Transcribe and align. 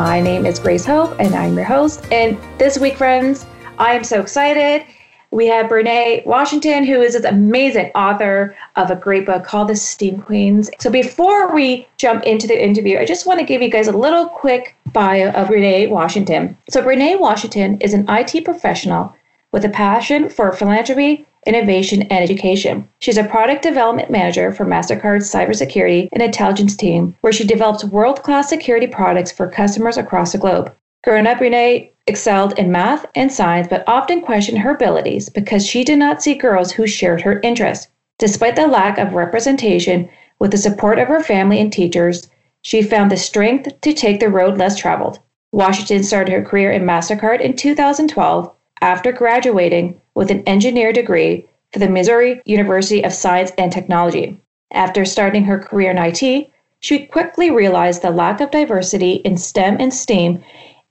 My 0.00 0.18
name 0.18 0.46
is 0.46 0.58
Grace 0.58 0.86
Hope, 0.86 1.14
and 1.20 1.34
I'm 1.34 1.54
your 1.54 1.66
host. 1.66 2.10
And 2.10 2.38
this 2.58 2.78
week, 2.78 2.96
friends, 2.96 3.44
I 3.76 3.92
am 3.92 4.02
so 4.02 4.18
excited. 4.18 4.86
We 5.30 5.46
have 5.48 5.66
Breenae 5.66 6.24
Washington, 6.24 6.84
who 6.84 7.02
is 7.02 7.12
this 7.12 7.24
amazing 7.24 7.90
author 7.94 8.56
of 8.76 8.90
a 8.90 8.96
great 8.96 9.26
book 9.26 9.44
called 9.44 9.68
The 9.68 9.76
STEAM 9.76 10.22
Queens. 10.22 10.70
So 10.78 10.88
before 10.88 11.54
we 11.54 11.86
jump 11.98 12.24
into 12.24 12.46
the 12.46 12.64
interview, 12.64 12.98
I 12.98 13.04
just 13.04 13.26
want 13.26 13.40
to 13.40 13.44
give 13.44 13.60
you 13.60 13.68
guys 13.68 13.88
a 13.88 13.92
little 13.92 14.24
quick 14.24 14.74
bio 14.94 15.32
of 15.32 15.48
Breenae 15.48 15.90
Washington. 15.90 16.56
So 16.70 16.82
Breenae 16.82 17.20
Washington 17.20 17.78
is 17.82 17.92
an 17.92 18.06
IT 18.08 18.42
professional 18.46 19.14
with 19.52 19.66
a 19.66 19.68
passion 19.68 20.30
for 20.30 20.50
philanthropy, 20.50 21.26
innovation, 21.46 22.02
and 22.02 22.12
education. 22.12 22.88
She's 22.98 23.16
a 23.16 23.24
product 23.24 23.62
development 23.62 24.10
manager 24.10 24.52
for 24.52 24.64
MasterCard's 24.64 25.32
cybersecurity 25.32 26.08
and 26.12 26.22
intelligence 26.22 26.76
team, 26.76 27.16
where 27.22 27.32
she 27.32 27.44
develops 27.44 27.84
world 27.84 28.22
class 28.22 28.48
security 28.48 28.86
products 28.86 29.32
for 29.32 29.48
customers 29.48 29.96
across 29.96 30.32
the 30.32 30.38
globe. 30.38 30.72
Growing 31.02 31.26
up, 31.26 31.40
Renee 31.40 31.92
excelled 32.06 32.58
in 32.58 32.70
math 32.70 33.06
and 33.14 33.32
science, 33.32 33.68
but 33.68 33.84
often 33.86 34.20
questioned 34.20 34.58
her 34.58 34.74
abilities 34.74 35.28
because 35.30 35.66
she 35.66 35.82
did 35.82 35.98
not 35.98 36.22
see 36.22 36.34
girls 36.34 36.72
who 36.72 36.86
shared 36.86 37.22
her 37.22 37.40
interests. 37.40 37.88
Despite 38.18 38.56
the 38.56 38.66
lack 38.66 38.98
of 38.98 39.14
representation, 39.14 40.08
with 40.38 40.50
the 40.50 40.58
support 40.58 40.98
of 40.98 41.08
her 41.08 41.22
family 41.22 41.58
and 41.58 41.72
teachers, 41.72 42.28
she 42.62 42.82
found 42.82 43.10
the 43.10 43.16
strength 43.16 43.80
to 43.80 43.94
take 43.94 44.20
the 44.20 44.28
road 44.28 44.58
less 44.58 44.76
traveled. 44.78 45.20
Washington 45.52 46.04
started 46.04 46.32
her 46.32 46.42
career 46.42 46.70
in 46.70 46.82
MasterCard 46.82 47.40
in 47.40 47.56
2012 47.56 48.54
after 48.80 49.12
graduating 49.12 50.00
with 50.14 50.30
an 50.30 50.42
engineer 50.46 50.92
degree 50.92 51.46
for 51.72 51.78
the 51.78 51.88
Missouri 51.88 52.40
University 52.44 53.04
of 53.04 53.12
Science 53.12 53.52
and 53.58 53.70
Technology. 53.70 54.40
After 54.72 55.04
starting 55.04 55.44
her 55.44 55.58
career 55.58 55.90
in 55.90 55.98
IT, 55.98 56.50
she 56.80 57.06
quickly 57.06 57.50
realized 57.50 58.02
the 58.02 58.10
lack 58.10 58.40
of 58.40 58.50
diversity 58.50 59.14
in 59.24 59.36
STEM 59.36 59.76
and 59.78 59.92
STEAM 59.92 60.42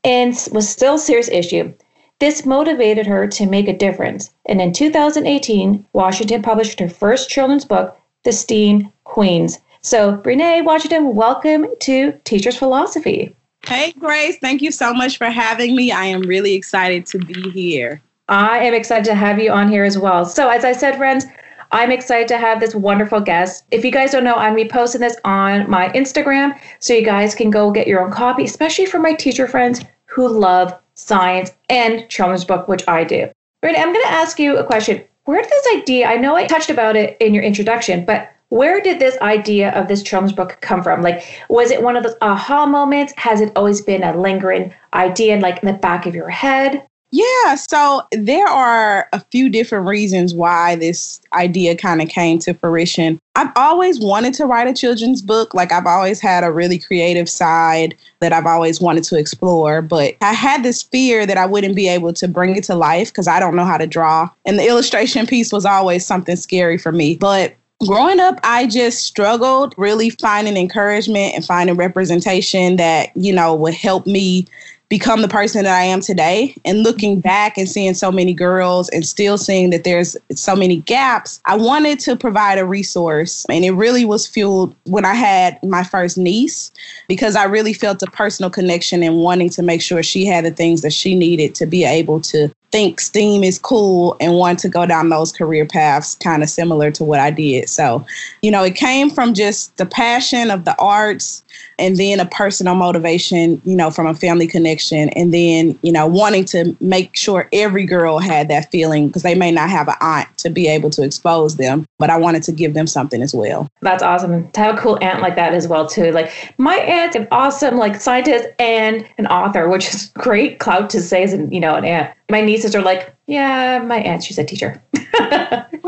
and 0.04 0.48
was 0.52 0.70
still 0.70 0.96
a 0.96 1.00
serious 1.00 1.30
issue. 1.30 1.74
This 2.20 2.46
motivated 2.46 3.08
her 3.08 3.28
to 3.28 3.46
make 3.46 3.68
a 3.68 3.78
difference. 3.78 4.30
And 4.46 4.62
in 4.62 4.74
2018, 4.74 5.86
Washington 5.94 6.42
published 6.42 6.80
her 6.80 6.90
first 6.90 7.30
children's 7.30 7.66
book, 7.66 7.98
The 8.24 8.32
STEAM 8.32 8.92
Queens. 9.06 9.60
So, 9.82 10.18
Breenae 10.18 10.64
Washington, 10.64 11.16
welcome 11.16 11.68
to 11.80 12.12
Teachers 12.26 12.58
Philosophy. 12.58 13.36
Hey, 13.66 13.94
Grace. 13.94 14.38
Thank 14.40 14.62
you 14.62 14.72
so 14.72 14.94
much 14.94 15.18
for 15.18 15.28
having 15.28 15.76
me. 15.76 15.92
I 15.92 16.06
am 16.06 16.22
really 16.22 16.54
excited 16.54 17.06
to 17.08 17.20
be 17.20 17.50
here. 17.52 18.02
I 18.28 18.60
am 18.60 18.74
excited 18.74 19.06
to 19.06 19.16
have 19.16 19.40
you 19.40 19.52
on 19.52 19.70
here 19.70 19.84
as 19.84 19.98
well. 19.98 20.26
So, 20.26 20.50
as 20.50 20.64
I 20.64 20.72
said, 20.72 20.98
friends, 20.98 21.26
I'm 21.72 21.92
excited 21.92 22.28
to 22.30 22.38
have 22.38 22.60
this 22.60 22.74
wonderful 22.74 23.20
guest. 23.20 23.64
If 23.72 23.86
you 23.86 23.92
guys 23.92 24.12
don't 24.12 24.24
know, 24.24 24.36
I'm 24.36 24.56
reposting 24.56 25.00
this 25.00 25.18
on 25.24 25.70
my 25.70 25.90
Instagram 25.90 26.60
so 26.80 26.94
you 26.94 27.04
guys 27.06 27.36
can 27.36 27.52
go 27.52 27.72
get 27.72 27.88
your 27.88 28.02
own 28.02 28.12
copy, 28.12 28.44
especially 28.44 28.88
for 28.88 29.00
my 29.00 29.14
teacher 29.14 29.48
friends 29.48 29.82
who 30.06 30.28
love 30.28 30.74
science 30.96 31.52
and 31.70 32.10
children's 32.10 32.46
book, 32.46 32.68
which 32.68 32.88
I 32.88 33.04
do. 33.04 33.30
Right, 33.62 33.78
I'm 33.78 33.94
going 33.94 34.06
to 34.06 34.12
ask 34.12 34.40
you 34.40 34.58
a 34.58 34.64
question. 34.64 35.04
Where 35.26 35.42
did 35.42 35.50
this 35.50 35.76
idea, 35.76 36.08
I 36.08 36.16
know 36.16 36.36
I 36.36 36.48
touched 36.48 36.72
about 36.72 36.96
it 36.96 37.18
in 37.20 37.36
your 37.36 37.44
introduction, 37.44 38.04
but 38.04 38.32
where 38.50 38.82
did 38.82 39.00
this 39.00 39.18
idea 39.22 39.72
of 39.72 39.88
this 39.88 40.04
children's 40.04 40.34
book 40.34 40.58
come 40.62 40.84
from? 40.84 41.02
Like, 41.02 41.44
was 41.50 41.72
it 41.72 41.82
one 41.82 41.96
of 41.96 42.04
those 42.04 42.16
aha 42.22 42.66
moments? 42.66 43.14
Has 43.18 43.42
it 43.42 43.52
always 43.56 43.82
been 43.82 44.04
a 44.04 44.18
lingering 44.18 44.74
idea, 44.94 45.40
like 45.40 45.64
in 45.64 45.68
the 45.68 45.74
back 45.74 46.06
of 46.06 46.16
your 46.16 46.30
head? 46.30 46.86
Yeah, 47.12 47.56
so 47.56 48.04
there 48.12 48.48
are 48.48 49.10
a 49.14 49.20
few 49.32 49.50
different 49.50 49.88
reasons 49.88 50.36
why 50.36 50.76
this 50.76 51.22
idea 51.34 51.76
kind 51.76 52.04
of 52.04 52.10
came 52.10 52.38
to 52.40 52.54
fruition. 52.54 53.20
I've 53.36 53.52
always 53.56 54.00
wanted 54.00 54.36
to 54.36 54.46
write 54.46 54.68
a 54.68 54.74
children's 54.74 55.24
book. 55.24 55.56
Like, 55.56 55.72
I've 55.72 55.88
always 55.88 56.20
had 56.20 56.44
a 56.44 56.52
really 56.52 56.78
creative 56.78 57.28
side 57.28 57.96
that 58.20 58.32
I've 58.32 58.46
always 58.46 58.80
wanted 58.80 59.06
to 59.06 59.18
explore, 59.18 59.82
but 59.82 60.18
I 60.22 60.34
had 60.34 60.62
this 60.62 60.84
fear 60.84 61.26
that 61.26 61.38
I 61.38 61.48
wouldn't 61.48 61.76
be 61.76 61.88
able 61.88 62.14
to 62.14 62.28
bring 62.28 62.56
it 62.56 62.64
to 62.66 62.76
life 62.76 63.10
because 63.10 63.28
I 63.28 63.40
don't 63.40 63.56
know 63.56 63.66
how 63.66 63.78
to 63.78 63.88
draw. 63.88 64.30
And 64.46 64.60
the 64.60 64.68
illustration 64.68 65.26
piece 65.26 65.52
was 65.52 65.66
always 65.66 66.06
something 66.06 66.36
scary 66.36 66.78
for 66.78 66.92
me. 66.92 67.16
But 67.16 67.56
growing 67.86 68.20
up, 68.20 68.40
I 68.44 68.68
just 68.68 69.00
struggled 69.00 69.74
really 69.78 70.10
finding 70.10 70.58
encouragement 70.58 71.36
and 71.36 71.46
finding 71.46 71.76
representation 71.76 72.76
that, 72.76 73.16
you 73.16 73.34
know, 73.34 73.56
would 73.56 73.74
help 73.74 74.06
me 74.06 74.46
become 74.90 75.22
the 75.22 75.28
person 75.28 75.64
that 75.64 75.80
I 75.80 75.84
am 75.84 76.02
today. 76.02 76.56
And 76.66 76.82
looking 76.82 77.14
mm-hmm. 77.14 77.22
back 77.22 77.58
and 77.58 77.70
seeing 77.70 77.94
so 77.94 78.12
many 78.12 78.34
girls 78.34 78.90
and 78.90 79.06
still 79.06 79.38
seeing 79.38 79.70
that 79.70 79.84
there's 79.84 80.18
so 80.34 80.56
many 80.56 80.78
gaps, 80.78 81.40
I 81.46 81.56
wanted 81.56 82.00
to 82.02 82.16
provide 82.16 82.58
a 82.58 82.66
resource. 82.66 83.46
And 83.50 83.64
it 83.64 83.72
really 83.72 84.04
was 84.04 84.28
fueled 84.28 84.76
when 84.86 85.06
I 85.06 85.14
had 85.14 85.62
my 85.64 85.84
first 85.84 86.18
niece 86.18 86.72
because 87.08 87.36
I 87.36 87.44
really 87.44 87.74
felt 87.74 88.02
a 88.02 88.08
personal 88.08 88.50
connection 88.50 89.04
and 89.04 89.18
wanting 89.18 89.50
to 89.52 89.62
make 89.62 89.82
sure 89.82 90.02
she 90.02 90.26
had 90.26 90.44
the 90.44 90.52
things 90.52 90.82
that 90.82 90.94
she 90.94 91.14
needed 91.14 91.54
to 91.56 91.68
be 91.68 91.86
able 91.86 92.20
to 92.22 92.52
think 92.72 93.00
STEAM 93.00 93.44
is 93.44 93.60
cool 93.60 94.16
and 94.20 94.36
want 94.36 94.60
to 94.60 94.70
go 94.70 94.86
down 94.86 95.10
those 95.10 95.32
career 95.32 95.66
paths, 95.66 96.16
kind 96.16 96.44
of 96.44 96.50
similar 96.50 96.92
to 96.92 97.04
what 97.04 97.20
I 97.20 97.32
did. 97.32 97.70
So, 97.70 98.06
you 98.42 98.52
know, 98.52 98.64
it 98.64 98.76
came 98.76 99.10
from 99.10 99.34
just 99.34 99.76
the 99.78 99.86
passion 99.86 100.52
of 100.52 100.66
the 100.66 100.78
arts 100.80 101.44
and 101.78 101.98
then 101.98 102.20
a 102.20 102.26
personal 102.26 102.76
motivation, 102.76 103.62
you 103.66 103.76
know, 103.76 103.90
from 103.90 104.06
a 104.06 104.14
family 104.14 104.48
connection, 104.48 105.10
and 105.10 105.34
then, 105.34 105.78
you 105.82 105.92
know, 105.92 106.06
wanting 106.06 106.46
to 106.46 106.76
make 106.80 107.16
sure 107.16 107.50
every 107.54 107.86
girl 107.86 108.20
had 108.20 108.50
that 108.50 108.70
feeling 108.72 109.08
because 109.08 109.24
they 109.24 109.36
may 109.36 109.52
not 109.52 109.70
have 109.70 109.88
an 109.88 109.96
aunt 110.02 110.28
to 110.38 110.50
be 110.50 110.68
able 110.68 110.90
to 110.92 111.04
expose 111.04 111.56
them, 111.56 111.86
but 111.98 112.10
I 112.10 112.18
wanted 112.18 112.44
to 112.44 112.52
give 112.52 112.74
them 112.74 112.86
something 112.86 113.22
as 113.22 113.34
well. 113.34 113.68
That's 113.82 114.04
awesome. 114.04 114.52
To 114.52 114.60
have 114.60 114.76
a 114.76 114.78
cool 114.78 115.00
aunt 115.02 115.22
like 115.22 115.36
that 115.36 115.54
as 115.54 115.68
well, 115.68 115.88
too. 115.88 116.12
Like 116.12 116.32
my 116.58 116.76
aunt's 116.76 117.16
an 117.16 117.28
awesome, 117.32 117.78
like 117.78 118.00
scientist 118.00 118.50
and 118.60 119.08
an 119.18 119.28
author, 119.28 119.70
which 119.70 119.94
is 119.94 120.10
great 120.16 120.60
clout 120.60 120.90
to 120.92 121.02
say 121.02 121.24
as, 121.24 121.34
an, 121.34 121.52
you 121.52 121.60
know, 121.60 121.76
an 121.76 121.86
aunt. 121.86 122.12
My 122.30 122.42
nieces 122.42 122.76
are 122.76 122.82
like, 122.82 123.14
yeah, 123.28 123.80
my 123.80 123.98
aunt, 123.98 124.24
she's 124.24 124.38
a 124.38 124.44
teacher. 124.44 124.82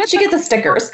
she 0.07 0.17
gets 0.17 0.31
the 0.31 0.39
stickers. 0.39 0.91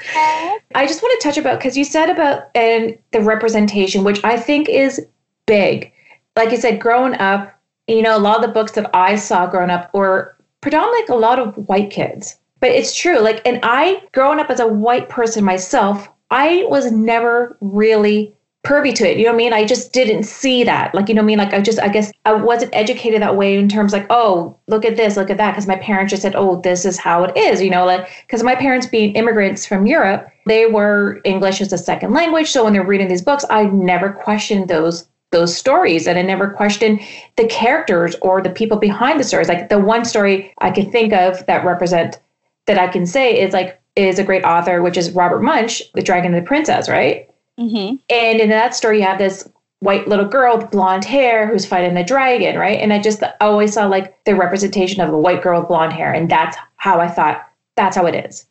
I 0.75 0.85
just 0.85 1.01
want 1.01 1.19
to 1.19 1.27
touch 1.27 1.37
about 1.37 1.59
because 1.59 1.77
you 1.77 1.85
said 1.85 2.09
about 2.09 2.49
and 2.53 2.97
the 3.11 3.21
representation, 3.21 4.03
which 4.03 4.23
I 4.23 4.37
think 4.37 4.67
is 4.67 5.05
big. 5.45 5.91
Like 6.35 6.51
you 6.51 6.57
said, 6.57 6.79
growing 6.79 7.15
up, 7.15 7.53
you 7.87 8.01
know, 8.01 8.17
a 8.17 8.19
lot 8.19 8.37
of 8.37 8.41
the 8.41 8.53
books 8.53 8.73
that 8.73 8.93
I 8.93 9.15
saw 9.15 9.47
growing 9.47 9.69
up 9.69 9.93
were 9.93 10.35
predominantly 10.61 11.15
a 11.15 11.17
lot 11.17 11.39
of 11.39 11.55
white 11.67 11.89
kids. 11.89 12.37
But 12.59 12.71
it's 12.71 12.95
true. 12.95 13.19
Like, 13.19 13.41
and 13.45 13.59
I, 13.63 14.03
growing 14.13 14.39
up 14.39 14.49
as 14.49 14.59
a 14.59 14.67
white 14.67 15.09
person 15.09 15.43
myself, 15.43 16.09
I 16.29 16.65
was 16.69 16.91
never 16.91 17.57
really 17.61 18.33
privy 18.67 18.91
to 18.91 19.09
it. 19.09 19.17
You 19.17 19.23
know 19.23 19.29
what 19.31 19.35
I 19.35 19.37
mean? 19.37 19.53
I 19.53 19.63
just 19.63 19.93
didn't 19.93 20.23
see 20.23 20.65
that. 20.65 20.93
Like, 20.93 21.07
you 21.07 21.15
know 21.15 21.21
what 21.21 21.27
I 21.27 21.27
mean? 21.27 21.37
Like, 21.37 21.53
I 21.53 21.61
just, 21.61 21.79
I 21.79 21.87
guess 21.87 22.11
I 22.25 22.33
wasn't 22.33 22.75
educated 22.75 23.21
that 23.21 23.37
way 23.37 23.55
in 23.55 23.69
terms 23.69 23.93
like, 23.93 24.05
oh, 24.09 24.57
look 24.67 24.83
at 24.83 24.97
this, 24.97 25.15
look 25.15 25.29
at 25.29 25.37
that. 25.37 25.55
Cause 25.55 25.67
my 25.67 25.77
parents 25.77 26.11
just 26.11 26.21
said, 26.21 26.35
oh, 26.35 26.59
this 26.59 26.83
is 26.83 26.97
how 26.97 27.23
it 27.23 27.37
is, 27.37 27.61
you 27.61 27.69
know, 27.69 27.85
like, 27.85 28.09
cause 28.27 28.43
my 28.43 28.55
parents 28.55 28.85
being 28.85 29.15
immigrants 29.15 29.65
from 29.65 29.87
Europe, 29.87 30.29
they 30.45 30.65
were 30.65 31.21
English 31.23 31.61
as 31.61 31.71
a 31.71 31.77
second 31.77 32.13
language. 32.13 32.51
So 32.51 32.65
when 32.65 32.73
they're 32.73 32.85
reading 32.85 33.07
these 33.07 33.21
books, 33.21 33.45
I 33.49 33.67
never 33.67 34.11
questioned 34.11 34.67
those 34.67 35.07
those 35.31 35.55
stories 35.55 36.07
and 36.07 36.17
I 36.17 36.21
never 36.21 36.49
questioned 36.49 37.01
the 37.35 37.47
characters 37.47 38.15
or 38.21 38.41
the 38.41 38.49
people 38.49 38.77
behind 38.77 39.19
the 39.19 39.25
stories. 39.25 39.49
Like 39.49 39.67
the 39.67 39.79
one 39.79 40.05
story 40.05 40.53
I 40.59 40.71
can 40.71 40.89
think 40.89 41.11
of 41.11 41.45
that 41.47 41.65
represent 41.65 42.19
that 42.65 42.77
I 42.77 42.87
can 42.87 43.05
say 43.05 43.37
is 43.37 43.51
like 43.51 43.81
is 43.97 44.19
a 44.19 44.23
great 44.23 44.45
author, 44.45 44.81
which 44.81 44.97
is 44.97 45.11
Robert 45.11 45.41
Munsch, 45.41 45.81
The 45.95 46.01
Dragon 46.01 46.33
and 46.33 46.41
the 46.41 46.47
Princess, 46.47 46.87
right? 46.87 47.27
Mm-hmm. 47.59 47.95
And 48.09 48.39
in 48.39 48.49
that 48.49 48.75
story, 48.75 48.99
you 48.99 49.05
have 49.05 49.17
this 49.17 49.49
white 49.79 50.07
little 50.07 50.25
girl 50.25 50.57
with 50.57 50.71
blonde 50.71 51.05
hair 51.05 51.47
who's 51.47 51.65
fighting 51.65 51.93
the 51.93 52.03
dragon, 52.03 52.57
right? 52.57 52.79
And 52.79 52.91
I 52.91 52.99
just 52.99 53.21
always 53.41 53.73
saw 53.73 53.85
like 53.85 54.23
the 54.25 54.35
representation 54.35 55.01
of 55.01 55.13
a 55.13 55.17
white 55.17 55.41
girl 55.41 55.59
with 55.59 55.67
blonde 55.67 55.93
hair. 55.93 56.11
And 56.11 56.29
that's 56.29 56.57
how 56.77 56.99
I 56.99 57.07
thought 57.07 57.47
that's 57.75 57.95
how 57.95 58.05
it 58.05 58.25
is. 58.25 58.45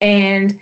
And 0.00 0.60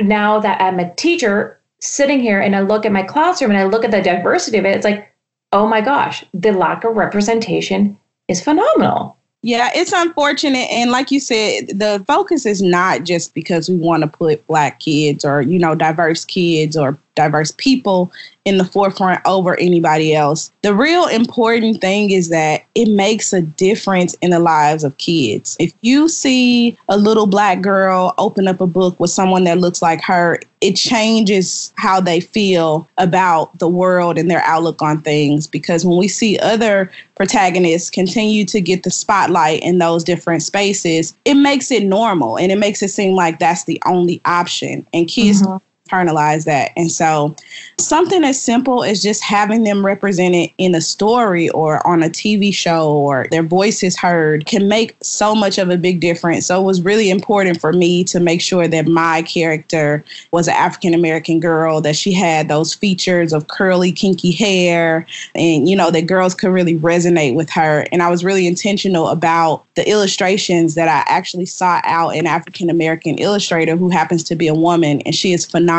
now 0.00 0.40
that 0.40 0.60
I'm 0.60 0.78
a 0.78 0.94
teacher 0.94 1.60
sitting 1.80 2.20
here 2.20 2.40
and 2.40 2.56
I 2.56 2.60
look 2.60 2.84
at 2.86 2.92
my 2.92 3.02
classroom 3.02 3.50
and 3.50 3.60
I 3.60 3.64
look 3.64 3.84
at 3.84 3.90
the 3.90 4.02
diversity 4.02 4.58
of 4.58 4.64
it, 4.64 4.76
it's 4.76 4.84
like, 4.84 5.10
oh 5.52 5.66
my 5.66 5.80
gosh, 5.80 6.24
the 6.34 6.52
lack 6.52 6.84
of 6.84 6.96
representation 6.96 7.98
is 8.28 8.42
phenomenal. 8.42 9.16
Yeah, 9.44 9.70
it's 9.74 9.92
unfortunate. 9.92 10.70
And 10.70 10.90
like 10.90 11.10
you 11.10 11.20
said, 11.20 11.78
the 11.78 12.02
focus 12.06 12.46
is 12.46 12.62
not 12.62 13.04
just 13.04 13.34
because 13.34 13.68
we 13.68 13.76
want 13.76 14.02
to 14.02 14.08
put 14.08 14.46
black 14.46 14.80
kids 14.80 15.22
or, 15.22 15.42
you 15.42 15.58
know, 15.58 15.74
diverse 15.74 16.24
kids 16.24 16.78
or 16.78 16.96
diverse 17.14 17.52
people 17.52 18.12
in 18.44 18.58
the 18.58 18.64
forefront 18.64 19.20
over 19.24 19.58
anybody 19.58 20.14
else. 20.14 20.50
The 20.62 20.74
real 20.74 21.06
important 21.06 21.80
thing 21.80 22.10
is 22.10 22.28
that 22.28 22.64
it 22.74 22.88
makes 22.88 23.32
a 23.32 23.40
difference 23.40 24.14
in 24.20 24.30
the 24.30 24.38
lives 24.38 24.84
of 24.84 24.96
kids. 24.98 25.56
If 25.58 25.72
you 25.80 26.08
see 26.08 26.76
a 26.88 26.98
little 26.98 27.26
black 27.26 27.62
girl 27.62 28.14
open 28.18 28.46
up 28.46 28.60
a 28.60 28.66
book 28.66 28.98
with 29.00 29.10
someone 29.10 29.44
that 29.44 29.58
looks 29.58 29.80
like 29.80 30.02
her, 30.02 30.40
it 30.60 30.76
changes 30.76 31.72
how 31.76 32.00
they 32.00 32.20
feel 32.20 32.88
about 32.98 33.58
the 33.58 33.68
world 33.68 34.18
and 34.18 34.30
their 34.30 34.42
outlook 34.42 34.82
on 34.82 35.00
things. 35.00 35.46
Because 35.46 35.86
when 35.86 35.96
we 35.96 36.08
see 36.08 36.38
other 36.38 36.90
protagonists 37.14 37.90
continue 37.90 38.44
to 38.46 38.60
get 38.60 38.82
the 38.82 38.90
spotlight 38.90 39.62
in 39.62 39.78
those 39.78 40.04
different 40.04 40.42
spaces, 40.42 41.14
it 41.24 41.34
makes 41.34 41.70
it 41.70 41.84
normal 41.84 42.38
and 42.38 42.52
it 42.52 42.58
makes 42.58 42.82
it 42.82 42.88
seem 42.88 43.14
like 43.14 43.38
that's 43.38 43.64
the 43.64 43.80
only 43.86 44.20
option. 44.26 44.86
And 44.92 45.08
kids. 45.08 45.42
Mm-hmm 45.42 45.56
internalize 45.90 46.46
that. 46.46 46.72
And 46.78 46.90
so 46.90 47.36
something 47.78 48.24
as 48.24 48.40
simple 48.40 48.84
as 48.84 49.02
just 49.02 49.22
having 49.22 49.64
them 49.64 49.84
represented 49.84 50.50
in 50.56 50.74
a 50.74 50.80
story 50.80 51.50
or 51.50 51.86
on 51.86 52.02
a 52.02 52.08
TV 52.08 52.54
show 52.54 52.90
or 52.90 53.26
their 53.30 53.42
voices 53.42 53.94
heard 53.94 54.46
can 54.46 54.66
make 54.66 54.96
so 55.02 55.34
much 55.34 55.58
of 55.58 55.68
a 55.68 55.76
big 55.76 56.00
difference. 56.00 56.46
So 56.46 56.58
it 56.58 56.64
was 56.64 56.80
really 56.80 57.10
important 57.10 57.60
for 57.60 57.74
me 57.74 58.02
to 58.04 58.18
make 58.18 58.40
sure 58.40 58.66
that 58.66 58.86
my 58.86 59.22
character 59.22 60.02
was 60.30 60.48
an 60.48 60.54
African 60.54 60.94
American 60.94 61.38
girl, 61.38 61.82
that 61.82 61.96
she 61.96 62.12
had 62.12 62.48
those 62.48 62.72
features 62.72 63.34
of 63.34 63.48
curly, 63.48 63.92
kinky 63.92 64.32
hair, 64.32 65.06
and, 65.34 65.68
you 65.68 65.76
know, 65.76 65.90
that 65.90 66.06
girls 66.06 66.34
could 66.34 66.50
really 66.50 66.78
resonate 66.78 67.34
with 67.34 67.50
her. 67.50 67.86
And 67.92 68.02
I 68.02 68.08
was 68.08 68.24
really 68.24 68.46
intentional 68.46 69.08
about 69.08 69.64
the 69.74 69.86
illustrations 69.88 70.76
that 70.76 70.88
I 70.88 71.04
actually 71.12 71.46
sought 71.46 71.84
out 71.84 72.10
an 72.10 72.26
African 72.26 72.70
American 72.70 73.16
illustrator 73.18 73.76
who 73.76 73.90
happens 73.90 74.24
to 74.24 74.34
be 74.34 74.48
a 74.48 74.54
woman, 74.54 75.02
and 75.02 75.14
she 75.14 75.34
is 75.34 75.44
phenomenal. 75.44 75.73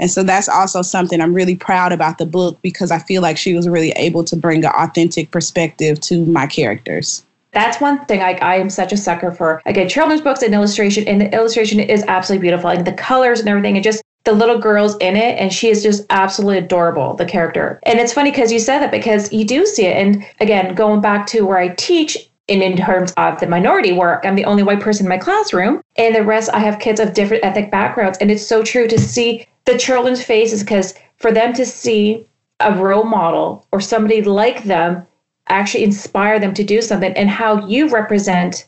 And 0.00 0.10
so 0.10 0.22
that's 0.22 0.48
also 0.48 0.82
something 0.82 1.20
I'm 1.20 1.34
really 1.34 1.56
proud 1.56 1.92
about 1.92 2.18
the 2.18 2.26
book 2.26 2.58
because 2.62 2.90
I 2.90 2.98
feel 2.98 3.22
like 3.22 3.36
she 3.36 3.54
was 3.54 3.68
really 3.68 3.90
able 3.92 4.24
to 4.24 4.36
bring 4.36 4.64
an 4.64 4.72
authentic 4.74 5.30
perspective 5.30 6.00
to 6.00 6.24
my 6.26 6.46
characters. 6.46 7.24
That's 7.52 7.80
one 7.80 8.04
thing 8.06 8.22
I, 8.22 8.32
I 8.38 8.56
am 8.56 8.70
such 8.70 8.92
a 8.92 8.96
sucker 8.96 9.30
for. 9.30 9.60
Again, 9.66 9.88
children's 9.88 10.22
books 10.22 10.42
and 10.42 10.54
illustration, 10.54 11.06
and 11.06 11.20
the 11.20 11.34
illustration 11.34 11.80
is 11.80 12.02
absolutely 12.08 12.42
beautiful. 12.42 12.70
Like 12.70 12.86
the 12.86 12.94
colors 12.94 13.40
and 13.40 13.48
everything, 13.48 13.76
and 13.76 13.84
just 13.84 14.02
the 14.24 14.32
little 14.32 14.58
girl's 14.58 14.96
in 14.98 15.16
it, 15.16 15.38
and 15.38 15.52
she 15.52 15.68
is 15.68 15.82
just 15.82 16.06
absolutely 16.08 16.58
adorable, 16.58 17.14
the 17.14 17.26
character. 17.26 17.78
And 17.82 17.98
it's 17.98 18.12
funny 18.12 18.30
because 18.30 18.52
you 18.52 18.58
said 18.58 18.78
that 18.78 18.90
because 18.90 19.30
you 19.32 19.44
do 19.44 19.66
see 19.66 19.84
it. 19.84 19.96
And 19.96 20.24
again, 20.40 20.74
going 20.74 21.02
back 21.02 21.26
to 21.28 21.42
where 21.42 21.58
I 21.58 21.68
teach, 21.68 22.30
in 22.60 22.76
terms 22.76 23.12
of 23.16 23.38
the 23.40 23.46
minority 23.46 23.92
work, 23.92 24.26
I'm 24.26 24.34
the 24.34 24.44
only 24.44 24.62
white 24.62 24.80
person 24.80 25.06
in 25.06 25.10
my 25.10 25.18
classroom, 25.18 25.80
and 25.96 26.14
the 26.14 26.24
rest 26.24 26.50
I 26.52 26.58
have 26.58 26.80
kids 26.80 27.00
of 27.00 27.14
different 27.14 27.44
ethnic 27.44 27.70
backgrounds. 27.70 28.18
And 28.18 28.30
it's 28.30 28.46
so 28.46 28.62
true 28.62 28.88
to 28.88 28.98
see 28.98 29.46
the 29.64 29.78
children's 29.78 30.22
faces 30.22 30.62
because 30.62 30.94
for 31.16 31.32
them 31.32 31.52
to 31.54 31.64
see 31.64 32.26
a 32.60 32.74
role 32.74 33.04
model 33.04 33.66
or 33.72 33.80
somebody 33.80 34.22
like 34.22 34.64
them 34.64 35.06
actually 35.48 35.84
inspire 35.84 36.38
them 36.38 36.54
to 36.54 36.64
do 36.64 36.80
something 36.80 37.12
and 37.14 37.28
how 37.28 37.66
you 37.66 37.88
represent 37.88 38.66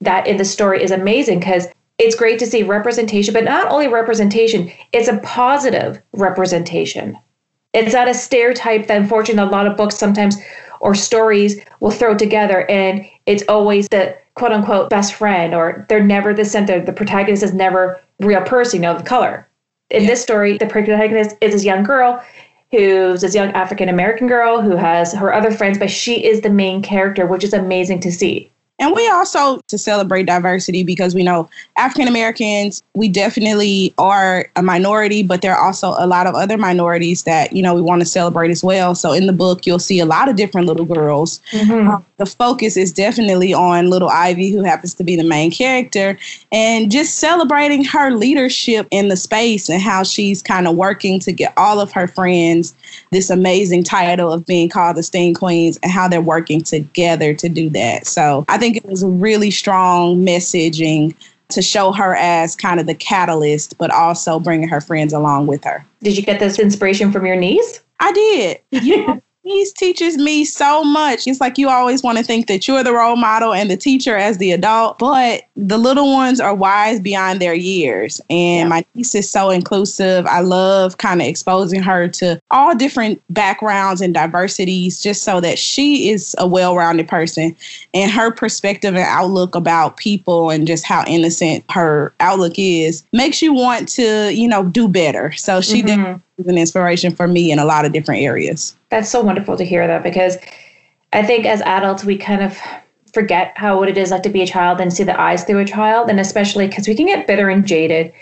that 0.00 0.26
in 0.26 0.36
the 0.36 0.44
story 0.44 0.82
is 0.82 0.90
amazing 0.90 1.38
because 1.38 1.68
it's 1.98 2.16
great 2.16 2.38
to 2.38 2.46
see 2.46 2.62
representation 2.62 3.32
but 3.32 3.44
not 3.44 3.70
only 3.70 3.88
representation 3.88 4.70
it's 4.92 5.08
a 5.08 5.18
positive 5.18 6.02
representation 6.12 7.16
it's 7.72 7.94
not 7.94 8.08
a 8.08 8.14
stereotype 8.14 8.86
that 8.86 9.00
unfortunately 9.00 9.48
a 9.48 9.52
lot 9.52 9.66
of 9.66 9.76
books 9.76 9.96
sometimes 9.96 10.36
or 10.86 10.94
stories 10.94 11.60
will 11.80 11.90
throw 11.90 12.16
together 12.16 12.64
and 12.70 13.04
it's 13.26 13.42
always 13.48 13.88
the 13.88 14.16
quote 14.34 14.52
unquote 14.52 14.88
best 14.88 15.14
friend 15.14 15.52
or 15.52 15.84
they're 15.88 16.02
never 16.02 16.32
the 16.32 16.44
center 16.44 16.80
the 16.80 16.92
protagonist 16.92 17.42
is 17.42 17.52
never 17.52 18.00
real 18.20 18.40
person 18.42 18.76
you 18.76 18.82
know 18.82 18.96
the 18.96 19.02
color 19.02 19.46
in 19.90 20.02
yeah. 20.02 20.08
this 20.10 20.22
story 20.22 20.56
the 20.58 20.66
protagonist 20.66 21.36
is 21.40 21.52
this 21.52 21.64
young 21.64 21.82
girl 21.82 22.22
who's 22.70 23.20
this 23.20 23.34
young 23.34 23.50
African 23.52 23.88
American 23.88 24.26
girl 24.26 24.60
who 24.60 24.76
has 24.76 25.12
her 25.12 25.32
other 25.32 25.50
friends, 25.50 25.78
but 25.78 25.90
she 25.90 26.24
is 26.24 26.40
the 26.40 26.50
main 26.50 26.82
character, 26.82 27.26
which 27.26 27.44
is 27.44 27.52
amazing 27.52 28.00
to 28.00 28.12
see. 28.12 28.50
And 28.78 28.94
we 28.94 29.08
also 29.08 29.60
to 29.68 29.78
celebrate 29.78 30.24
diversity 30.24 30.82
because 30.82 31.14
we 31.14 31.22
know 31.22 31.48
African 31.76 32.08
Americans, 32.08 32.82
we 32.94 33.08
definitely 33.08 33.94
are 33.96 34.48
a 34.56 34.62
minority, 34.62 35.22
but 35.22 35.40
there 35.40 35.54
are 35.54 35.66
also 35.66 35.94
a 35.98 36.06
lot 36.06 36.26
of 36.26 36.34
other 36.34 36.58
minorities 36.58 37.22
that, 37.22 37.54
you 37.54 37.62
know, 37.62 37.74
we 37.74 37.80
want 37.80 38.02
to 38.02 38.06
celebrate 38.06 38.50
as 38.50 38.62
well. 38.62 38.94
So 38.94 39.12
in 39.12 39.26
the 39.26 39.32
book, 39.32 39.66
you'll 39.66 39.78
see 39.78 39.98
a 39.98 40.06
lot 40.06 40.28
of 40.28 40.36
different 40.36 40.66
little 40.66 40.84
girls. 40.84 41.40
Mm-hmm. 41.52 41.88
Um, 41.88 42.04
the 42.18 42.26
focus 42.26 42.76
is 42.76 42.92
definitely 42.92 43.52
on 43.52 43.88
little 43.88 44.08
Ivy, 44.08 44.50
who 44.50 44.62
happens 44.62 44.94
to 44.94 45.04
be 45.04 45.16
the 45.16 45.24
main 45.24 45.50
character, 45.50 46.18
and 46.52 46.90
just 46.90 47.16
celebrating 47.16 47.84
her 47.84 48.10
leadership 48.10 48.86
in 48.90 49.08
the 49.08 49.16
space 49.16 49.68
and 49.68 49.80
how 49.80 50.02
she's 50.02 50.42
kind 50.42 50.66
of 50.66 50.76
working 50.76 51.20
to 51.20 51.32
get 51.32 51.52
all 51.56 51.80
of 51.80 51.92
her 51.92 52.08
friends 52.08 52.74
this 53.10 53.30
amazing 53.30 53.84
title 53.84 54.32
of 54.32 54.44
being 54.46 54.68
called 54.68 54.96
the 54.96 55.02
STEAM 55.02 55.34
Queens 55.34 55.78
and 55.82 55.92
how 55.92 56.08
they're 56.08 56.20
working 56.20 56.60
together 56.60 57.34
to 57.34 57.48
do 57.48 57.68
that. 57.70 58.06
So 58.06 58.44
I 58.48 58.58
think 58.58 58.65
it 58.74 58.84
was 58.86 59.04
a 59.04 59.08
really 59.08 59.52
strong 59.52 60.16
messaging 60.24 61.14
to 61.48 61.62
show 61.62 61.92
her 61.92 62.16
as 62.16 62.56
kind 62.56 62.80
of 62.80 62.86
the 62.86 62.94
catalyst, 62.94 63.78
but 63.78 63.92
also 63.92 64.40
bringing 64.40 64.68
her 64.68 64.80
friends 64.80 65.12
along 65.12 65.46
with 65.46 65.62
her. 65.62 65.84
Did 66.02 66.16
you 66.16 66.22
get 66.24 66.40
this 66.40 66.58
inspiration 66.58 67.12
from 67.12 67.24
your 67.24 67.36
niece? 67.36 67.80
I 68.00 68.12
did. 68.12 68.58
Yeah. 68.70 69.20
He 69.46 69.64
teaches 69.76 70.18
me 70.18 70.44
so 70.44 70.82
much. 70.82 71.28
It's 71.28 71.40
like 71.40 71.56
you 71.56 71.68
always 71.68 72.02
want 72.02 72.18
to 72.18 72.24
think 72.24 72.48
that 72.48 72.66
you're 72.66 72.82
the 72.82 72.92
role 72.92 73.14
model 73.14 73.54
and 73.54 73.70
the 73.70 73.76
teacher 73.76 74.16
as 74.16 74.38
the 74.38 74.50
adult, 74.50 74.98
but 74.98 75.44
the 75.54 75.78
little 75.78 76.10
ones 76.12 76.40
are 76.40 76.52
wise 76.52 76.98
beyond 76.98 77.40
their 77.40 77.54
years. 77.54 78.20
And 78.28 78.66
yeah. 78.66 78.68
my 78.68 78.84
niece 78.96 79.14
is 79.14 79.30
so 79.30 79.50
inclusive. 79.50 80.26
I 80.26 80.40
love 80.40 80.98
kind 80.98 81.22
of 81.22 81.28
exposing 81.28 81.80
her 81.84 82.08
to 82.08 82.40
all 82.50 82.74
different 82.74 83.22
backgrounds 83.30 84.00
and 84.00 84.12
diversities 84.12 85.00
just 85.00 85.22
so 85.22 85.40
that 85.40 85.60
she 85.60 86.10
is 86.10 86.34
a 86.38 86.46
well 86.48 86.74
rounded 86.74 87.06
person 87.06 87.54
and 87.94 88.10
her 88.10 88.32
perspective 88.32 88.96
and 88.96 89.04
outlook 89.04 89.54
about 89.54 89.96
people 89.96 90.50
and 90.50 90.66
just 90.66 90.84
how 90.84 91.04
innocent 91.06 91.64
her 91.70 92.12
outlook 92.18 92.54
is 92.56 93.04
makes 93.12 93.40
you 93.40 93.52
want 93.52 93.86
to, 93.90 94.34
you 94.34 94.48
know, 94.48 94.64
do 94.64 94.88
better. 94.88 95.30
So 95.34 95.60
she 95.60 95.84
mm-hmm. 95.84 96.18
is 96.38 96.46
an 96.48 96.58
inspiration 96.58 97.14
for 97.14 97.28
me 97.28 97.52
in 97.52 97.60
a 97.60 97.64
lot 97.64 97.84
of 97.84 97.92
different 97.92 98.22
areas. 98.22 98.75
That's 98.90 99.10
so 99.10 99.20
wonderful 99.20 99.56
to 99.56 99.64
hear 99.64 99.86
that 99.86 100.02
because 100.02 100.36
I 101.12 101.22
think 101.22 101.46
as 101.46 101.60
adults 101.62 102.04
we 102.04 102.16
kind 102.16 102.42
of 102.42 102.58
forget 103.12 103.52
how 103.56 103.78
what 103.78 103.88
it 103.88 103.96
is 103.96 104.10
like 104.10 104.22
to 104.22 104.28
be 104.28 104.42
a 104.42 104.46
child 104.46 104.80
and 104.80 104.92
see 104.92 105.04
the 105.04 105.18
eyes 105.18 105.44
through 105.44 105.60
a 105.60 105.64
child 105.64 106.10
and 106.10 106.20
especially 106.20 106.66
because 106.68 106.86
we 106.86 106.94
can 106.94 107.06
get 107.06 107.26
bitter 107.26 107.48
and 107.48 107.66
jaded. 107.66 108.12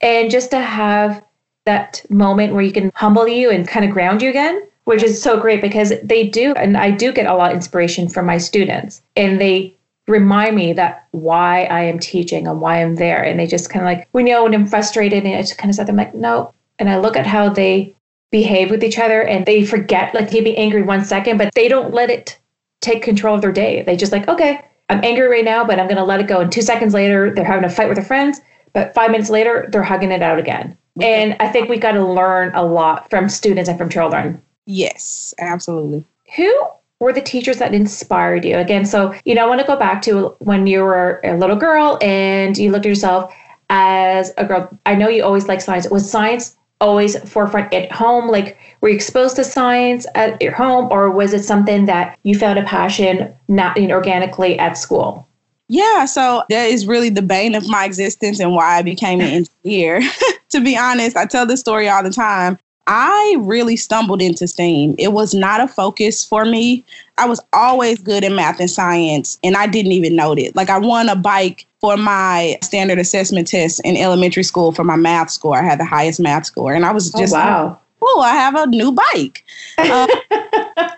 And 0.00 0.30
just 0.30 0.50
to 0.52 0.60
have 0.60 1.22
that 1.66 2.04
moment 2.08 2.54
where 2.54 2.62
you 2.62 2.72
can 2.72 2.90
humble 2.94 3.28
you 3.28 3.50
and 3.50 3.68
kind 3.68 3.84
of 3.84 3.90
ground 3.90 4.22
you 4.22 4.30
again 4.30 4.66
which 4.84 5.02
is 5.04 5.22
so 5.22 5.38
great 5.38 5.60
because 5.60 5.92
they 6.02 6.26
do 6.26 6.52
and 6.54 6.76
i 6.76 6.90
do 6.90 7.12
get 7.12 7.26
a 7.26 7.34
lot 7.34 7.50
of 7.50 7.56
inspiration 7.56 8.08
from 8.08 8.26
my 8.26 8.38
students. 8.38 9.02
And 9.14 9.40
they 9.40 9.76
remind 10.08 10.56
me 10.56 10.72
that 10.72 11.06
why 11.12 11.64
i 11.64 11.82
am 11.82 11.98
teaching 11.98 12.48
and 12.48 12.60
why 12.60 12.82
i'm 12.82 12.96
there. 12.96 13.22
And 13.22 13.38
they 13.38 13.46
just 13.46 13.70
kind 13.70 13.84
of 13.84 13.86
like 13.86 14.08
we 14.12 14.22
know 14.22 14.42
when 14.42 14.54
i'm 14.54 14.66
frustrated 14.66 15.24
and 15.24 15.34
i 15.34 15.42
just 15.42 15.58
kind 15.58 15.70
of 15.70 15.76
said 15.76 15.88
i'm 15.88 15.96
like 15.96 16.14
no. 16.14 16.52
And 16.78 16.88
i 16.90 16.98
look 16.98 17.16
at 17.16 17.26
how 17.26 17.48
they 17.48 17.94
behave 18.30 18.70
with 18.70 18.84
each 18.84 18.98
other 18.98 19.22
and 19.22 19.44
they 19.46 19.64
forget 19.64 20.14
like 20.14 20.30
they 20.30 20.40
be 20.40 20.56
angry 20.56 20.82
one 20.82 21.04
second 21.04 21.36
but 21.36 21.52
they 21.54 21.68
don't 21.68 21.92
let 21.92 22.10
it 22.10 22.38
take 22.80 23.02
control 23.02 23.34
of 23.34 23.42
their 23.42 23.52
day. 23.52 23.82
They 23.82 23.96
just 23.96 24.12
like 24.12 24.28
okay 24.28 24.64
i'm 24.88 25.02
angry 25.04 25.28
right 25.28 25.44
now 25.44 25.64
but 25.64 25.78
i'm 25.78 25.86
going 25.86 25.96
to 25.96 26.04
let 26.04 26.20
it 26.20 26.26
go. 26.26 26.40
And 26.40 26.50
two 26.50 26.62
seconds 26.62 26.94
later 26.94 27.32
they're 27.34 27.44
having 27.44 27.64
a 27.64 27.70
fight 27.70 27.88
with 27.88 27.96
their 27.96 28.04
friends 28.04 28.40
but 28.72 28.94
five 28.94 29.10
minutes 29.10 29.30
later 29.30 29.68
they're 29.72 29.82
hugging 29.82 30.12
it 30.12 30.22
out 30.22 30.38
again. 30.38 30.76
And 31.00 31.36
i 31.40 31.48
think 31.48 31.68
we 31.68 31.78
got 31.78 31.92
to 31.92 32.04
learn 32.04 32.52
a 32.54 32.64
lot 32.64 33.10
from 33.10 33.28
students 33.28 33.68
and 33.68 33.78
from 33.78 33.90
children. 33.90 34.40
Yes 34.66 35.34
absolutely. 35.38 36.04
Who 36.36 36.66
were 37.00 37.12
the 37.12 37.22
teachers 37.22 37.58
that 37.58 37.74
inspired 37.74 38.44
you? 38.44 38.56
Again 38.56 38.84
so 38.84 39.14
you 39.24 39.34
know 39.34 39.44
i 39.44 39.48
want 39.48 39.60
to 39.60 39.66
go 39.66 39.76
back 39.76 40.02
to 40.02 40.36
when 40.38 40.66
you 40.66 40.82
were 40.82 41.20
a 41.24 41.36
little 41.36 41.56
girl 41.56 41.98
and 42.00 42.56
you 42.56 42.70
looked 42.70 42.86
at 42.86 42.90
yourself 42.90 43.34
as 43.70 44.32
a 44.36 44.44
girl. 44.44 44.68
I 44.84 44.96
know 44.96 45.08
you 45.08 45.24
always 45.24 45.46
liked 45.46 45.62
science. 45.62 45.88
Was 45.88 46.08
science 46.10 46.56
always 46.80 47.18
forefront 47.28 47.72
at 47.72 47.90
home? 47.92 48.28
Like, 48.28 48.58
were 48.80 48.88
you 48.88 48.94
exposed 48.94 49.36
to 49.36 49.44
science 49.44 50.06
at 50.14 50.40
your 50.42 50.52
home, 50.52 50.88
or 50.90 51.10
was 51.10 51.32
it 51.32 51.44
something 51.44 51.86
that 51.86 52.18
you 52.22 52.38
found 52.38 52.58
a 52.58 52.64
passion 52.64 53.34
not 53.48 53.76
know, 53.76 53.90
organically 53.90 54.58
at 54.58 54.76
school? 54.76 55.26
Yeah, 55.68 56.04
so 56.04 56.42
that 56.48 56.68
is 56.68 56.86
really 56.86 57.10
the 57.10 57.22
bane 57.22 57.54
of 57.54 57.68
my 57.68 57.84
existence 57.84 58.40
and 58.40 58.54
why 58.54 58.78
I 58.78 58.82
became 58.82 59.20
an 59.20 59.28
engineer. 59.28 60.02
to 60.48 60.60
be 60.60 60.76
honest, 60.76 61.16
I 61.16 61.26
tell 61.26 61.46
this 61.46 61.60
story 61.60 61.88
all 61.88 62.02
the 62.02 62.10
time. 62.10 62.58
I 62.88 63.36
really 63.38 63.76
stumbled 63.76 64.20
into 64.20 64.48
STEAM. 64.48 64.96
It 64.98 65.12
was 65.12 65.32
not 65.32 65.60
a 65.60 65.68
focus 65.68 66.24
for 66.24 66.44
me. 66.44 66.84
I 67.18 67.28
was 67.28 67.40
always 67.52 68.00
good 68.00 68.24
in 68.24 68.34
math 68.34 68.58
and 68.58 68.68
science, 68.68 69.38
and 69.44 69.56
I 69.56 69.68
didn't 69.68 69.92
even 69.92 70.16
know 70.16 70.32
it. 70.32 70.56
Like, 70.56 70.70
I 70.70 70.78
won 70.78 71.08
a 71.08 71.14
bike 71.14 71.66
for 71.80 71.96
my 71.96 72.58
standard 72.62 72.98
assessment 72.98 73.48
test 73.48 73.80
in 73.84 73.96
elementary 73.96 74.42
school 74.42 74.72
for 74.72 74.84
my 74.84 74.96
math 74.96 75.30
score. 75.30 75.58
I 75.58 75.62
had 75.62 75.80
the 75.80 75.84
highest 75.84 76.20
math 76.20 76.46
score, 76.46 76.74
and 76.74 76.84
I 76.84 76.92
was 76.92 77.14
oh, 77.14 77.18
just 77.18 77.34
oh, 77.34 77.38
wow 77.38 77.80
oh, 78.02 78.20
I 78.20 78.34
have 78.34 78.54
a 78.54 78.66
new 78.66 78.92
bike. 78.92 79.44
Um, 79.78 80.08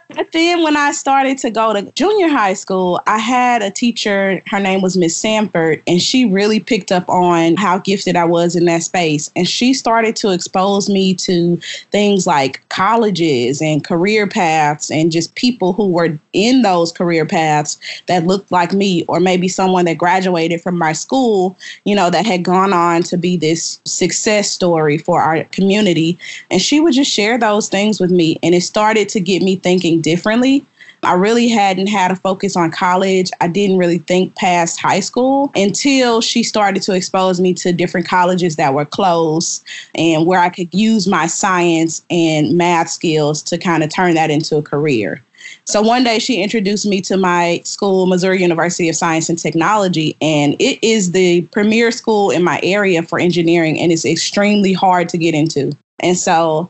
but 0.09 0.31
then 0.33 0.63
when 0.63 0.77
I 0.77 0.93
started 0.93 1.39
to 1.39 1.51
go 1.51 1.73
to 1.73 1.91
junior 1.93 2.29
high 2.29 2.55
school, 2.55 3.01
I 3.07 3.19
had 3.19 3.63
a 3.63 3.71
teacher, 3.71 4.43
her 4.47 4.61
name 4.61 4.83
was 4.83 4.97
Miss 4.97 5.17
Sanford, 5.17 5.83
and 5.87 6.01
she 6.01 6.25
really 6.27 6.61
picked 6.61 6.93
up 6.93 7.09
on 7.09 7.57
how 7.57 7.79
gifted 7.79 8.17
I 8.17 8.25
was 8.25 8.57
in 8.57 8.67
that 8.67 8.83
space. 8.83 9.31
And 9.37 9.49
she 9.49 9.75
started 9.75 10.17
to 10.17 10.31
expose 10.31 10.89
me 10.89 11.15
to 11.15 11.57
things 11.91 12.27
like 12.27 12.67
colleges 12.69 13.61
and 13.61 13.85
career 13.85 14.27
paths 14.27 14.91
and 14.91 15.13
just 15.13 15.35
people 15.35 15.73
who 15.73 15.87
were 15.89 16.19
in 16.33 16.63
those 16.63 16.93
career 16.93 17.27
paths 17.27 17.79
that 18.07 18.27
looked 18.27 18.51
like 18.51 18.73
me, 18.73 19.05
or 19.09 19.21
maybe 19.21 19.49
someone 19.49 19.85
that 19.85 19.99
graduated 19.99 20.61
from 20.61 20.79
my 20.79 20.93
school, 20.93 21.57
you 21.85 21.95
know, 21.95 22.11
that 22.11 22.27
had 22.27 22.43
gone 22.43 22.73
on 22.73 23.03
to 23.03 23.17
be 23.17 23.37
this 23.37 23.81
success 23.85 24.51
story 24.51 24.99
for 24.99 25.21
our 25.21 25.45
community. 25.45 26.19
And 26.51 26.61
she 26.61 26.81
would 26.81 26.95
just 26.95 27.11
share 27.11 27.39
those 27.39 27.69
things 27.69 28.01
with 28.01 28.11
me. 28.11 28.39
And 28.43 28.55
it 28.55 28.63
started 28.63 29.09
to 29.11 29.21
get 29.21 29.43
me 29.43 29.57
thinking 29.57 30.01
differently 30.01 30.65
I 31.05 31.15
really 31.15 31.49
hadn't 31.49 31.89
had 31.89 32.13
a 32.13 32.17
focus 32.17 32.57
on 32.57 32.71
college. 32.71 33.31
I 33.41 33.49
didn't 33.49 33.79
really 33.79 33.99
think 33.99 34.37
past 34.37 34.81
high 34.81 35.01
school 35.01 35.51
until 35.57 36.21
she 36.21 36.45
started 36.45 36.83
to 36.85 36.93
expose 36.93 37.41
me 37.41 37.55
to 37.55 37.73
different 37.73 38.07
colleges 38.07 38.55
that 38.55 38.73
were 38.73 38.85
close 38.85 39.65
and 39.97 40.27
where 40.27 40.39
I 40.39 40.49
could 40.49 40.73
use 40.73 41.09
my 41.09 41.27
science 41.27 42.05
and 42.09 42.57
math 42.57 42.89
skills 42.89 43.43
to 43.45 43.59
kind 43.59 43.83
of 43.83 43.91
turn 43.91 44.15
that 44.15 44.31
into 44.31 44.57
a 44.57 44.63
career. 44.63 45.21
So 45.65 45.81
one 45.81 46.05
day 46.05 46.19
she 46.19 46.43
introduced 46.43 46.87
me 46.87 47.01
to 47.03 47.17
my 47.17 47.61
school, 47.65 48.07
Missouri 48.07 48.41
University 48.41 48.89
of 48.89 48.97
Science 48.97 49.29
and 49.29 49.39
Technology, 49.39 50.17
and 50.21 50.55
it 50.59 50.79
is 50.83 51.13
the 51.13 51.43
premier 51.53 51.91
school 51.91 52.31
in 52.31 52.43
my 52.43 52.61
area 52.63 53.03
for 53.03 53.19
engineering, 53.19 53.79
and 53.79 53.93
it's 53.93 54.05
extremely 54.05 54.73
hard 54.73 55.09
to 55.11 55.19
get 55.19 55.35
into. 55.35 55.73
And 56.01 56.19
so 56.19 56.69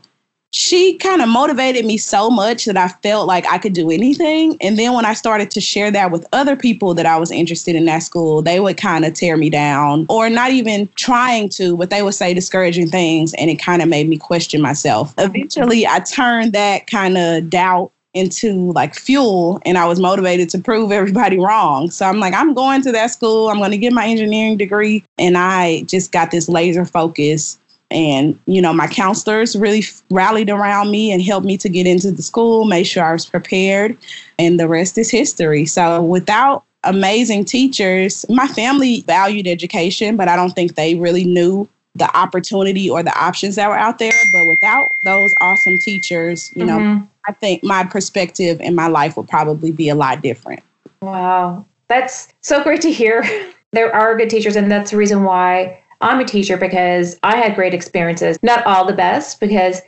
she 0.55 0.99
kind 0.99 1.23
of 1.23 1.27
motivated 1.27 1.83
me 1.83 1.97
so 1.97 2.29
much 2.29 2.65
that 2.65 2.77
I 2.77 2.87
felt 2.87 3.25
like 3.25 3.43
I 3.47 3.57
could 3.57 3.73
do 3.73 3.89
anything. 3.89 4.55
And 4.61 4.77
then 4.77 4.93
when 4.93 5.03
I 5.03 5.15
started 5.15 5.49
to 5.51 5.59
share 5.59 5.89
that 5.89 6.11
with 6.11 6.27
other 6.31 6.55
people 6.55 6.93
that 6.93 7.07
I 7.07 7.17
was 7.17 7.31
interested 7.31 7.75
in 7.75 7.85
that 7.85 8.03
school, 8.03 8.43
they 8.43 8.59
would 8.59 8.77
kind 8.77 9.03
of 9.03 9.15
tear 9.15 9.35
me 9.35 9.49
down 9.49 10.05
or 10.09 10.29
not 10.29 10.51
even 10.51 10.87
trying 10.95 11.49
to, 11.49 11.75
but 11.75 11.89
they 11.89 12.03
would 12.03 12.13
say 12.13 12.35
discouraging 12.35 12.87
things. 12.87 13.33
And 13.33 13.49
it 13.49 13.55
kind 13.55 13.81
of 13.81 13.89
made 13.89 14.07
me 14.07 14.19
question 14.19 14.61
myself. 14.61 15.15
Eventually, 15.17 15.87
I 15.87 16.01
turned 16.01 16.53
that 16.53 16.85
kind 16.85 17.17
of 17.17 17.49
doubt 17.49 17.91
into 18.13 18.71
like 18.73 18.95
fuel 18.95 19.61
and 19.65 19.77
I 19.77 19.85
was 19.85 19.99
motivated 19.99 20.49
to 20.51 20.59
prove 20.59 20.91
everybody 20.91 21.37
wrong. 21.39 21.89
So 21.89 22.05
I'm 22.05 22.19
like, 22.19 22.33
I'm 22.33 22.53
going 22.53 22.81
to 22.83 22.91
that 22.91 23.07
school. 23.07 23.49
I'm 23.49 23.57
going 23.57 23.71
to 23.71 23.77
get 23.77 23.93
my 23.93 24.05
engineering 24.05 24.57
degree. 24.57 25.03
And 25.17 25.37
I 25.37 25.81
just 25.83 26.11
got 26.11 26.31
this 26.31 26.47
laser 26.47 26.85
focus 26.85 27.59
and, 27.93 28.39
you 28.45 28.61
know, 28.61 28.73
my 28.73 28.87
counselors 28.87 29.55
really 29.55 29.83
rallied 30.09 30.49
around 30.49 30.89
me 30.89 31.11
and 31.11 31.21
helped 31.21 31.45
me 31.45 31.57
to 31.57 31.69
get 31.69 31.85
into 31.85 32.11
the 32.11 32.23
school, 32.23 32.65
made 32.65 32.85
sure 32.85 33.03
I 33.03 33.13
was 33.13 33.25
prepared, 33.25 33.95
and 34.39 34.59
the 34.59 34.67
rest 34.67 34.97
is 34.97 35.11
history. 35.11 35.67
So 35.67 36.01
without 36.01 36.63
amazing 36.83 37.45
teachers, 37.45 38.25
my 38.29 38.47
family 38.47 39.01
valued 39.01 39.47
education, 39.47 40.17
but 40.17 40.27
I 40.27 40.35
don't 40.35 40.51
think 40.51 40.75
they 40.75 40.95
really 40.95 41.23
knew 41.23 41.69
the 41.95 42.17
opportunity 42.17 42.89
or 42.89 43.03
the 43.03 43.17
options 43.17 43.55
that 43.55 43.69
were 43.69 43.77
out 43.77 43.99
there. 43.99 44.13
But 44.31 44.47
without 44.47 44.87
those 45.05 45.31
awesome 45.41 45.77
teachers, 45.79 46.51
you 46.55 46.65
know, 46.65 46.79
mm-hmm. 46.79 47.05
I 47.27 47.31
think 47.33 47.63
my 47.63 47.83
perspective 47.83 48.59
in 48.61 48.75
my 48.75 48.87
life 48.87 49.15
would 49.15 49.27
probably 49.27 49.71
be 49.71 49.89
a 49.89 49.95
lot 49.95 50.21
different. 50.21 50.61
Wow. 51.01 51.65
That's 51.87 52.33
so 52.41 52.63
great 52.63 52.81
to 52.81 52.91
hear. 52.91 53.23
there 53.71 53.93
are 53.93 54.17
good 54.17 54.29
teachers, 54.29 54.55
and 54.55 54.71
that's 54.71 54.91
the 54.91 54.97
reason 54.97 55.23
why 55.23 55.79
I'm 56.01 56.19
a 56.19 56.25
teacher 56.25 56.57
because 56.57 57.17
I 57.23 57.37
had 57.37 57.55
great 57.55 57.73
experiences. 57.73 58.37
Not 58.41 58.65
all 58.65 58.85
the 58.85 58.93
best 58.93 59.39
because 59.39 59.81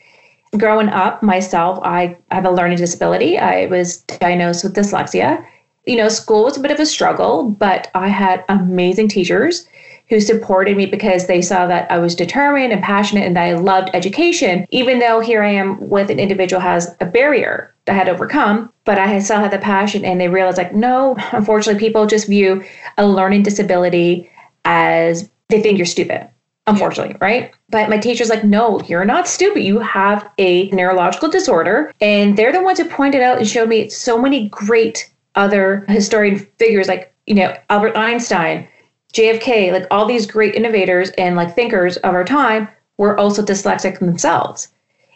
growing 0.58 0.90
up 0.90 1.22
myself, 1.24 1.80
I 1.84 2.18
have 2.32 2.46
a 2.46 2.52
learning 2.52 2.78
disability. 2.78 3.38
I 3.38 3.66
was 3.68 3.98
diagnosed 3.98 4.64
with 4.64 4.76
dyslexia. 4.76 5.46
You 5.86 5.98
know, 5.98 6.10
school 6.10 6.44
was 6.44 6.58
a 6.58 6.60
bit 6.60 6.72
of 6.72 6.80
a 6.80 6.86
struggle, 6.86 7.44
but 7.44 7.92
I 7.94 8.08
had 8.08 8.44
amazing 8.50 9.10
teachers 9.10 9.68
who 10.10 10.20
supported 10.20 10.78
me 10.78 10.86
because 10.86 11.28
they 11.28 11.42
saw 11.42 11.66
that 11.68 11.90
I 11.92 11.98
was 11.98 12.16
determined 12.16 12.72
and 12.72 12.84
passionate 12.84 13.26
and 13.26 13.36
that 13.36 13.44
I 13.44 13.54
loved 13.54 13.90
education, 13.94 14.68
even 14.72 15.00
though 15.00 15.20
here 15.20 15.44
I 15.44 15.52
am 15.52 15.90
with 15.90 16.10
an 16.10 16.20
individual 16.20 16.62
has 16.62 16.96
a 17.02 17.06
barrier 17.06 17.74
that 17.86 17.94
I 17.94 17.98
had 17.98 18.10
overcome, 18.10 18.72
but 18.84 19.00
I 19.00 19.20
still 19.20 19.40
had 19.40 19.52
the 19.52 19.58
passion 19.58 20.06
and 20.06 20.20
they 20.20 20.28
realized 20.28 20.58
like, 20.58 20.74
no, 20.74 21.16
unfortunately 21.32 21.80
people 21.80 22.06
just 22.06 22.28
view 22.28 22.64
a 22.98 23.08
learning 23.08 23.44
disability 23.44 24.30
as 24.64 25.30
they 25.50 25.62
think 25.62 25.78
you're 25.78 25.86
stupid 25.86 26.28
unfortunately, 26.68 27.16
right? 27.22 27.54
But 27.70 27.90
my 27.90 27.98
teacher's 27.98 28.30
like, 28.30 28.44
no, 28.44 28.80
you're 28.82 29.06
not 29.06 29.28
stupid. 29.28 29.64
You 29.64 29.80
have 29.80 30.30
a 30.38 30.70
neurological 30.72 31.30
disorder. 31.30 31.94
And 32.02 32.38
they're 32.38 32.52
the 32.52 32.64
ones 32.64 32.80
who 32.80 32.86
pointed 32.86 33.22
out 33.22 33.38
and 33.38 33.48
showed 33.48 33.70
me 33.70 33.90
so 33.90 34.20
many 34.20 34.50
great 34.50 35.12
other 35.36 35.86
historian 35.88 36.40
figures 36.58 36.88
like, 36.88 37.14
you 37.28 37.36
know, 37.36 37.56
Albert 37.70 37.98
Einstein, 37.98 38.68
JFK, 39.16 39.72
like 39.72 39.88
all 39.90 40.06
these 40.06 40.26
great 40.26 40.56
innovators 40.56 41.10
and 41.12 41.38
like 41.38 41.56
thinkers 41.56 41.96
of 41.98 42.14
our 42.14 42.26
time 42.26 42.68
were 42.98 43.18
also 43.18 43.42
dyslexic 43.42 44.00
themselves. 44.00 44.68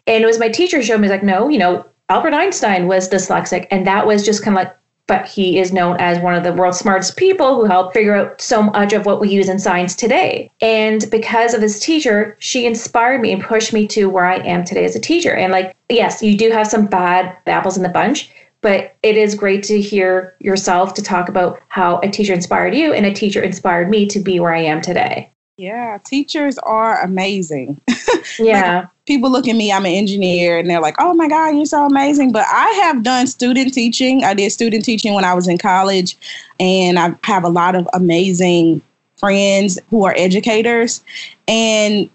And 0.07 0.23
it 0.23 0.27
was 0.27 0.39
my 0.39 0.47
teacher 0.49 0.81
showed 0.81 1.01
me 1.01 1.09
like, 1.09 1.21
no, 1.21 1.49
you 1.49 1.59
know, 1.59 1.85
Albert 2.07 2.33
Einstein 2.33 2.87
was 2.87 3.09
dyslexic. 3.09 3.67
And 3.69 3.85
that 3.85 4.07
was 4.07 4.25
just 4.25 4.41
kind 4.41 4.57
of 4.57 4.63
like, 4.63 4.75
but 5.05 5.27
he 5.27 5.59
is 5.59 5.73
known 5.73 5.97
as 5.99 6.19
one 6.19 6.33
of 6.33 6.43
the 6.43 6.53
world's 6.53 6.79
smartest 6.79 7.17
people 7.17 7.55
who 7.55 7.65
helped 7.65 7.93
figure 7.93 8.15
out 8.15 8.39
so 8.39 8.63
much 8.63 8.93
of 8.93 9.05
what 9.05 9.19
we 9.19 9.27
use 9.27 9.49
in 9.49 9.59
science 9.59 9.95
today. 9.95 10.49
And 10.61 11.09
because 11.11 11.53
of 11.53 11.61
his 11.61 11.79
teacher, 11.79 12.37
she 12.39 12.65
inspired 12.65 13.19
me 13.19 13.33
and 13.33 13.43
pushed 13.43 13.73
me 13.73 13.85
to 13.87 14.05
where 14.05 14.25
I 14.25 14.37
am 14.37 14.63
today 14.63 14.85
as 14.85 14.95
a 14.95 14.99
teacher. 14.99 15.33
And 15.33 15.51
like, 15.51 15.75
yes, 15.89 16.21
you 16.21 16.37
do 16.37 16.51
have 16.51 16.67
some 16.67 16.85
bad 16.85 17.35
apples 17.47 17.75
in 17.75 17.83
the 17.83 17.89
bunch, 17.89 18.29
but 18.61 18.95
it 19.03 19.17
is 19.17 19.35
great 19.35 19.63
to 19.63 19.81
hear 19.81 20.35
yourself 20.39 20.93
to 20.95 21.03
talk 21.03 21.29
about 21.29 21.61
how 21.67 21.99
a 21.99 22.09
teacher 22.09 22.33
inspired 22.33 22.75
you 22.75 22.93
and 22.93 23.05
a 23.05 23.13
teacher 23.13 23.41
inspired 23.41 23.89
me 23.89 24.05
to 24.07 24.19
be 24.19 24.39
where 24.39 24.53
I 24.53 24.61
am 24.61 24.81
today. 24.81 25.31
Yeah, 25.57 25.97
teachers 26.05 26.57
are 26.59 27.01
amazing. 27.01 27.81
Yeah. 28.37 28.79
like, 28.79 28.89
people 29.05 29.29
look 29.29 29.47
at 29.47 29.55
me, 29.55 29.71
I'm 29.71 29.85
an 29.85 29.91
engineer, 29.91 30.57
and 30.57 30.69
they're 30.69 30.81
like, 30.81 30.95
oh 30.99 31.13
my 31.13 31.27
God, 31.27 31.55
you're 31.55 31.65
so 31.65 31.85
amazing. 31.85 32.31
But 32.31 32.45
I 32.47 32.67
have 32.83 33.01
done 33.01 33.27
student 33.27 33.73
teaching. 33.73 34.23
I 34.23 34.33
did 34.33 34.51
student 34.51 34.85
teaching 34.85 35.13
when 35.13 35.25
I 35.25 35.33
was 35.33 35.47
in 35.47 35.57
college, 35.57 36.15
and 36.59 36.99
I 36.99 37.15
have 37.23 37.43
a 37.43 37.49
lot 37.49 37.75
of 37.75 37.87
amazing 37.93 38.81
friends 39.17 39.79
who 39.89 40.05
are 40.05 40.13
educators. 40.15 41.03
And 41.47 42.09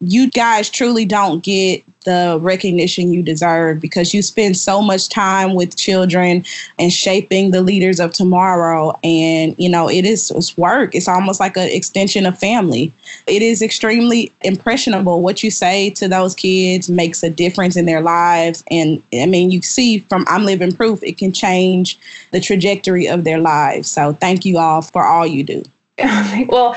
you 0.00 0.30
guys 0.30 0.70
truly 0.70 1.04
don't 1.04 1.42
get 1.42 1.84
the 2.04 2.38
recognition 2.40 3.12
you 3.12 3.22
deserve 3.22 3.78
because 3.78 4.14
you 4.14 4.22
spend 4.22 4.56
so 4.56 4.80
much 4.80 5.10
time 5.10 5.54
with 5.54 5.76
children 5.76 6.42
and 6.78 6.90
shaping 6.90 7.50
the 7.50 7.60
leaders 7.60 8.00
of 8.00 8.12
tomorrow. 8.12 8.98
And 9.04 9.54
you 9.58 9.68
know 9.68 9.90
it 9.90 10.06
is 10.06 10.30
it's 10.30 10.56
work. 10.56 10.94
It's 10.94 11.08
almost 11.08 11.40
like 11.40 11.56
an 11.58 11.68
extension 11.68 12.24
of 12.24 12.38
family. 12.38 12.92
It 13.26 13.42
is 13.42 13.60
extremely 13.60 14.32
impressionable 14.40 15.20
what 15.20 15.42
you 15.42 15.50
say 15.50 15.90
to 15.90 16.08
those 16.08 16.34
kids 16.34 16.88
makes 16.88 17.22
a 17.22 17.28
difference 17.28 17.76
in 17.76 17.84
their 17.84 18.00
lives. 18.00 18.64
And 18.70 19.02
i 19.12 19.26
mean 19.26 19.50
you 19.50 19.60
see 19.60 19.98
from 20.08 20.24
i'm 20.28 20.44
living 20.44 20.72
proof 20.72 21.02
it 21.02 21.18
can 21.18 21.32
change 21.32 21.98
the 22.32 22.40
trajectory 22.40 23.06
of 23.06 23.24
their 23.24 23.38
lives. 23.38 23.90
So 23.90 24.14
thank 24.14 24.46
you 24.46 24.56
all 24.56 24.80
for 24.80 25.04
all 25.04 25.26
you 25.26 25.44
do. 25.44 25.62
Well 26.48 26.74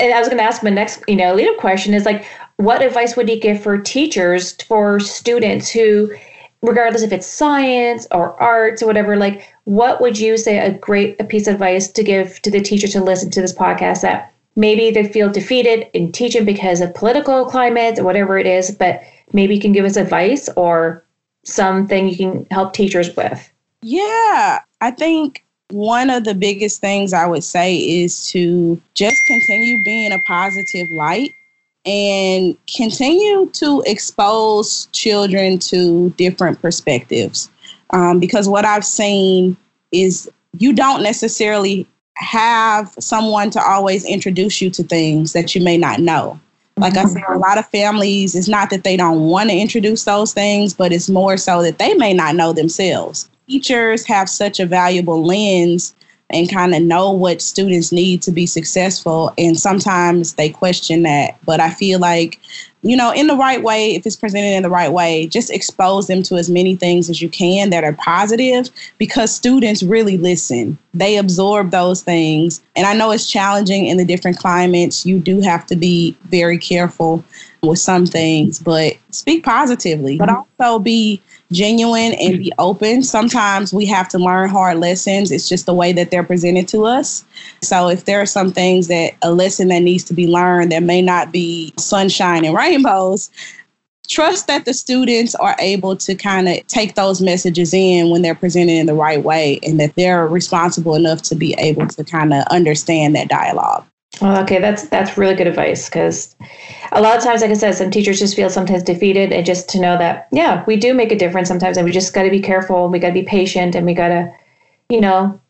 and 0.00 0.12
I 0.12 0.18
was 0.18 0.28
going 0.28 0.38
to 0.38 0.44
ask 0.44 0.62
my 0.62 0.70
next, 0.70 1.02
you 1.08 1.16
know, 1.16 1.34
lead 1.34 1.48
up 1.48 1.56
question 1.56 1.94
is 1.94 2.04
like, 2.04 2.24
what 2.56 2.82
advice 2.82 3.16
would 3.16 3.28
you 3.28 3.40
give 3.40 3.62
for 3.62 3.78
teachers, 3.78 4.52
for 4.62 5.00
students 5.00 5.70
who, 5.70 6.14
regardless 6.62 7.02
if 7.02 7.12
it's 7.12 7.26
science 7.26 8.06
or 8.10 8.40
arts 8.40 8.82
or 8.82 8.86
whatever, 8.86 9.16
like, 9.16 9.48
what 9.64 10.00
would 10.00 10.18
you 10.18 10.36
say 10.36 10.58
a 10.58 10.72
great 10.72 11.20
a 11.20 11.24
piece 11.24 11.46
of 11.46 11.54
advice 11.54 11.88
to 11.88 12.02
give 12.02 12.40
to 12.42 12.50
the 12.50 12.60
teacher 12.60 12.88
to 12.88 13.02
listen 13.02 13.30
to 13.30 13.40
this 13.40 13.52
podcast 13.52 14.02
that 14.02 14.32
maybe 14.56 14.90
they 14.90 15.06
feel 15.06 15.30
defeated 15.30 15.88
in 15.92 16.10
teaching 16.12 16.44
because 16.44 16.80
of 16.80 16.94
political 16.94 17.44
climate 17.44 17.98
or 17.98 18.04
whatever 18.04 18.38
it 18.38 18.46
is, 18.46 18.70
but 18.70 19.02
maybe 19.32 19.54
you 19.54 19.60
can 19.60 19.72
give 19.72 19.84
us 19.84 19.96
advice 19.96 20.48
or 20.56 21.04
something 21.44 22.08
you 22.08 22.16
can 22.16 22.46
help 22.50 22.72
teachers 22.72 23.14
with? 23.16 23.52
Yeah, 23.82 24.60
I 24.80 24.90
think 24.90 25.44
one 25.70 26.08
of 26.10 26.24
the 26.24 26.34
biggest 26.34 26.80
things 26.80 27.12
I 27.12 27.26
would 27.26 27.44
say 27.44 27.76
is 27.76 28.28
to 28.30 28.80
just 28.94 29.16
continue 29.26 29.82
being 29.84 30.12
a 30.12 30.18
positive 30.20 30.88
light 30.92 31.30
and 31.84 32.56
continue 32.74 33.48
to 33.50 33.82
expose 33.86 34.88
children 34.92 35.58
to 35.58 36.10
different 36.10 36.60
perspectives. 36.60 37.50
Um, 37.90 38.18
because 38.18 38.48
what 38.48 38.64
I've 38.64 38.84
seen 38.84 39.56
is 39.92 40.30
you 40.58 40.72
don't 40.72 41.02
necessarily 41.02 41.86
have 42.16 42.94
someone 42.98 43.50
to 43.50 43.62
always 43.62 44.04
introduce 44.04 44.60
you 44.60 44.70
to 44.70 44.82
things 44.82 45.32
that 45.32 45.54
you 45.54 45.62
may 45.62 45.78
not 45.78 46.00
know. 46.00 46.38
Like 46.76 46.96
I 46.96 47.04
said, 47.06 47.22
a 47.28 47.38
lot 47.38 47.58
of 47.58 47.66
families, 47.66 48.34
it's 48.34 48.48
not 48.48 48.70
that 48.70 48.84
they 48.84 48.96
don't 48.96 49.28
want 49.28 49.50
to 49.50 49.56
introduce 49.56 50.04
those 50.04 50.32
things, 50.32 50.74
but 50.74 50.92
it's 50.92 51.08
more 51.08 51.36
so 51.36 51.62
that 51.62 51.78
they 51.78 51.94
may 51.94 52.14
not 52.14 52.36
know 52.36 52.52
themselves 52.52 53.28
teachers 53.48 54.06
have 54.06 54.28
such 54.28 54.60
a 54.60 54.66
valuable 54.66 55.24
lens 55.24 55.94
and 56.30 56.50
kind 56.50 56.74
of 56.74 56.82
know 56.82 57.10
what 57.10 57.40
students 57.40 57.90
need 57.90 58.20
to 58.22 58.30
be 58.30 58.44
successful. 58.44 59.32
And 59.38 59.58
sometimes 59.58 60.34
they 60.34 60.50
question 60.50 61.02
that. 61.04 61.38
But 61.46 61.58
I 61.58 61.70
feel 61.70 61.98
like, 61.98 62.38
you 62.82 62.96
know, 62.96 63.12
in 63.12 63.28
the 63.28 63.36
right 63.36 63.62
way, 63.62 63.94
if 63.94 64.04
it's 64.04 64.14
presented 64.14 64.54
in 64.54 64.62
the 64.62 64.68
right 64.68 64.92
way, 64.92 65.26
just 65.26 65.50
expose 65.50 66.06
them 66.06 66.22
to 66.24 66.36
as 66.36 66.50
many 66.50 66.76
things 66.76 67.08
as 67.08 67.22
you 67.22 67.30
can 67.30 67.70
that 67.70 67.82
are 67.82 67.94
positive 67.94 68.68
because 68.98 69.34
students 69.34 69.82
really 69.82 70.18
listen. 70.18 70.76
They 70.92 71.16
absorb 71.16 71.70
those 71.70 72.02
things. 72.02 72.60
And 72.76 72.86
I 72.86 72.92
know 72.92 73.10
it's 73.10 73.30
challenging 73.30 73.86
in 73.86 73.96
the 73.96 74.04
different 74.04 74.38
climates. 74.38 75.06
You 75.06 75.18
do 75.18 75.40
have 75.40 75.64
to 75.66 75.76
be 75.76 76.14
very 76.24 76.58
careful 76.58 77.24
with 77.62 77.78
some 77.78 78.06
things, 78.06 78.58
but 78.58 78.96
speak 79.10 79.44
positively, 79.44 80.18
but 80.18 80.28
mm-hmm. 80.28 80.62
also 80.62 80.78
be 80.78 81.22
genuine 81.52 82.12
and 82.14 82.38
be 82.38 82.52
open. 82.58 83.02
Sometimes 83.02 83.72
we 83.72 83.86
have 83.86 84.08
to 84.08 84.18
learn 84.18 84.50
hard 84.50 84.78
lessons. 84.78 85.30
It's 85.30 85.48
just 85.48 85.66
the 85.66 85.74
way 85.74 85.92
that 85.92 86.10
they're 86.10 86.24
presented 86.24 86.68
to 86.68 86.84
us. 86.84 87.24
So 87.62 87.88
if 87.88 88.04
there 88.04 88.20
are 88.20 88.26
some 88.26 88.52
things 88.52 88.88
that 88.88 89.14
a 89.22 89.32
lesson 89.32 89.68
that 89.68 89.80
needs 89.80 90.04
to 90.04 90.14
be 90.14 90.26
learned 90.26 90.72
that 90.72 90.82
may 90.82 91.00
not 91.00 91.32
be 91.32 91.72
sunshine 91.78 92.44
and 92.44 92.54
rainbows, 92.54 93.30
trust 94.08 94.46
that 94.46 94.64
the 94.64 94.74
students 94.74 95.34
are 95.36 95.56
able 95.58 95.96
to 95.96 96.14
kind 96.14 96.48
of 96.48 96.66
take 96.66 96.94
those 96.94 97.20
messages 97.20 97.72
in 97.72 98.10
when 98.10 98.22
they're 98.22 98.34
presented 98.34 98.72
in 98.72 98.86
the 98.86 98.94
right 98.94 99.22
way 99.22 99.58
and 99.62 99.78
that 99.80 99.94
they're 99.96 100.26
responsible 100.26 100.94
enough 100.94 101.22
to 101.22 101.34
be 101.34 101.54
able 101.58 101.86
to 101.86 102.04
kind 102.04 102.32
of 102.32 102.44
understand 102.50 103.14
that 103.14 103.28
dialogue. 103.28 103.84
Well, 104.20 104.42
okay, 104.42 104.58
that's 104.58 104.88
that's 104.88 105.16
really 105.16 105.34
good 105.34 105.46
advice 105.46 105.88
because 105.88 106.34
a 106.92 107.00
lot 107.00 107.16
of 107.16 107.22
times, 107.22 107.40
like 107.40 107.50
I 107.50 107.54
said, 107.54 107.74
some 107.74 107.90
teachers 107.90 108.18
just 108.18 108.34
feel 108.34 108.50
sometimes 108.50 108.82
defeated, 108.82 109.32
and 109.32 109.46
just 109.46 109.68
to 109.70 109.80
know 109.80 109.96
that, 109.98 110.28
yeah, 110.32 110.64
we 110.66 110.76
do 110.76 110.92
make 110.92 111.12
a 111.12 111.16
difference 111.16 111.48
sometimes, 111.48 111.76
and 111.76 111.84
we 111.84 111.92
just 111.92 112.14
got 112.14 112.24
to 112.24 112.30
be 112.30 112.40
careful. 112.40 112.84
And 112.84 112.92
we 112.92 112.98
got 112.98 113.08
to 113.08 113.14
be 113.14 113.22
patient, 113.22 113.74
and 113.74 113.86
we 113.86 113.94
got 113.94 114.08
to, 114.08 114.32
you 114.88 115.00
know, 115.00 115.40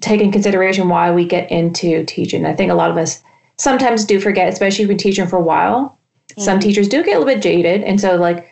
take 0.00 0.20
in 0.20 0.32
consideration 0.32 0.88
why 0.88 1.10
we 1.10 1.26
get 1.26 1.50
into 1.50 2.04
teaching. 2.06 2.46
I 2.46 2.54
think 2.54 2.70
a 2.70 2.74
lot 2.74 2.90
of 2.90 2.96
us 2.96 3.22
sometimes 3.58 4.04
do 4.06 4.18
forget, 4.18 4.50
especially 4.50 4.84
if 4.84 4.88
you've 4.88 4.96
been 4.96 4.98
teaching 4.98 5.26
for 5.26 5.36
a 5.36 5.42
while. 5.42 5.98
Mm-hmm. 6.30 6.42
Some 6.42 6.60
teachers 6.60 6.88
do 6.88 7.02
get 7.02 7.16
a 7.16 7.18
little 7.18 7.34
bit 7.34 7.42
jaded. 7.42 7.82
And 7.82 8.00
so, 8.00 8.16
like, 8.16 8.48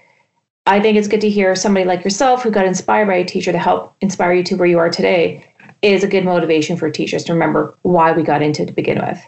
I 0.66 0.80
think 0.80 0.99
it's 0.99 1.09
good 1.09 1.23
to 1.23 1.30
hear 1.30 1.54
somebody 1.54 1.87
like 1.87 2.04
yourself 2.04 2.42
who 2.42 2.50
got 2.50 2.66
inspired 2.66 3.07
by 3.07 3.14
a 3.14 3.25
teacher 3.25 3.52
to 3.52 3.59
help 3.59 3.97
inspire 4.02 4.35
you 4.35 4.42
to 4.45 4.57
where 4.57 4.68
you 4.68 4.78
are 4.78 4.90
today 4.90 5.48
is 5.82 6.02
a 6.02 6.08
good 6.08 6.25
motivation 6.25 6.76
for 6.76 6.90
teachers 6.90 7.25
to 7.25 7.32
remember 7.32 7.76
why 7.82 8.12
we 8.12 8.23
got 8.23 8.42
into 8.42 8.62
it 8.62 8.66
to 8.66 8.73
begin 8.73 8.99
with. 8.99 9.20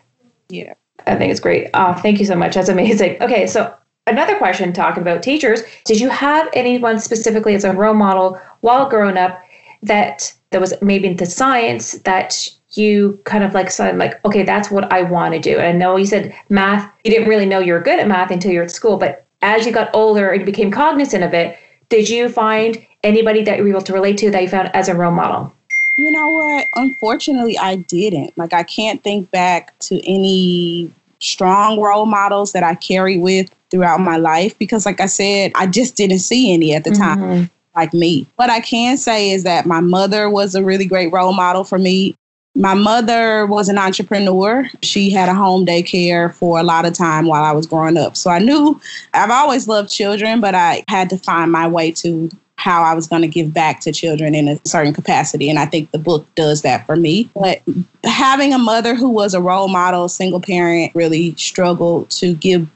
Yeah. 0.48 0.74
I 1.06 1.16
think 1.16 1.30
it's 1.30 1.40
great. 1.40 1.70
Oh, 1.74 1.94
thank 1.94 2.18
you 2.18 2.26
so 2.26 2.34
much. 2.34 2.54
That's 2.54 2.68
amazing. 2.68 3.22
Okay, 3.22 3.46
so 3.46 3.74
another 4.06 4.36
question 4.36 4.72
talking 4.72 5.02
about 5.02 5.22
teachers. 5.22 5.62
Did 5.84 6.00
you 6.00 6.08
have 6.10 6.48
anyone 6.52 6.98
specifically 6.98 7.54
as 7.54 7.64
a 7.64 7.72
role 7.72 7.94
model 7.94 8.40
while 8.60 8.88
growing 8.88 9.16
up 9.16 9.42
that 9.82 10.34
that 10.50 10.60
was 10.60 10.74
maybe 10.82 11.06
into 11.06 11.26
science 11.26 11.92
that 12.04 12.48
you 12.70 13.18
kind 13.24 13.42
of 13.42 13.54
like 13.54 13.70
said 13.70 13.96
like 13.98 14.24
okay 14.24 14.42
that's 14.42 14.70
what 14.70 14.92
i 14.92 15.02
want 15.02 15.34
to 15.34 15.40
do 15.40 15.58
and 15.58 15.66
i 15.66 15.72
know 15.72 15.96
you 15.96 16.06
said 16.06 16.34
math 16.48 16.90
you 17.04 17.10
didn't 17.10 17.28
really 17.28 17.46
know 17.46 17.58
you 17.58 17.72
were 17.72 17.80
good 17.80 17.98
at 17.98 18.06
math 18.06 18.30
until 18.30 18.52
you 18.52 18.58
were 18.58 18.64
at 18.64 18.70
school 18.70 18.96
but 18.96 19.26
as 19.42 19.66
you 19.66 19.72
got 19.72 19.90
older 19.94 20.30
and 20.30 20.46
became 20.46 20.70
cognizant 20.70 21.24
of 21.24 21.34
it 21.34 21.58
did 21.88 22.08
you 22.08 22.28
find 22.28 22.86
anybody 23.02 23.42
that 23.42 23.56
you 23.56 23.64
were 23.64 23.70
able 23.70 23.80
to 23.80 23.92
relate 23.92 24.18
to 24.18 24.30
that 24.30 24.42
you 24.42 24.48
found 24.48 24.70
as 24.74 24.88
a 24.88 24.94
role 24.94 25.10
model 25.10 25.52
you 26.00 26.10
know 26.10 26.28
what 26.28 26.66
unfortunately 26.74 27.56
i 27.58 27.76
didn't 27.76 28.36
like 28.36 28.52
i 28.52 28.62
can't 28.62 29.02
think 29.02 29.30
back 29.30 29.78
to 29.78 30.04
any 30.06 30.90
strong 31.20 31.78
role 31.80 32.06
models 32.06 32.52
that 32.52 32.62
i 32.62 32.74
carry 32.74 33.18
with 33.18 33.50
throughout 33.70 34.00
my 34.00 34.16
life 34.16 34.58
because 34.58 34.86
like 34.86 35.00
i 35.00 35.06
said 35.06 35.52
i 35.54 35.66
just 35.66 35.96
didn't 35.96 36.18
see 36.18 36.52
any 36.52 36.74
at 36.74 36.84
the 36.84 36.90
mm-hmm. 36.90 37.02
time 37.02 37.50
like 37.74 37.94
me. 37.94 38.26
What 38.36 38.50
I 38.50 38.60
can 38.60 38.96
say 38.96 39.30
is 39.30 39.42
that 39.44 39.66
my 39.66 39.80
mother 39.80 40.28
was 40.28 40.54
a 40.54 40.64
really 40.64 40.86
great 40.86 41.12
role 41.12 41.32
model 41.32 41.64
for 41.64 41.78
me. 41.78 42.14
My 42.56 42.74
mother 42.74 43.46
was 43.46 43.68
an 43.68 43.78
entrepreneur. 43.78 44.68
She 44.82 45.10
had 45.10 45.28
a 45.28 45.34
home 45.34 45.64
daycare 45.64 46.34
for 46.34 46.58
a 46.58 46.64
lot 46.64 46.84
of 46.84 46.94
time 46.94 47.26
while 47.26 47.44
I 47.44 47.52
was 47.52 47.66
growing 47.66 47.96
up. 47.96 48.16
So 48.16 48.30
I 48.30 48.40
knew 48.40 48.80
I've 49.14 49.30
always 49.30 49.68
loved 49.68 49.90
children, 49.90 50.40
but 50.40 50.54
I 50.54 50.82
had 50.88 51.08
to 51.10 51.18
find 51.18 51.52
my 51.52 51.68
way 51.68 51.92
to 51.92 52.28
how 52.60 52.82
I 52.82 52.92
was 52.92 53.06
going 53.06 53.22
to 53.22 53.28
give 53.28 53.54
back 53.54 53.80
to 53.80 53.92
children 53.92 54.34
in 54.34 54.46
a 54.46 54.60
certain 54.66 54.92
capacity. 54.92 55.48
And 55.48 55.58
I 55.58 55.64
think 55.64 55.90
the 55.92 55.98
book 55.98 56.26
does 56.34 56.60
that 56.60 56.84
for 56.84 56.94
me. 56.94 57.30
But 57.34 57.62
having 58.04 58.52
a 58.52 58.58
mother 58.58 58.94
who 58.94 59.08
was 59.08 59.32
a 59.32 59.40
role 59.40 59.68
model, 59.68 60.10
single 60.10 60.40
parent, 60.40 60.94
really 60.94 61.34
struggled 61.36 62.10
to 62.10 62.34
give 62.34 62.68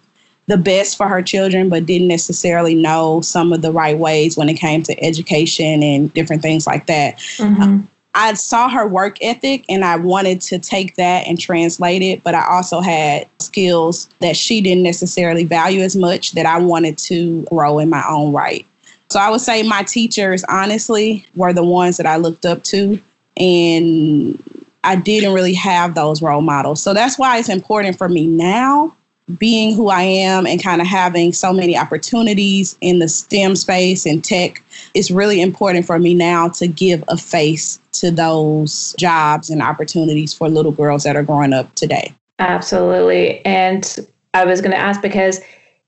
the 0.47 0.57
best 0.57 0.97
for 0.97 1.07
her 1.07 1.21
children, 1.21 1.69
but 1.69 1.85
didn't 1.85 2.09
necessarily 2.09 2.75
know 2.75 3.21
some 3.21 3.53
of 3.53 3.61
the 3.61 3.73
right 3.73 3.99
ways 3.99 4.39
when 4.39 4.49
it 4.49 4.55
came 4.55 4.83
to 4.85 5.05
education 5.05 5.83
and 5.83 6.13
different 6.15 6.41
things 6.41 6.67
like 6.67 6.87
that. 6.87 7.19
Mm-hmm. 7.37 7.85
I 8.15 8.33
saw 8.35 8.71
her 8.71 8.87
work 8.87 9.19
ethic 9.21 9.67
and 9.69 9.85
I 9.85 9.97
wanted 9.97 10.41
to 10.43 10.59
take 10.59 10.97
that 10.97 11.27
and 11.27 11.39
translate 11.39 12.01
it, 12.01 12.23
but 12.23 12.35
I 12.35 12.47
also 12.47 12.81
had 12.81 13.29
skills 13.41 14.09
that 14.21 14.37
she 14.37 14.63
didn't 14.63 14.85
necessarily 14.85 15.45
value 15.45 15.81
as 15.81 15.95
much 15.95 16.33
that 16.33 16.47
I 16.47 16.59
wanted 16.59 16.97
to 16.99 17.43
grow 17.51 17.81
in 17.81 17.91
my 17.91 18.05
own 18.09 18.33
right. 18.33 18.65
So 19.11 19.21
I 19.21 19.31
would 19.31 19.41
say 19.41 19.63
my 19.63 19.83
teachers, 19.83 20.45
honestly, 20.45 21.27
were 21.37 21.53
the 21.53 21.65
ones 21.65 21.97
that 21.99 22.07
I 22.07 22.17
looked 22.17 22.47
up 22.47 22.65
to. 22.65 23.01
And 23.37 24.71
I 24.85 24.97
didn't 24.97 25.33
really 25.33 25.55
have 25.55 25.95
those 25.95 26.23
role 26.23 26.43
models. 26.43 26.83
So 26.83 26.95
that's 26.95 27.19
why 27.19 27.39
it's 27.39 27.49
important 27.49 27.97
for 27.97 28.09
me 28.09 28.27
now 28.27 28.95
being 29.39 29.75
who 29.75 29.89
I 29.89 30.03
am 30.03 30.47
and 30.47 30.63
kind 30.63 30.81
of 30.81 30.87
having 30.87 31.33
so 31.33 31.53
many 31.53 31.77
opportunities 31.77 32.77
in 32.81 32.99
the 32.99 33.09
STEM 33.09 33.57
space 33.57 34.05
and 34.05 34.23
tech, 34.23 34.63
it's 34.93 35.11
really 35.11 35.41
important 35.41 35.87
for 35.87 35.99
me 35.99 36.15
now 36.15 36.49
to 36.51 36.67
give 36.67 37.03
a 37.09 37.17
face 37.17 37.81
to 37.93 38.11
those 38.11 38.95
jobs 38.99 39.49
and 39.49 39.63
opportunities 39.63 40.35
for 40.35 40.49
little 40.49 40.73
girls 40.73 41.05
that 41.05 41.17
are 41.17 41.23
growing 41.23 41.53
up 41.53 41.75
today. 41.75 42.15
Absolutely. 42.39 43.45
And 43.47 43.99
I 44.35 44.45
was 44.45 44.61
going 44.61 44.73
to 44.73 44.79
ask 44.79 45.01
because 45.01 45.41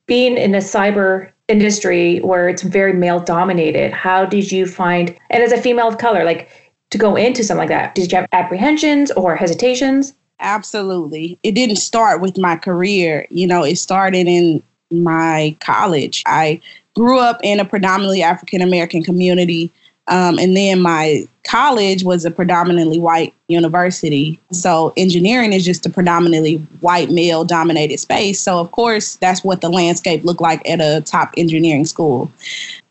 being 0.07 0.39
in 0.39 0.53
the 0.53 0.59
cyber 0.59 1.31
industry 1.49 2.19
where 2.21 2.49
it's 2.49 2.63
very 2.63 2.93
male 2.93 3.21
dominated, 3.21 3.93
how 3.93 4.25
did 4.25 4.51
you 4.51 4.67
find, 4.67 5.17
and 5.31 5.43
as 5.43 5.53
a 5.53 5.61
female 5.61 5.89
of 5.89 5.99
color, 5.99 6.25
like 6.25 6.49
to 6.91 6.99
go 6.99 7.17
into 7.17 7.45
something 7.45 7.61
like 7.61 7.69
that, 7.69 7.95
did 7.95 8.11
you 8.11 8.17
have 8.17 8.29
apprehensions 8.33 9.11
or 9.13 9.37
hesitations? 9.37 10.15
Absolutely. 10.41 11.39
It 11.43 11.53
didn't 11.53 11.77
start 11.77 12.21
with 12.21 12.37
my 12.37 12.57
career. 12.57 13.27
You 13.31 13.47
know, 13.47 13.65
it 13.65 13.77
started 13.77 14.27
in 14.27 14.63
my 14.91 15.57
college. 15.61 16.23
I 16.27 16.61
grew 16.95 17.19
up 17.19 17.41
in 17.43 17.61
a 17.61 17.65
predominantly 17.65 18.23
African 18.23 18.61
American 18.61 19.03
community. 19.03 19.73
Um, 20.09 20.39
and 20.39 20.57
then 20.57 20.81
my 20.81 21.27
college 21.45 22.05
was 22.05 22.25
a 22.25 22.31
predominantly 22.31 22.99
white 22.99 23.35
university. 23.49 24.39
So 24.53 24.93
engineering 24.97 25.53
is 25.53 25.65
just 25.65 25.87
a 25.87 25.91
predominantly 25.91 26.57
white 26.81 27.11
male 27.11 27.45
dominated 27.45 27.99
space. 27.99 28.41
So, 28.41 28.59
of 28.59 28.71
course, 28.73 29.17
that's 29.17 29.45
what 29.45 29.61
the 29.61 29.69
landscape 29.69 30.25
looked 30.25 30.41
like 30.41 30.69
at 30.69 30.81
a 30.81 31.03
top 31.03 31.33
engineering 31.37 31.85
school. 31.85 32.31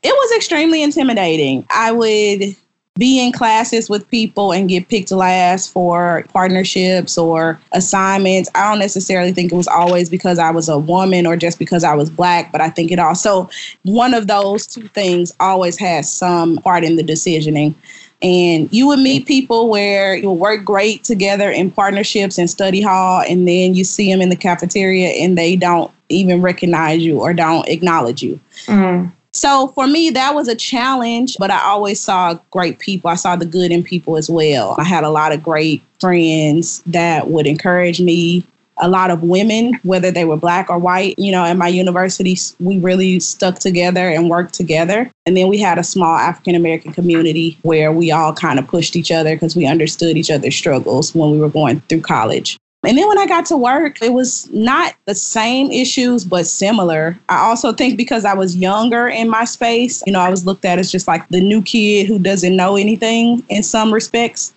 It 0.04 0.14
was 0.14 0.38
extremely 0.38 0.84
intimidating. 0.84 1.66
I 1.70 1.92
would 1.92 2.56
be 2.98 3.20
in 3.20 3.34
classes 3.34 3.90
with 3.90 4.10
people 4.10 4.54
and 4.54 4.70
get 4.70 4.88
picked 4.88 5.12
last 5.12 5.70
for 5.74 6.26
partnerships 6.32 7.18
or 7.18 7.60
assignments. 7.74 8.50
I 8.56 8.70
don't 8.70 8.80
necessarily 8.80 9.34
think 9.34 9.52
it 9.52 9.56
was 9.56 9.68
always 9.68 10.10
because 10.10 10.40
I 10.40 10.50
was 10.52 10.70
a 10.70 10.78
woman 10.78 11.28
or 11.28 11.36
just 11.36 11.60
because 11.60 11.84
I 11.84 11.94
was 11.94 12.10
black, 12.10 12.54
but 12.54 12.62
I 12.62 12.70
think 12.70 12.94
it 12.94 13.00
also, 13.00 13.50
one 13.84 14.14
of 14.14 14.28
those 14.28 14.66
two 14.66 14.88
things 14.90 15.34
always 15.42 15.78
has 15.78 16.10
some 16.10 16.58
part 16.60 16.86
in 16.86 16.96
the 16.96 17.04
decisioning. 17.04 17.76
And 18.22 18.72
you 18.72 18.88
would 18.88 19.00
meet 19.00 19.26
people 19.26 19.68
where 19.70 20.16
you'll 20.16 20.38
work 20.38 20.64
great 20.64 21.04
together 21.04 21.52
in 21.52 21.72
partnerships 21.72 22.38
and 22.38 22.50
study 22.50 22.82
hall, 22.82 23.24
and 23.28 23.46
then 23.46 23.76
you 23.76 23.84
see 23.84 24.10
them 24.10 24.22
in 24.22 24.30
the 24.30 24.38
cafeteria 24.38 25.10
and 25.10 25.38
they 25.38 25.58
don't 25.58 25.92
even 26.08 26.42
recognize 26.42 27.04
you 27.04 27.20
or 27.20 27.34
don't 27.34 27.68
acknowledge 27.68 28.24
you. 28.24 28.40
Mm. 28.68 29.12
So 29.36 29.68
for 29.76 29.86
me, 29.86 30.12
that 30.12 30.34
was 30.34 30.48
a 30.48 30.56
challenge, 30.56 31.36
but 31.38 31.52
I 31.52 31.62
always 31.62 32.00
saw 32.00 32.36
great 32.52 32.80
people. 32.80 33.10
I 33.10 33.16
saw 33.16 33.36
the 33.36 33.46
good 33.46 33.70
in 33.70 33.84
people 33.84 34.16
as 34.16 34.30
well. 34.30 34.76
I 34.78 34.86
had 34.86 35.04
a 35.04 35.10
lot 35.10 35.34
of 35.34 35.44
great 35.44 35.84
friends 36.00 36.82
that 36.86 37.30
would 37.30 37.46
encourage 37.46 38.00
me. 38.00 38.46
A 38.78 38.88
lot 38.88 39.12
of 39.12 39.24
women, 39.24 39.78
whether 39.84 40.10
they 40.10 40.24
were 40.24 40.38
black 40.38 40.70
or 40.70 40.78
white, 40.78 41.20
you 41.20 41.34
know, 41.34 41.44
at 41.44 41.58
my 41.58 41.68
university, 41.68 42.38
we 42.62 42.78
really 42.78 43.20
stuck 43.20 43.60
together 43.60 44.10
and 44.10 44.30
worked 44.30 44.54
together. 44.54 45.12
And 45.26 45.36
then 45.36 45.50
we 45.50 45.58
had 45.58 45.78
a 45.78 45.84
small 45.84 46.16
African 46.16 46.56
American 46.56 46.94
community 46.94 47.58
where 47.64 47.92
we 47.92 48.12
all 48.12 48.34
kind 48.34 48.58
of 48.58 48.68
pushed 48.68 48.96
each 48.96 49.12
other 49.12 49.36
because 49.36 49.56
we 49.56 49.66
understood 49.66 50.16
each 50.16 50.32
other's 50.32 50.56
struggles 50.56 51.14
when 51.14 51.32
we 51.32 51.40
were 51.40 51.50
going 51.50 51.82
through 51.82 52.02
college. 52.02 52.58
And 52.86 52.98
then 52.98 53.08
when 53.08 53.18
I 53.18 53.26
got 53.26 53.46
to 53.48 53.58
work, 53.58 54.02
it 54.02 54.14
was 54.14 54.50
not 54.52 54.96
the 55.06 55.16
same 55.16 55.72
issues, 55.72 56.24
but 56.24 56.46
similar. 56.46 57.18
I 57.30 57.38
also 57.38 57.74
think 57.74 57.98
because 57.98 58.26
I 58.26 58.34
was 58.34 58.56
younger 58.56 59.08
in 59.08 59.30
my 59.30 59.46
space, 59.46 60.04
you 60.06 60.14
know, 60.14 60.20
I 60.20 60.30
was 60.30 60.46
looked 60.46 60.66
at 60.66 60.80
as 60.80 60.92
just 60.92 61.08
like 61.08 61.28
the 61.30 61.42
new 61.42 61.62
kid 61.62 62.08
who 62.08 62.20
doesn't 62.20 62.56
know 62.56 62.76
anything 62.76 63.44
in 63.50 63.64
some 63.64 63.94
respects. 63.94 64.54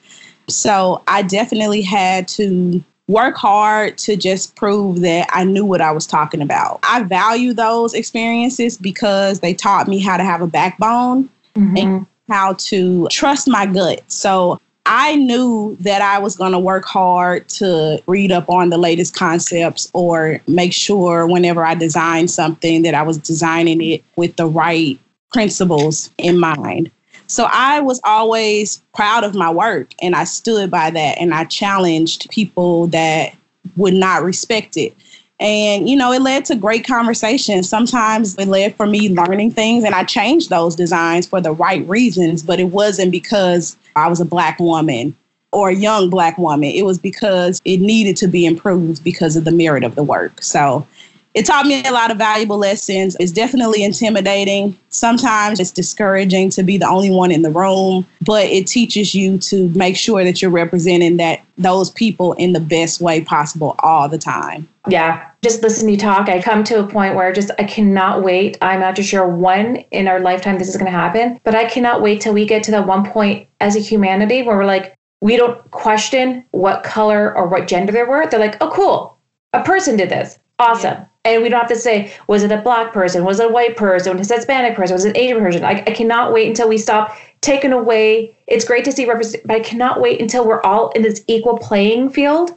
So 0.48 1.02
I 1.06 1.22
definitely 1.22 1.82
had 1.82 2.28
to 2.28 2.82
work 3.08 3.36
hard 3.36 3.96
to 3.98 4.16
just 4.16 4.54
prove 4.54 5.00
that 5.00 5.28
I 5.32 5.44
knew 5.44 5.64
what 5.64 5.80
I 5.80 5.90
was 5.90 6.06
talking 6.06 6.42
about. 6.42 6.80
I 6.82 7.02
value 7.02 7.54
those 7.54 7.94
experiences 7.94 8.76
because 8.76 9.40
they 9.40 9.54
taught 9.54 9.88
me 9.88 9.98
how 9.98 10.16
to 10.18 10.24
have 10.24 10.42
a 10.42 10.46
backbone 10.46 11.28
mm-hmm. 11.54 11.76
and 11.76 12.06
how 12.28 12.52
to 12.52 13.08
trust 13.10 13.48
my 13.48 13.64
gut. 13.64 14.02
So 14.08 14.60
I 14.90 15.16
knew 15.16 15.76
that 15.80 16.00
I 16.00 16.18
was 16.18 16.34
going 16.34 16.52
to 16.52 16.58
work 16.58 16.86
hard 16.86 17.46
to 17.50 18.02
read 18.06 18.32
up 18.32 18.48
on 18.48 18.70
the 18.70 18.78
latest 18.78 19.14
concepts 19.14 19.90
or 19.92 20.40
make 20.48 20.72
sure 20.72 21.26
whenever 21.26 21.62
I 21.62 21.74
designed 21.74 22.30
something 22.30 22.82
that 22.82 22.94
I 22.94 23.02
was 23.02 23.18
designing 23.18 23.82
it 23.82 24.02
with 24.16 24.36
the 24.36 24.46
right 24.46 24.98
principles 25.30 26.10
in 26.16 26.38
mind. 26.40 26.90
So 27.26 27.46
I 27.52 27.80
was 27.80 28.00
always 28.04 28.82
proud 28.94 29.24
of 29.24 29.34
my 29.34 29.50
work 29.50 29.92
and 30.00 30.16
I 30.16 30.24
stood 30.24 30.70
by 30.70 30.88
that 30.88 31.18
and 31.18 31.34
I 31.34 31.44
challenged 31.44 32.30
people 32.30 32.86
that 32.86 33.34
would 33.76 33.92
not 33.92 34.22
respect 34.22 34.78
it. 34.78 34.96
And, 35.40 35.88
you 35.88 35.94
know, 35.94 36.12
it 36.12 36.20
led 36.20 36.44
to 36.46 36.56
great 36.56 36.86
conversations. 36.86 37.68
Sometimes 37.68 38.36
it 38.36 38.48
led 38.48 38.74
for 38.74 38.86
me 38.86 39.08
learning 39.08 39.52
things, 39.52 39.84
and 39.84 39.94
I 39.94 40.02
changed 40.02 40.50
those 40.50 40.74
designs 40.74 41.26
for 41.26 41.40
the 41.40 41.52
right 41.52 41.86
reasons, 41.88 42.42
but 42.42 42.58
it 42.58 42.64
wasn't 42.64 43.12
because 43.12 43.76
I 43.94 44.08
was 44.08 44.20
a 44.20 44.24
black 44.24 44.58
woman 44.58 45.16
or 45.52 45.70
a 45.70 45.74
young 45.74 46.10
black 46.10 46.38
woman. 46.38 46.70
It 46.70 46.84
was 46.84 46.98
because 46.98 47.62
it 47.64 47.78
needed 47.80 48.16
to 48.18 48.28
be 48.28 48.46
improved 48.46 49.04
because 49.04 49.36
of 49.36 49.44
the 49.44 49.52
merit 49.52 49.84
of 49.84 49.94
the 49.94 50.02
work. 50.02 50.42
So 50.42 50.86
it 51.34 51.46
taught 51.46 51.66
me 51.66 51.84
a 51.84 51.92
lot 51.92 52.10
of 52.10 52.18
valuable 52.18 52.58
lessons. 52.58 53.16
It's 53.20 53.32
definitely 53.32 53.84
intimidating. 53.84 54.76
Sometimes 54.88 55.60
it's 55.60 55.70
discouraging 55.70 56.50
to 56.50 56.62
be 56.62 56.78
the 56.78 56.88
only 56.88 57.10
one 57.10 57.30
in 57.30 57.42
the 57.42 57.50
room, 57.50 58.06
but 58.22 58.46
it 58.46 58.66
teaches 58.66 59.14
you 59.14 59.38
to 59.38 59.68
make 59.70 59.96
sure 59.96 60.24
that 60.24 60.42
you're 60.42 60.50
representing 60.50 61.16
that 61.18 61.42
those 61.56 61.90
people 61.90 62.32
in 62.34 62.54
the 62.54 62.60
best 62.60 63.00
way 63.00 63.20
possible 63.20 63.76
all 63.80 64.08
the 64.08 64.18
time. 64.18 64.68
Yeah. 64.88 65.27
Just 65.40 65.62
listening 65.62 65.86
to 65.86 65.92
you 65.92 65.98
talk, 65.98 66.28
I 66.28 66.42
come 66.42 66.64
to 66.64 66.80
a 66.80 66.86
point 66.86 67.14
where 67.14 67.32
just 67.32 67.52
I 67.58 67.64
cannot 67.64 68.24
wait. 68.24 68.58
I'm 68.60 68.80
not 68.80 68.96
just 68.96 69.08
sure 69.08 69.26
when 69.26 69.76
in 69.92 70.08
our 70.08 70.18
lifetime 70.18 70.58
this 70.58 70.68
is 70.68 70.76
going 70.76 70.90
to 70.90 70.98
happen, 70.98 71.38
but 71.44 71.54
I 71.54 71.66
cannot 71.66 72.02
wait 72.02 72.20
till 72.20 72.34
we 72.34 72.44
get 72.44 72.64
to 72.64 72.70
that 72.72 72.88
one 72.88 73.08
point 73.08 73.48
as 73.60 73.76
a 73.76 73.80
humanity 73.80 74.42
where 74.42 74.56
we're 74.56 74.64
like, 74.64 74.96
we 75.20 75.36
don't 75.36 75.70
question 75.70 76.44
what 76.50 76.82
color 76.82 77.36
or 77.36 77.46
what 77.46 77.68
gender 77.68 77.92
they 77.92 78.02
were. 78.02 78.26
They're 78.26 78.40
like, 78.40 78.56
oh, 78.60 78.70
cool. 78.70 79.18
A 79.52 79.62
person 79.62 79.96
did 79.96 80.10
this. 80.10 80.38
Awesome. 80.58 80.94
Yeah. 80.94 81.06
And 81.24 81.42
we 81.42 81.48
don't 81.48 81.60
have 81.60 81.68
to 81.68 81.76
say, 81.76 82.12
was 82.26 82.42
it 82.42 82.50
a 82.50 82.62
black 82.62 82.92
person? 82.92 83.24
Was 83.24 83.38
it 83.38 83.46
a 83.46 83.52
white 83.52 83.76
person? 83.76 84.16
Was 84.16 84.30
it 84.30 84.34
a 84.34 84.36
Hispanic 84.38 84.74
person? 84.74 84.94
Was 84.94 85.04
it 85.04 85.10
an 85.10 85.16
Asian 85.16 85.38
person? 85.38 85.64
I, 85.64 85.84
I 85.86 85.92
cannot 85.92 86.32
wait 86.32 86.48
until 86.48 86.68
we 86.68 86.78
stop 86.78 87.16
taking 87.42 87.72
away. 87.72 88.36
It's 88.46 88.64
great 88.64 88.84
to 88.86 88.92
see 88.92 89.06
represent, 89.06 89.46
but 89.46 89.56
I 89.56 89.60
cannot 89.60 90.00
wait 90.00 90.20
until 90.20 90.46
we're 90.46 90.62
all 90.62 90.90
in 90.90 91.02
this 91.02 91.22
equal 91.28 91.58
playing 91.58 92.10
field 92.10 92.56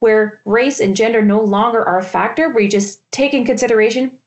where 0.00 0.42
race 0.44 0.80
and 0.80 0.96
gender 0.96 1.22
no 1.22 1.40
longer 1.40 1.84
are 1.84 1.98
a 1.98 2.04
factor, 2.04 2.50
where 2.50 2.62
you 2.62 2.68
just 2.68 3.08
take 3.12 3.32
in 3.32 3.44
consideration, 3.44 4.18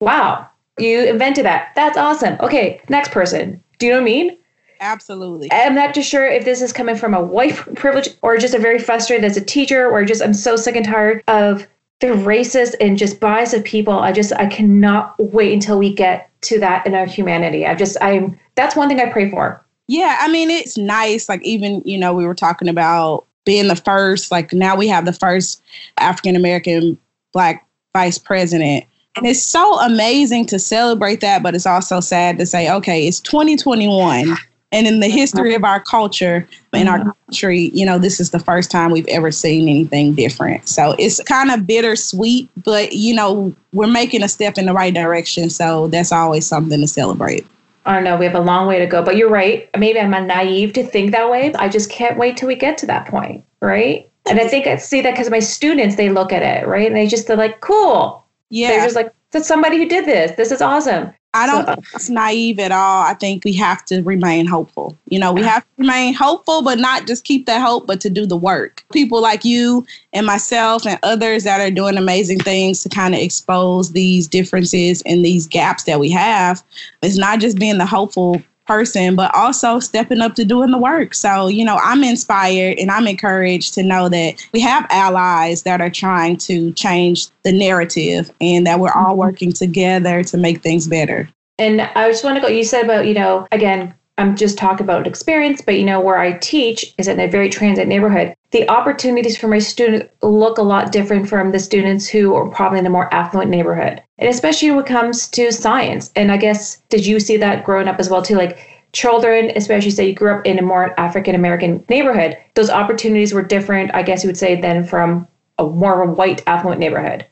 wow, 0.00 0.46
you 0.78 1.04
invented 1.04 1.44
that. 1.44 1.72
That's 1.74 1.98
awesome. 1.98 2.36
Okay, 2.40 2.80
next 2.88 3.10
person. 3.10 3.62
Do 3.78 3.86
you 3.86 3.92
know 3.92 3.98
what 3.98 4.02
I 4.02 4.12
mean? 4.12 4.36
Absolutely. 4.80 5.48
I'm 5.52 5.74
not 5.74 5.94
just 5.94 6.08
sure 6.08 6.26
if 6.26 6.44
this 6.44 6.60
is 6.60 6.72
coming 6.72 6.96
from 6.96 7.14
a 7.14 7.22
white 7.22 7.56
privilege 7.74 8.08
or 8.22 8.36
just 8.36 8.54
a 8.54 8.58
very 8.58 8.78
frustrated 8.78 9.24
as 9.24 9.36
a 9.36 9.44
teacher 9.44 9.90
or 9.90 10.04
just 10.04 10.22
I'm 10.22 10.34
so 10.34 10.56
sick 10.56 10.76
and 10.76 10.84
tired 10.84 11.22
of 11.28 11.66
the 12.00 12.08
racist 12.08 12.74
and 12.80 12.98
just 12.98 13.20
bias 13.20 13.54
of 13.54 13.64
people. 13.64 13.98
I 13.98 14.12
just 14.12 14.32
I 14.34 14.46
cannot 14.46 15.14
wait 15.18 15.52
until 15.52 15.78
we 15.78 15.92
get 15.92 16.30
to 16.42 16.60
that 16.60 16.86
in 16.86 16.94
our 16.94 17.06
humanity. 17.06 17.66
I 17.66 17.74
just 17.74 17.96
I'm 18.02 18.38
that's 18.56 18.76
one 18.76 18.88
thing 18.88 19.00
I 19.00 19.10
pray 19.10 19.30
for. 19.30 19.64
Yeah, 19.86 20.18
I 20.20 20.28
mean 20.28 20.50
it's 20.50 20.76
nice. 20.76 21.28
Like 21.28 21.42
even 21.42 21.80
you 21.84 21.96
know 21.96 22.12
we 22.12 22.26
were 22.26 22.34
talking 22.34 22.68
about 22.68 23.26
being 23.44 23.68
the 23.68 23.76
first. 23.76 24.30
Like 24.30 24.52
now 24.52 24.76
we 24.76 24.88
have 24.88 25.04
the 25.04 25.12
first 25.12 25.62
African 25.98 26.36
American 26.36 26.98
black 27.32 27.66
vice 27.92 28.18
president. 28.18 28.84
And 29.16 29.26
it's 29.26 29.42
so 29.42 29.78
amazing 29.80 30.46
to 30.46 30.58
celebrate 30.58 31.20
that, 31.20 31.42
but 31.42 31.54
it's 31.54 31.66
also 31.66 32.00
sad 32.00 32.36
to 32.38 32.46
say, 32.46 32.70
okay, 32.72 33.06
it's 33.06 33.20
2021 33.20 34.36
and 34.74 34.88
in 34.88 34.98
the 34.98 35.08
history 35.08 35.54
of 35.54 35.62
our 35.62 35.78
culture 35.78 36.48
in 36.72 36.88
our 36.88 36.98
mm-hmm. 36.98 37.10
country, 37.28 37.70
you 37.72 37.86
know, 37.86 37.96
this 37.96 38.18
is 38.18 38.30
the 38.30 38.40
first 38.40 38.72
time 38.72 38.90
we've 38.90 39.06
ever 39.06 39.30
seen 39.30 39.68
anything 39.68 40.14
different. 40.14 40.68
So 40.68 40.96
it's 40.98 41.22
kind 41.22 41.52
of 41.52 41.64
bittersweet, 41.64 42.50
but 42.64 42.92
you 42.92 43.14
know, 43.14 43.54
we're 43.72 43.86
making 43.86 44.24
a 44.24 44.28
step 44.28 44.58
in 44.58 44.66
the 44.66 44.72
right 44.72 44.92
direction. 44.92 45.48
So 45.48 45.86
that's 45.86 46.10
always 46.10 46.44
something 46.44 46.80
to 46.80 46.88
celebrate. 46.88 47.46
I 47.86 47.94
don't 47.94 48.04
know. 48.04 48.16
We 48.16 48.24
have 48.24 48.34
a 48.34 48.40
long 48.40 48.66
way 48.66 48.78
to 48.78 48.86
go, 48.86 49.02
but 49.02 49.16
you're 49.16 49.30
right. 49.30 49.68
Maybe 49.78 50.00
I'm 50.00 50.10
naive 50.26 50.72
to 50.74 50.84
think 50.84 51.10
that 51.12 51.30
way. 51.30 51.52
I 51.54 51.68
just 51.68 51.90
can't 51.90 52.16
wait 52.16 52.36
till 52.36 52.48
we 52.48 52.54
get 52.54 52.78
to 52.78 52.86
that 52.86 53.06
point, 53.06 53.44
right? 53.60 54.10
And 54.26 54.40
I 54.40 54.48
think 54.48 54.66
I 54.66 54.76
see 54.76 55.02
that 55.02 55.10
because 55.10 55.30
my 55.30 55.40
students, 55.40 55.96
they 55.96 56.08
look 56.08 56.32
at 56.32 56.42
it, 56.42 56.66
right? 56.66 56.86
And 56.86 56.96
they 56.96 57.06
just, 57.06 57.26
they're 57.26 57.36
like, 57.36 57.60
cool. 57.60 58.24
Yeah. 58.48 58.68
They're 58.68 58.84
just 58.84 58.96
like, 58.96 59.12
that's 59.34 59.48
somebody 59.48 59.76
who 59.76 59.86
did 59.86 60.06
this. 60.06 60.32
This 60.36 60.50
is 60.50 60.62
awesome. 60.62 61.12
I 61.34 61.46
don't 61.46 61.68
uh, 61.68 61.74
think 61.74 61.86
it's 61.92 62.08
naive 62.08 62.60
at 62.60 62.70
all. 62.70 63.02
I 63.02 63.14
think 63.14 63.44
we 63.44 63.52
have 63.54 63.84
to 63.86 64.00
remain 64.02 64.46
hopeful. 64.46 64.96
You 65.08 65.18
know, 65.18 65.32
we 65.32 65.42
have 65.42 65.62
to 65.62 65.68
remain 65.78 66.14
hopeful, 66.14 66.62
but 66.62 66.78
not 66.78 67.08
just 67.08 67.24
keep 67.24 67.46
that 67.46 67.60
hope, 67.60 67.88
but 67.88 68.00
to 68.02 68.10
do 68.10 68.24
the 68.24 68.36
work. 68.36 68.84
People 68.92 69.20
like 69.20 69.44
you 69.44 69.84
and 70.12 70.24
myself 70.24 70.86
and 70.86 70.98
others 71.02 71.42
that 71.42 71.60
are 71.60 71.72
doing 71.72 71.96
amazing 71.96 72.38
things 72.38 72.84
to 72.84 72.88
kind 72.88 73.14
of 73.14 73.20
expose 73.20 73.90
these 73.90 74.28
differences 74.28 75.02
and 75.04 75.24
these 75.24 75.48
gaps 75.48 75.82
that 75.84 75.98
we 75.98 76.08
have. 76.10 76.62
It's 77.02 77.18
not 77.18 77.40
just 77.40 77.58
being 77.58 77.78
the 77.78 77.86
hopeful 77.86 78.40
person, 78.66 79.16
but 79.16 79.34
also 79.34 79.78
stepping 79.78 80.20
up 80.20 80.34
to 80.34 80.44
doing 80.44 80.70
the 80.70 80.78
work. 80.78 81.14
So, 81.14 81.48
you 81.48 81.64
know, 81.64 81.78
I'm 81.82 82.02
inspired 82.02 82.78
and 82.78 82.90
I'm 82.90 83.06
encouraged 83.06 83.74
to 83.74 83.82
know 83.82 84.08
that 84.08 84.46
we 84.52 84.60
have 84.60 84.86
allies 84.90 85.62
that 85.62 85.80
are 85.80 85.90
trying 85.90 86.36
to 86.38 86.72
change 86.72 87.28
the 87.42 87.52
narrative 87.52 88.30
and 88.40 88.66
that 88.66 88.80
we're 88.80 88.92
all 88.92 89.10
mm-hmm. 89.10 89.18
working 89.18 89.52
together 89.52 90.24
to 90.24 90.36
make 90.36 90.62
things 90.62 90.88
better. 90.88 91.28
And 91.58 91.82
I 91.82 92.10
just 92.10 92.24
want 92.24 92.36
to 92.36 92.42
go, 92.42 92.48
you 92.48 92.64
said 92.64 92.84
about, 92.84 93.06
you 93.06 93.14
know, 93.14 93.46
again, 93.52 93.94
I'm 94.16 94.36
just 94.36 94.56
talking 94.56 94.84
about 94.84 95.06
experience, 95.06 95.60
but 95.60 95.76
you 95.76 95.84
know, 95.84 96.00
where 96.00 96.18
I 96.18 96.38
teach 96.38 96.94
is 96.98 97.08
in 97.08 97.18
a 97.18 97.26
very 97.26 97.48
transit 97.48 97.88
neighborhood. 97.88 98.34
The 98.52 98.68
opportunities 98.68 99.36
for 99.36 99.48
my 99.48 99.58
students 99.58 100.06
look 100.22 100.58
a 100.58 100.62
lot 100.62 100.92
different 100.92 101.28
from 101.28 101.50
the 101.50 101.58
students 101.58 102.06
who 102.06 102.34
are 102.34 102.48
probably 102.48 102.78
in 102.78 102.86
a 102.86 102.90
more 102.90 103.12
affluent 103.12 103.50
neighborhood. 103.50 104.00
And 104.18 104.28
especially 104.28 104.70
when 104.70 104.84
it 104.84 104.86
comes 104.86 105.28
to 105.30 105.50
science. 105.50 106.12
And 106.14 106.30
I 106.30 106.36
guess, 106.36 106.76
did 106.88 107.04
you 107.04 107.18
see 107.18 107.36
that 107.38 107.64
growing 107.64 107.88
up 107.88 107.98
as 107.98 108.08
well, 108.08 108.22
too? 108.22 108.36
Like 108.36 108.58
children, 108.92 109.50
especially 109.56 109.90
say 109.90 110.06
you 110.06 110.14
grew 110.14 110.32
up 110.32 110.46
in 110.46 110.58
a 110.58 110.62
more 110.62 110.98
African 110.98 111.34
American 111.34 111.84
neighborhood, 111.88 112.38
those 112.54 112.70
opportunities 112.70 113.34
were 113.34 113.42
different, 113.42 113.92
I 113.92 114.04
guess 114.04 114.22
you 114.22 114.28
would 114.28 114.38
say, 114.38 114.60
than 114.60 114.84
from 114.84 115.26
a 115.58 115.66
more 115.66 116.06
white 116.06 116.42
affluent 116.46 116.78
neighborhood. 116.78 117.26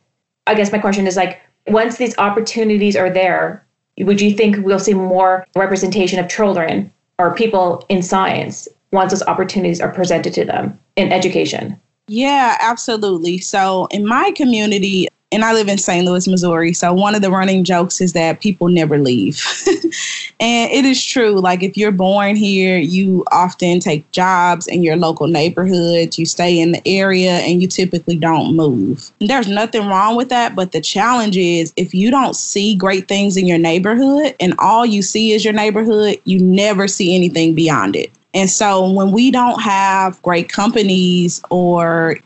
I 0.49 0.55
guess 0.55 0.73
my 0.73 0.79
question 0.79 1.07
is 1.07 1.16
like, 1.16 1.40
once 1.68 1.97
these 1.97 2.18
opportunities 2.18 2.97
are 2.97 3.11
there, 3.11 3.64
would 3.98 4.20
you 4.20 4.33
think 4.35 4.57
we'll 4.59 4.78
see 4.78 4.94
more 4.94 5.46
representation 5.55 6.18
of 6.18 6.28
children 6.28 6.92
or 7.18 7.35
people 7.35 7.85
in 7.88 8.02
science 8.02 8.68
once 8.90 9.12
those 9.12 9.22
opportunities 9.22 9.81
are 9.81 9.92
presented 9.92 10.33
to 10.35 10.44
them 10.44 10.78
in 10.96 11.12
education? 11.12 11.78
Yeah, 12.09 12.57
absolutely. 12.61 13.38
So 13.38 13.87
in 13.90 14.07
my 14.07 14.33
community, 14.33 15.09
and 15.33 15.45
I 15.45 15.53
live 15.55 15.68
in 15.68 15.79
St. 15.79 16.05
Louis, 16.05 16.29
Missouri. 16.29 16.73
So 16.75 16.92
one 16.92 17.14
of 17.14 17.23
the 17.23 17.31
running 17.31 17.64
jokes 17.64 18.01
is 18.01 18.12
that 18.12 18.40
people 18.40 18.68
never 18.68 18.99
leave. 18.99 19.42
and 20.40 20.71
it 20.71 20.85
is 20.85 21.03
true. 21.03 21.40
Like 21.40 21.62
if 21.62 21.77
you're 21.77 21.90
born 21.90 22.37
here, 22.37 22.79
you 22.79 23.25
often 23.33 23.81
take 23.81 24.09
jobs 24.12 24.66
in 24.66 24.83
your 24.83 24.97
local 24.97 25.27
neighborhood, 25.27 26.18
you 26.18 26.27
stay 26.27 26.61
in 26.61 26.73
the 26.73 26.83
area, 26.87 27.33
and 27.33 27.62
you 27.62 27.68
typically 27.68 28.16
don't 28.16 28.55
move. 28.55 29.11
There's 29.21 29.49
nothing 29.49 29.87
wrong 29.87 30.16
with 30.16 30.29
that. 30.29 30.55
But 30.55 30.73
the 30.73 30.81
challenge 30.81 31.37
is 31.37 31.73
if 31.77 31.95
you 31.95 32.11
don't 32.11 32.37
see 32.37 32.75
great 32.75 33.09
things 33.09 33.37
in 33.37 33.47
your 33.47 33.59
neighborhood 33.59 34.37
and 34.38 34.55
all 34.59 34.85
you 34.85 35.01
see 35.01 35.33
is 35.33 35.45
your 35.45 35.55
neighborhood, 35.55 36.21
you 36.25 36.38
never 36.38 36.87
see 36.87 37.14
anything 37.14 37.55
beyond 37.55 37.97
it. 37.97 38.11
And 38.35 38.49
so 38.49 38.90
when 38.90 39.12
we 39.12 39.31
don't 39.31 39.61
have 39.61 40.21
great 40.23 40.49
companies 40.49 41.42
or 41.51 42.18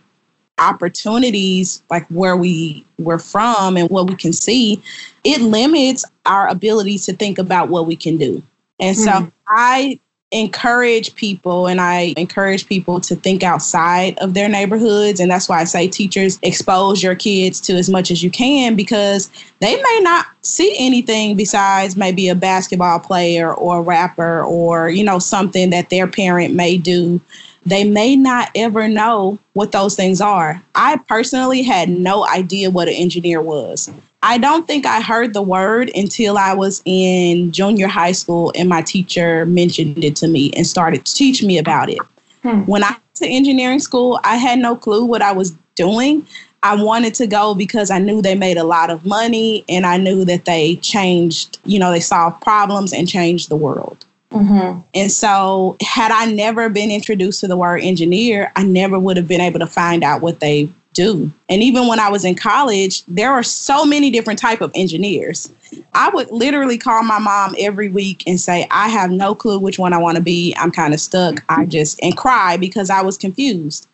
opportunities 0.58 1.82
like 1.90 2.06
where 2.08 2.36
we 2.36 2.86
we're 2.98 3.18
from 3.18 3.76
and 3.76 3.90
what 3.90 4.08
we 4.08 4.16
can 4.16 4.32
see 4.32 4.82
it 5.24 5.40
limits 5.40 6.04
our 6.24 6.48
ability 6.48 6.98
to 6.98 7.12
think 7.12 7.38
about 7.38 7.68
what 7.68 7.86
we 7.86 7.96
can 7.96 8.16
do. 8.16 8.42
And 8.80 8.96
so 8.96 9.10
mm. 9.10 9.32
i 9.48 9.98
encourage 10.32 11.14
people 11.14 11.68
and 11.68 11.80
i 11.80 12.12
encourage 12.16 12.66
people 12.66 13.00
to 13.00 13.14
think 13.14 13.44
outside 13.44 14.18
of 14.18 14.34
their 14.34 14.48
neighborhoods. 14.48 15.20
And 15.20 15.30
that's 15.30 15.48
why 15.48 15.60
i 15.60 15.64
say 15.64 15.88
teachers 15.88 16.38
expose 16.42 17.02
your 17.02 17.14
kids 17.14 17.60
to 17.62 17.74
as 17.74 17.90
much 17.90 18.10
as 18.10 18.22
you 18.22 18.30
can 18.30 18.76
because 18.76 19.30
they 19.60 19.76
may 19.76 20.00
not 20.02 20.26
see 20.42 20.74
anything 20.78 21.36
besides 21.36 21.96
maybe 21.96 22.28
a 22.28 22.34
basketball 22.34 22.98
player 22.98 23.54
or 23.54 23.78
a 23.78 23.82
rapper 23.82 24.42
or 24.42 24.88
you 24.88 25.04
know 25.04 25.18
something 25.18 25.70
that 25.70 25.90
their 25.90 26.06
parent 26.06 26.54
may 26.54 26.78
do 26.78 27.20
they 27.66 27.82
may 27.82 28.14
not 28.14 28.50
ever 28.54 28.88
know 28.88 29.38
what 29.54 29.72
those 29.72 29.96
things 29.96 30.20
are. 30.20 30.62
I 30.76 30.98
personally 31.08 31.62
had 31.62 31.88
no 31.90 32.26
idea 32.26 32.70
what 32.70 32.88
an 32.88 32.94
engineer 32.94 33.42
was. 33.42 33.90
I 34.22 34.38
don't 34.38 34.66
think 34.66 34.86
I 34.86 35.00
heard 35.00 35.34
the 35.34 35.42
word 35.42 35.90
until 35.94 36.38
I 36.38 36.54
was 36.54 36.80
in 36.84 37.52
junior 37.52 37.88
high 37.88 38.12
school 38.12 38.52
and 38.54 38.68
my 38.68 38.82
teacher 38.82 39.44
mentioned 39.46 40.02
it 40.02 40.16
to 40.16 40.28
me 40.28 40.52
and 40.52 40.66
started 40.66 41.04
to 41.04 41.14
teach 41.14 41.42
me 41.42 41.58
about 41.58 41.90
it. 41.90 41.98
Hmm. 42.42 42.62
When 42.62 42.84
I 42.84 42.90
went 42.90 43.14
to 43.16 43.26
engineering 43.26 43.80
school, 43.80 44.20
I 44.22 44.36
had 44.36 44.60
no 44.60 44.76
clue 44.76 45.04
what 45.04 45.20
I 45.20 45.32
was 45.32 45.50
doing. 45.74 46.26
I 46.62 46.80
wanted 46.80 47.14
to 47.14 47.26
go 47.26 47.54
because 47.54 47.90
I 47.90 47.98
knew 47.98 48.22
they 48.22 48.34
made 48.34 48.56
a 48.56 48.64
lot 48.64 48.90
of 48.90 49.04
money 49.04 49.64
and 49.68 49.86
I 49.86 49.96
knew 49.98 50.24
that 50.24 50.44
they 50.44 50.76
changed, 50.76 51.58
you 51.64 51.78
know, 51.78 51.90
they 51.90 52.00
solved 52.00 52.42
problems 52.42 52.92
and 52.92 53.08
changed 53.08 53.48
the 53.48 53.56
world. 53.56 54.05
Mm-hmm. 54.30 54.80
And 54.94 55.12
so, 55.12 55.76
had 55.80 56.10
I 56.10 56.26
never 56.26 56.68
been 56.68 56.90
introduced 56.90 57.40
to 57.40 57.48
the 57.48 57.56
word 57.56 57.82
engineer, 57.82 58.52
I 58.56 58.64
never 58.64 58.98
would 58.98 59.16
have 59.16 59.28
been 59.28 59.40
able 59.40 59.60
to 59.60 59.66
find 59.66 60.02
out 60.02 60.20
what 60.20 60.40
they 60.40 60.68
do. 60.96 61.30
And 61.48 61.62
even 61.62 61.86
when 61.86 62.00
I 62.00 62.08
was 62.08 62.24
in 62.24 62.34
college, 62.34 63.04
there 63.06 63.30
are 63.30 63.42
so 63.42 63.84
many 63.84 64.10
different 64.10 64.38
type 64.38 64.62
of 64.62 64.72
engineers. 64.74 65.52
I 65.92 66.08
would 66.08 66.30
literally 66.30 66.78
call 66.78 67.02
my 67.02 67.18
mom 67.18 67.54
every 67.58 67.88
week 67.88 68.24
and 68.26 68.40
say, 68.40 68.66
"I 68.70 68.88
have 68.88 69.10
no 69.10 69.34
clue 69.34 69.58
which 69.58 69.78
one 69.78 69.92
I 69.92 69.98
want 69.98 70.16
to 70.16 70.22
be. 70.22 70.54
I'm 70.58 70.72
kind 70.72 70.94
of 70.94 71.00
stuck." 71.00 71.44
I 71.48 71.66
just 71.66 72.00
and 72.02 72.16
cry 72.16 72.56
because 72.56 72.90
I 72.90 73.02
was 73.02 73.18
confused. 73.18 73.86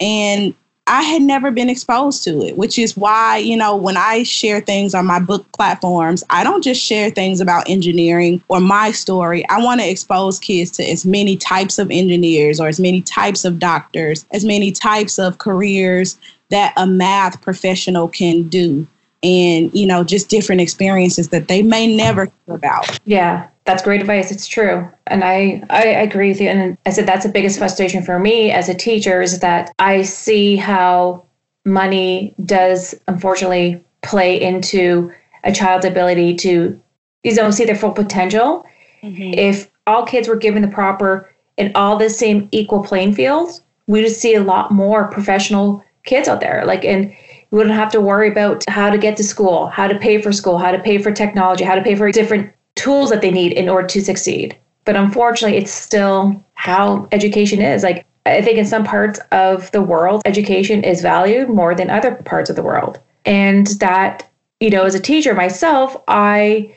And 0.00 0.54
I 0.90 1.02
had 1.02 1.22
never 1.22 1.52
been 1.52 1.70
exposed 1.70 2.24
to 2.24 2.42
it, 2.42 2.56
which 2.56 2.76
is 2.76 2.96
why, 2.96 3.36
you 3.36 3.56
know, 3.56 3.76
when 3.76 3.96
I 3.96 4.24
share 4.24 4.60
things 4.60 4.92
on 4.92 5.06
my 5.06 5.20
book 5.20 5.46
platforms, 5.52 6.24
I 6.30 6.42
don't 6.42 6.64
just 6.64 6.82
share 6.82 7.10
things 7.10 7.40
about 7.40 7.70
engineering 7.70 8.42
or 8.48 8.58
my 8.58 8.90
story. 8.90 9.48
I 9.48 9.62
want 9.62 9.80
to 9.80 9.88
expose 9.88 10.40
kids 10.40 10.72
to 10.72 10.82
as 10.82 11.06
many 11.06 11.36
types 11.36 11.78
of 11.78 11.92
engineers 11.92 12.58
or 12.58 12.66
as 12.66 12.80
many 12.80 13.02
types 13.02 13.44
of 13.44 13.60
doctors, 13.60 14.26
as 14.32 14.44
many 14.44 14.72
types 14.72 15.16
of 15.16 15.38
careers 15.38 16.18
that 16.48 16.72
a 16.76 16.88
math 16.88 17.40
professional 17.40 18.08
can 18.08 18.48
do. 18.48 18.84
and 19.22 19.72
you 19.74 19.86
know 19.86 20.02
just 20.02 20.30
different 20.30 20.60
experiences 20.62 21.28
that 21.28 21.46
they 21.46 21.62
may 21.62 21.86
never 21.86 22.24
hear 22.24 22.54
about 22.54 22.98
yeah 23.04 23.46
that's 23.70 23.82
great 23.82 24.00
advice 24.00 24.32
it's 24.32 24.48
true. 24.48 24.90
And 25.06 25.22
I, 25.22 25.62
I 25.70 25.84
agree 25.84 26.28
with 26.28 26.40
you 26.40 26.48
and 26.48 26.76
i 26.86 26.90
said 26.90 27.06
that's 27.06 27.24
the 27.24 27.32
biggest 27.32 27.58
frustration 27.58 28.02
for 28.02 28.18
me 28.18 28.50
as 28.50 28.68
a 28.68 28.74
teacher 28.74 29.22
is 29.22 29.38
that 29.40 29.72
i 29.78 30.02
see 30.02 30.56
how 30.56 31.24
money 31.64 32.34
does 32.44 32.94
unfortunately 33.06 33.84
play 34.02 34.40
into 34.40 35.12
a 35.44 35.52
child's 35.52 35.84
ability 35.84 36.34
to 36.36 36.80
you 37.22 37.34
don't 37.34 37.52
see 37.52 37.66
their 37.66 37.76
full 37.76 37.92
potential. 37.92 38.64
Mm-hmm. 39.02 39.32
if 39.38 39.70
all 39.86 40.04
kids 40.04 40.28
were 40.28 40.36
given 40.36 40.60
the 40.60 40.68
proper 40.68 41.34
and 41.56 41.72
all 41.74 41.96
the 41.96 42.10
same 42.10 42.48
equal 42.52 42.84
playing 42.84 43.14
fields 43.14 43.62
we 43.86 44.02
would 44.02 44.12
see 44.12 44.34
a 44.34 44.42
lot 44.42 44.70
more 44.70 45.08
professional 45.08 45.82
kids 46.04 46.28
out 46.28 46.40
there. 46.40 46.64
Like 46.64 46.84
and 46.84 47.14
we 47.50 47.56
wouldn't 47.56 47.74
have 47.74 47.90
to 47.92 48.00
worry 48.00 48.28
about 48.28 48.64
how 48.68 48.90
to 48.90 48.98
get 48.98 49.16
to 49.16 49.24
school, 49.24 49.66
how 49.66 49.88
to 49.88 49.98
pay 49.98 50.22
for 50.22 50.32
school, 50.32 50.58
how 50.58 50.70
to 50.70 50.78
pay 50.78 50.98
for 50.98 51.10
technology, 51.10 51.64
how 51.64 51.74
to 51.74 51.82
pay 51.82 51.96
for 51.96 52.10
different 52.12 52.52
tools 52.80 53.10
that 53.10 53.20
they 53.20 53.30
need 53.30 53.52
in 53.52 53.68
order 53.68 53.86
to 53.86 54.00
succeed. 54.00 54.56
But 54.84 54.96
unfortunately, 54.96 55.58
it's 55.58 55.70
still 55.72 56.42
how 56.54 57.06
education 57.12 57.60
is. 57.60 57.82
Like, 57.82 58.06
I 58.24 58.40
think 58.40 58.58
in 58.58 58.64
some 58.64 58.84
parts 58.84 59.20
of 59.32 59.70
the 59.72 59.82
world, 59.82 60.22
education 60.24 60.82
is 60.82 61.02
valued 61.02 61.48
more 61.48 61.74
than 61.74 61.90
other 61.90 62.14
parts 62.14 62.48
of 62.48 62.56
the 62.56 62.62
world. 62.62 62.98
And 63.24 63.66
that, 63.78 64.28
you 64.60 64.70
know, 64.70 64.84
as 64.84 64.94
a 64.94 65.00
teacher 65.00 65.34
myself, 65.34 65.96
I 66.08 66.74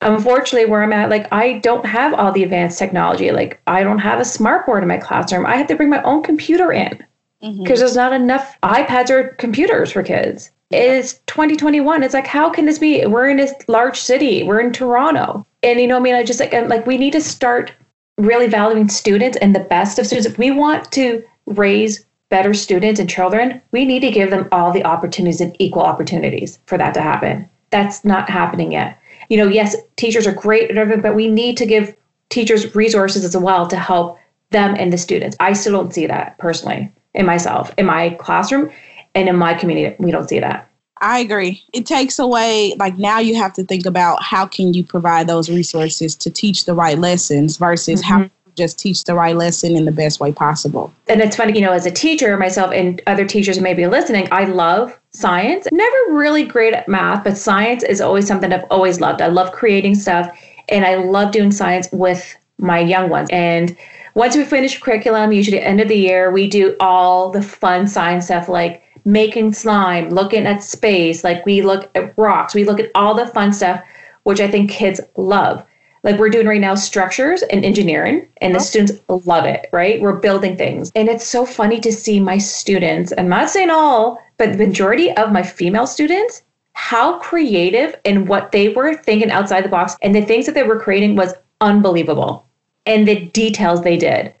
unfortunately 0.00 0.68
where 0.68 0.82
I'm 0.82 0.92
at, 0.92 1.10
like 1.10 1.26
I 1.32 1.54
don't 1.60 1.86
have 1.86 2.14
all 2.14 2.32
the 2.32 2.42
advanced 2.42 2.78
technology. 2.78 3.30
Like 3.30 3.60
I 3.66 3.82
don't 3.82 3.98
have 3.98 4.20
a 4.20 4.24
smart 4.24 4.66
board 4.66 4.82
in 4.82 4.88
my 4.88 4.98
classroom. 4.98 5.46
I 5.46 5.56
have 5.56 5.66
to 5.68 5.76
bring 5.76 5.90
my 5.90 6.02
own 6.02 6.22
computer 6.22 6.72
in 6.72 7.02
because 7.40 7.56
mm-hmm. 7.56 7.74
there's 7.74 7.96
not 7.96 8.12
enough 8.12 8.56
iPads 8.62 9.10
or 9.10 9.28
computers 9.38 9.92
for 9.92 10.02
kids. 10.02 10.50
It's 10.74 11.20
2021. 11.26 12.02
It's 12.02 12.14
like, 12.14 12.26
how 12.26 12.50
can 12.50 12.66
this 12.66 12.78
be? 12.78 13.06
We're 13.06 13.28
in 13.28 13.40
a 13.40 13.48
large 13.68 14.00
city. 14.00 14.42
We're 14.42 14.60
in 14.60 14.72
Toronto, 14.72 15.46
and 15.62 15.80
you 15.80 15.86
know, 15.86 15.96
I 15.96 16.00
mean, 16.00 16.14
I 16.14 16.24
just 16.24 16.40
like, 16.40 16.52
I'm 16.52 16.68
like, 16.68 16.86
we 16.86 16.98
need 16.98 17.12
to 17.12 17.20
start 17.20 17.72
really 18.18 18.48
valuing 18.48 18.88
students 18.88 19.36
and 19.38 19.54
the 19.54 19.60
best 19.60 19.98
of 19.98 20.06
students. 20.06 20.26
If 20.26 20.38
we 20.38 20.50
want 20.50 20.90
to 20.92 21.24
raise 21.46 22.04
better 22.30 22.54
students 22.54 22.98
and 22.98 23.08
children, 23.08 23.60
we 23.72 23.84
need 23.84 24.00
to 24.00 24.10
give 24.10 24.30
them 24.30 24.48
all 24.50 24.72
the 24.72 24.84
opportunities 24.84 25.40
and 25.40 25.54
equal 25.58 25.82
opportunities 25.82 26.58
for 26.66 26.76
that 26.78 26.94
to 26.94 27.00
happen. 27.00 27.48
That's 27.70 28.04
not 28.04 28.28
happening 28.28 28.72
yet. 28.72 28.98
You 29.28 29.36
know, 29.36 29.48
yes, 29.48 29.76
teachers 29.96 30.26
are 30.26 30.32
great, 30.32 30.74
but 30.74 31.14
we 31.14 31.28
need 31.28 31.56
to 31.58 31.66
give 31.66 31.94
teachers 32.30 32.74
resources 32.74 33.24
as 33.24 33.36
well 33.36 33.66
to 33.68 33.76
help 33.76 34.18
them 34.50 34.74
and 34.78 34.92
the 34.92 34.98
students. 34.98 35.36
I 35.40 35.52
still 35.52 35.72
don't 35.72 35.94
see 35.94 36.06
that 36.06 36.38
personally 36.38 36.92
in 37.14 37.26
myself, 37.26 37.72
in 37.78 37.86
my 37.86 38.10
classroom, 38.10 38.70
and 39.14 39.28
in 39.28 39.36
my 39.36 39.54
community. 39.54 39.94
We 39.98 40.10
don't 40.10 40.28
see 40.28 40.40
that. 40.40 40.70
I 41.00 41.18
agree. 41.18 41.62
It 41.72 41.86
takes 41.86 42.18
away, 42.18 42.74
like 42.78 42.96
now 42.98 43.18
you 43.18 43.34
have 43.34 43.52
to 43.54 43.64
think 43.64 43.84
about 43.84 44.22
how 44.22 44.46
can 44.46 44.72
you 44.72 44.84
provide 44.84 45.26
those 45.26 45.50
resources 45.50 46.14
to 46.16 46.30
teach 46.30 46.64
the 46.64 46.74
right 46.74 46.98
lessons 46.98 47.56
versus 47.56 48.00
mm-hmm. 48.00 48.22
how 48.22 48.30
just 48.56 48.78
teach 48.78 49.02
the 49.04 49.14
right 49.14 49.36
lesson 49.36 49.76
in 49.76 49.84
the 49.84 49.92
best 49.92 50.20
way 50.20 50.32
possible. 50.32 50.92
And 51.08 51.20
it's 51.20 51.36
funny, 51.36 51.58
you 51.58 51.60
know, 51.60 51.72
as 51.72 51.86
a 51.86 51.90
teacher, 51.90 52.36
myself 52.36 52.70
and 52.72 53.02
other 53.08 53.26
teachers 53.26 53.60
may 53.60 53.74
be 53.74 53.86
listening, 53.86 54.28
I 54.30 54.44
love 54.44 54.98
science. 55.10 55.66
Never 55.72 55.96
really 56.10 56.44
great 56.44 56.72
at 56.72 56.88
math, 56.88 57.24
but 57.24 57.36
science 57.36 57.82
is 57.82 58.00
always 58.00 58.26
something 58.26 58.52
I've 58.52 58.64
always 58.70 59.00
loved. 59.00 59.20
I 59.20 59.26
love 59.26 59.52
creating 59.52 59.96
stuff 59.96 60.30
and 60.68 60.84
I 60.84 60.94
love 60.96 61.32
doing 61.32 61.50
science 61.50 61.88
with 61.92 62.36
my 62.58 62.78
young 62.78 63.10
ones. 63.10 63.28
And 63.32 63.76
once 64.14 64.36
we 64.36 64.44
finish 64.44 64.78
curriculum, 64.78 65.32
usually 65.32 65.60
end 65.60 65.80
of 65.80 65.88
the 65.88 65.98
year, 65.98 66.30
we 66.30 66.46
do 66.46 66.76
all 66.78 67.30
the 67.30 67.42
fun 67.42 67.88
science 67.88 68.26
stuff 68.26 68.48
like 68.48 68.83
making 69.04 69.52
slime, 69.52 70.10
looking 70.10 70.46
at 70.46 70.62
space, 70.62 71.24
like 71.24 71.44
we 71.44 71.62
look 71.62 71.90
at 71.94 72.16
rocks, 72.16 72.54
we 72.54 72.64
look 72.64 72.80
at 72.80 72.90
all 72.94 73.14
the 73.14 73.26
fun 73.26 73.52
stuff, 73.52 73.82
which 74.22 74.40
I 74.40 74.50
think 74.50 74.70
kids 74.70 75.00
love. 75.16 75.64
Like 76.02 76.18
we're 76.18 76.30
doing 76.30 76.46
right 76.46 76.60
now 76.60 76.74
structures 76.74 77.42
and 77.42 77.64
engineering, 77.64 78.28
and 78.42 78.54
the 78.54 78.58
oh. 78.58 78.62
students 78.62 79.00
love 79.26 79.46
it, 79.46 79.68
right? 79.72 80.00
We're 80.00 80.16
building 80.16 80.56
things. 80.56 80.92
And 80.94 81.08
it's 81.08 81.26
so 81.26 81.46
funny 81.46 81.80
to 81.80 81.92
see 81.92 82.20
my 82.20 82.38
students, 82.38 83.12
I'm 83.16 83.28
not 83.28 83.48
saying 83.48 83.70
all, 83.70 84.18
but 84.36 84.52
the 84.52 84.66
majority 84.66 85.10
of 85.12 85.32
my 85.32 85.42
female 85.42 85.86
students, 85.86 86.42
how 86.74 87.18
creative 87.20 87.94
and 88.04 88.28
what 88.28 88.52
they 88.52 88.68
were 88.68 88.94
thinking 88.94 89.30
outside 89.30 89.64
the 89.64 89.68
box 89.68 89.96
and 90.02 90.14
the 90.14 90.22
things 90.22 90.44
that 90.46 90.54
they 90.54 90.62
were 90.62 90.78
creating 90.78 91.16
was 91.16 91.32
unbelievable 91.60 92.46
and 92.84 93.08
the 93.08 93.24
details 93.26 93.82
they 93.82 93.96
did. 93.96 94.34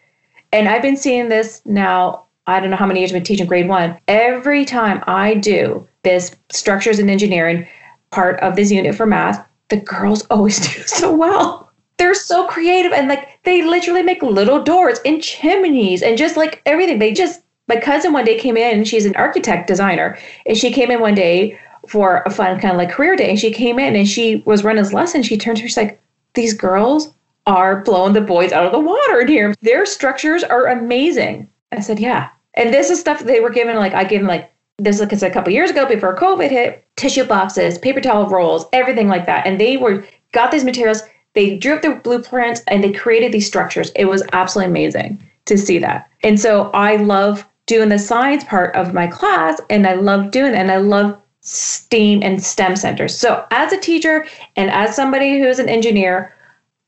And 0.52 0.68
I've 0.68 0.82
been 0.82 0.96
seeing 0.96 1.28
this 1.28 1.62
now, 1.64 2.23
I 2.46 2.60
don't 2.60 2.70
know 2.70 2.76
how 2.76 2.86
many 2.86 3.00
years 3.00 3.10
I've 3.10 3.16
been 3.16 3.24
teaching 3.24 3.46
grade 3.46 3.68
one. 3.68 3.98
Every 4.08 4.64
time 4.64 5.02
I 5.06 5.34
do 5.34 5.88
this 6.02 6.34
structures 6.50 6.98
and 6.98 7.10
engineering 7.10 7.66
part 8.10 8.38
of 8.40 8.56
this 8.56 8.70
unit 8.70 8.94
for 8.94 9.06
math, 9.06 9.46
the 9.68 9.78
girls 9.78 10.26
always 10.30 10.60
do 10.60 10.82
so 10.82 11.14
well. 11.14 11.70
They're 11.96 12.14
so 12.14 12.46
creative 12.48 12.92
and 12.92 13.08
like 13.08 13.28
they 13.44 13.62
literally 13.62 14.02
make 14.02 14.22
little 14.22 14.62
doors 14.62 14.98
and 15.04 15.22
chimneys 15.22 16.02
and 16.02 16.18
just 16.18 16.36
like 16.36 16.60
everything. 16.66 16.98
They 16.98 17.12
just, 17.12 17.40
my 17.68 17.76
cousin 17.76 18.12
one 18.12 18.24
day 18.24 18.38
came 18.38 18.56
in, 18.56 18.84
she's 18.84 19.06
an 19.06 19.16
architect 19.16 19.66
designer, 19.68 20.18
and 20.44 20.56
she 20.56 20.72
came 20.72 20.90
in 20.90 21.00
one 21.00 21.14
day 21.14 21.58
for 21.88 22.22
a 22.26 22.30
fun 22.30 22.58
kind 22.60 22.72
of 22.72 22.78
like 22.78 22.90
career 22.90 23.16
day. 23.16 23.30
And 23.30 23.38
she 23.38 23.52
came 23.52 23.78
in 23.78 23.94
and 23.96 24.08
she 24.08 24.42
was 24.44 24.64
running 24.64 24.82
this 24.82 24.92
lesson. 24.92 25.22
She 25.22 25.38
turned 25.38 25.58
to 25.58 25.62
her, 25.62 25.68
she's 25.68 25.76
like, 25.76 26.00
These 26.34 26.54
girls 26.54 27.12
are 27.46 27.82
blowing 27.82 28.12
the 28.12 28.20
boys 28.20 28.52
out 28.52 28.66
of 28.66 28.72
the 28.72 28.80
water 28.80 29.24
here. 29.26 29.54
Their 29.62 29.86
structures 29.86 30.42
are 30.42 30.66
amazing. 30.66 31.48
I 31.72 31.80
said, 31.80 31.98
yeah. 31.98 32.30
And 32.54 32.72
this 32.72 32.90
is 32.90 33.00
stuff 33.00 33.20
they 33.20 33.40
were 33.40 33.50
given, 33.50 33.76
like, 33.76 33.94
I 33.94 34.04
gave 34.04 34.20
them, 34.20 34.28
like, 34.28 34.52
this 34.78 35.00
was 35.00 35.22
a 35.22 35.30
couple 35.30 35.52
years 35.52 35.70
ago 35.70 35.86
before 35.86 36.16
COVID 36.16 36.50
hit, 36.50 36.86
tissue 36.96 37.24
boxes, 37.24 37.78
paper 37.78 38.00
towel 38.00 38.28
rolls, 38.28 38.66
everything 38.72 39.08
like 39.08 39.26
that. 39.26 39.46
And 39.46 39.60
they 39.60 39.76
were, 39.76 40.04
got 40.32 40.50
these 40.50 40.64
materials, 40.64 41.02
they 41.34 41.56
drew 41.56 41.74
up 41.74 41.82
the 41.82 41.94
blueprints 41.96 42.62
and 42.68 42.82
they 42.82 42.92
created 42.92 43.32
these 43.32 43.46
structures. 43.46 43.92
It 43.94 44.06
was 44.06 44.22
absolutely 44.32 44.70
amazing 44.70 45.22
to 45.46 45.58
see 45.58 45.78
that. 45.78 46.08
And 46.22 46.40
so 46.40 46.70
I 46.70 46.96
love 46.96 47.46
doing 47.66 47.88
the 47.88 47.98
science 47.98 48.44
part 48.44 48.74
of 48.74 48.94
my 48.94 49.06
class 49.06 49.60
and 49.70 49.86
I 49.86 49.94
love 49.94 50.30
doing 50.30 50.52
it. 50.52 50.58
And 50.58 50.70
I 50.70 50.76
love 50.76 51.16
STEAM 51.40 52.22
and 52.22 52.42
STEM 52.42 52.76
centers. 52.76 53.16
So 53.16 53.46
as 53.50 53.72
a 53.72 53.78
teacher 53.78 54.26
and 54.56 54.70
as 54.70 54.96
somebody 54.96 55.38
who 55.38 55.46
is 55.46 55.58
an 55.58 55.68
engineer, 55.68 56.33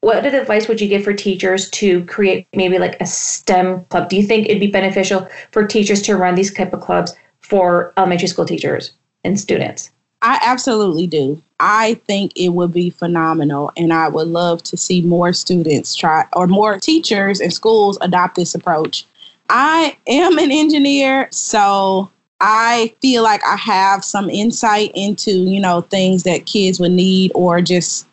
what 0.07 0.25
advice 0.25 0.69
would 0.69 0.81
you 0.81 0.87
give 0.87 1.03
for 1.03 1.13
teachers 1.13 1.69
to 1.69 2.05
create 2.05 2.47
maybe 2.55 2.79
like 2.79 2.97
a 3.01 3.07
STEM 3.07 3.85
club? 3.87 4.09
Do 4.09 4.15
you 4.15 4.23
think 4.23 4.47
it'd 4.47 4.61
be 4.61 4.69
beneficial 4.69 5.29
for 5.51 5.67
teachers 5.67 6.01
to 6.03 6.17
run 6.17 6.37
these 6.37 6.55
type 6.55 6.73
of 6.73 6.81
clubs 6.81 7.17
for 7.41 7.93
elementary 7.97 8.29
school 8.29 8.45
teachers 8.45 8.93
and 9.25 9.39
students? 9.39 9.91
I 10.23 10.39
absolutely 10.45 11.09
do. 11.09 11.43
I 11.59 11.95
think 12.07 12.31
it 12.37 12.51
would 12.51 12.73
be 12.73 12.91
phenomenal, 12.91 13.73
and 13.77 13.93
I 13.93 14.07
would 14.07 14.29
love 14.29 14.63
to 14.65 14.77
see 14.77 15.03
more 15.03 15.33
students 15.33 15.97
try 15.97 16.25
or 16.35 16.47
more 16.47 16.79
teachers 16.79 17.41
and 17.41 17.53
schools 17.53 17.99
adopt 18.01 18.37
this 18.37 18.55
approach. 18.55 19.05
I 19.51 19.97
am 20.07 20.39
an 20.39 20.53
engineer, 20.53 21.27
so 21.33 22.13
I 22.41 22.95
feel 23.03 23.25
like 23.25 23.45
I 23.45 23.57
have 23.57 24.05
some 24.05 24.31
insight 24.31 24.93
into, 24.95 25.33
you 25.33 25.59
know, 25.59 25.81
things 25.81 26.23
that 26.23 26.47
kids 26.47 26.79
would 26.79 26.93
need 26.93 27.33
or 27.35 27.61
just 27.61 28.07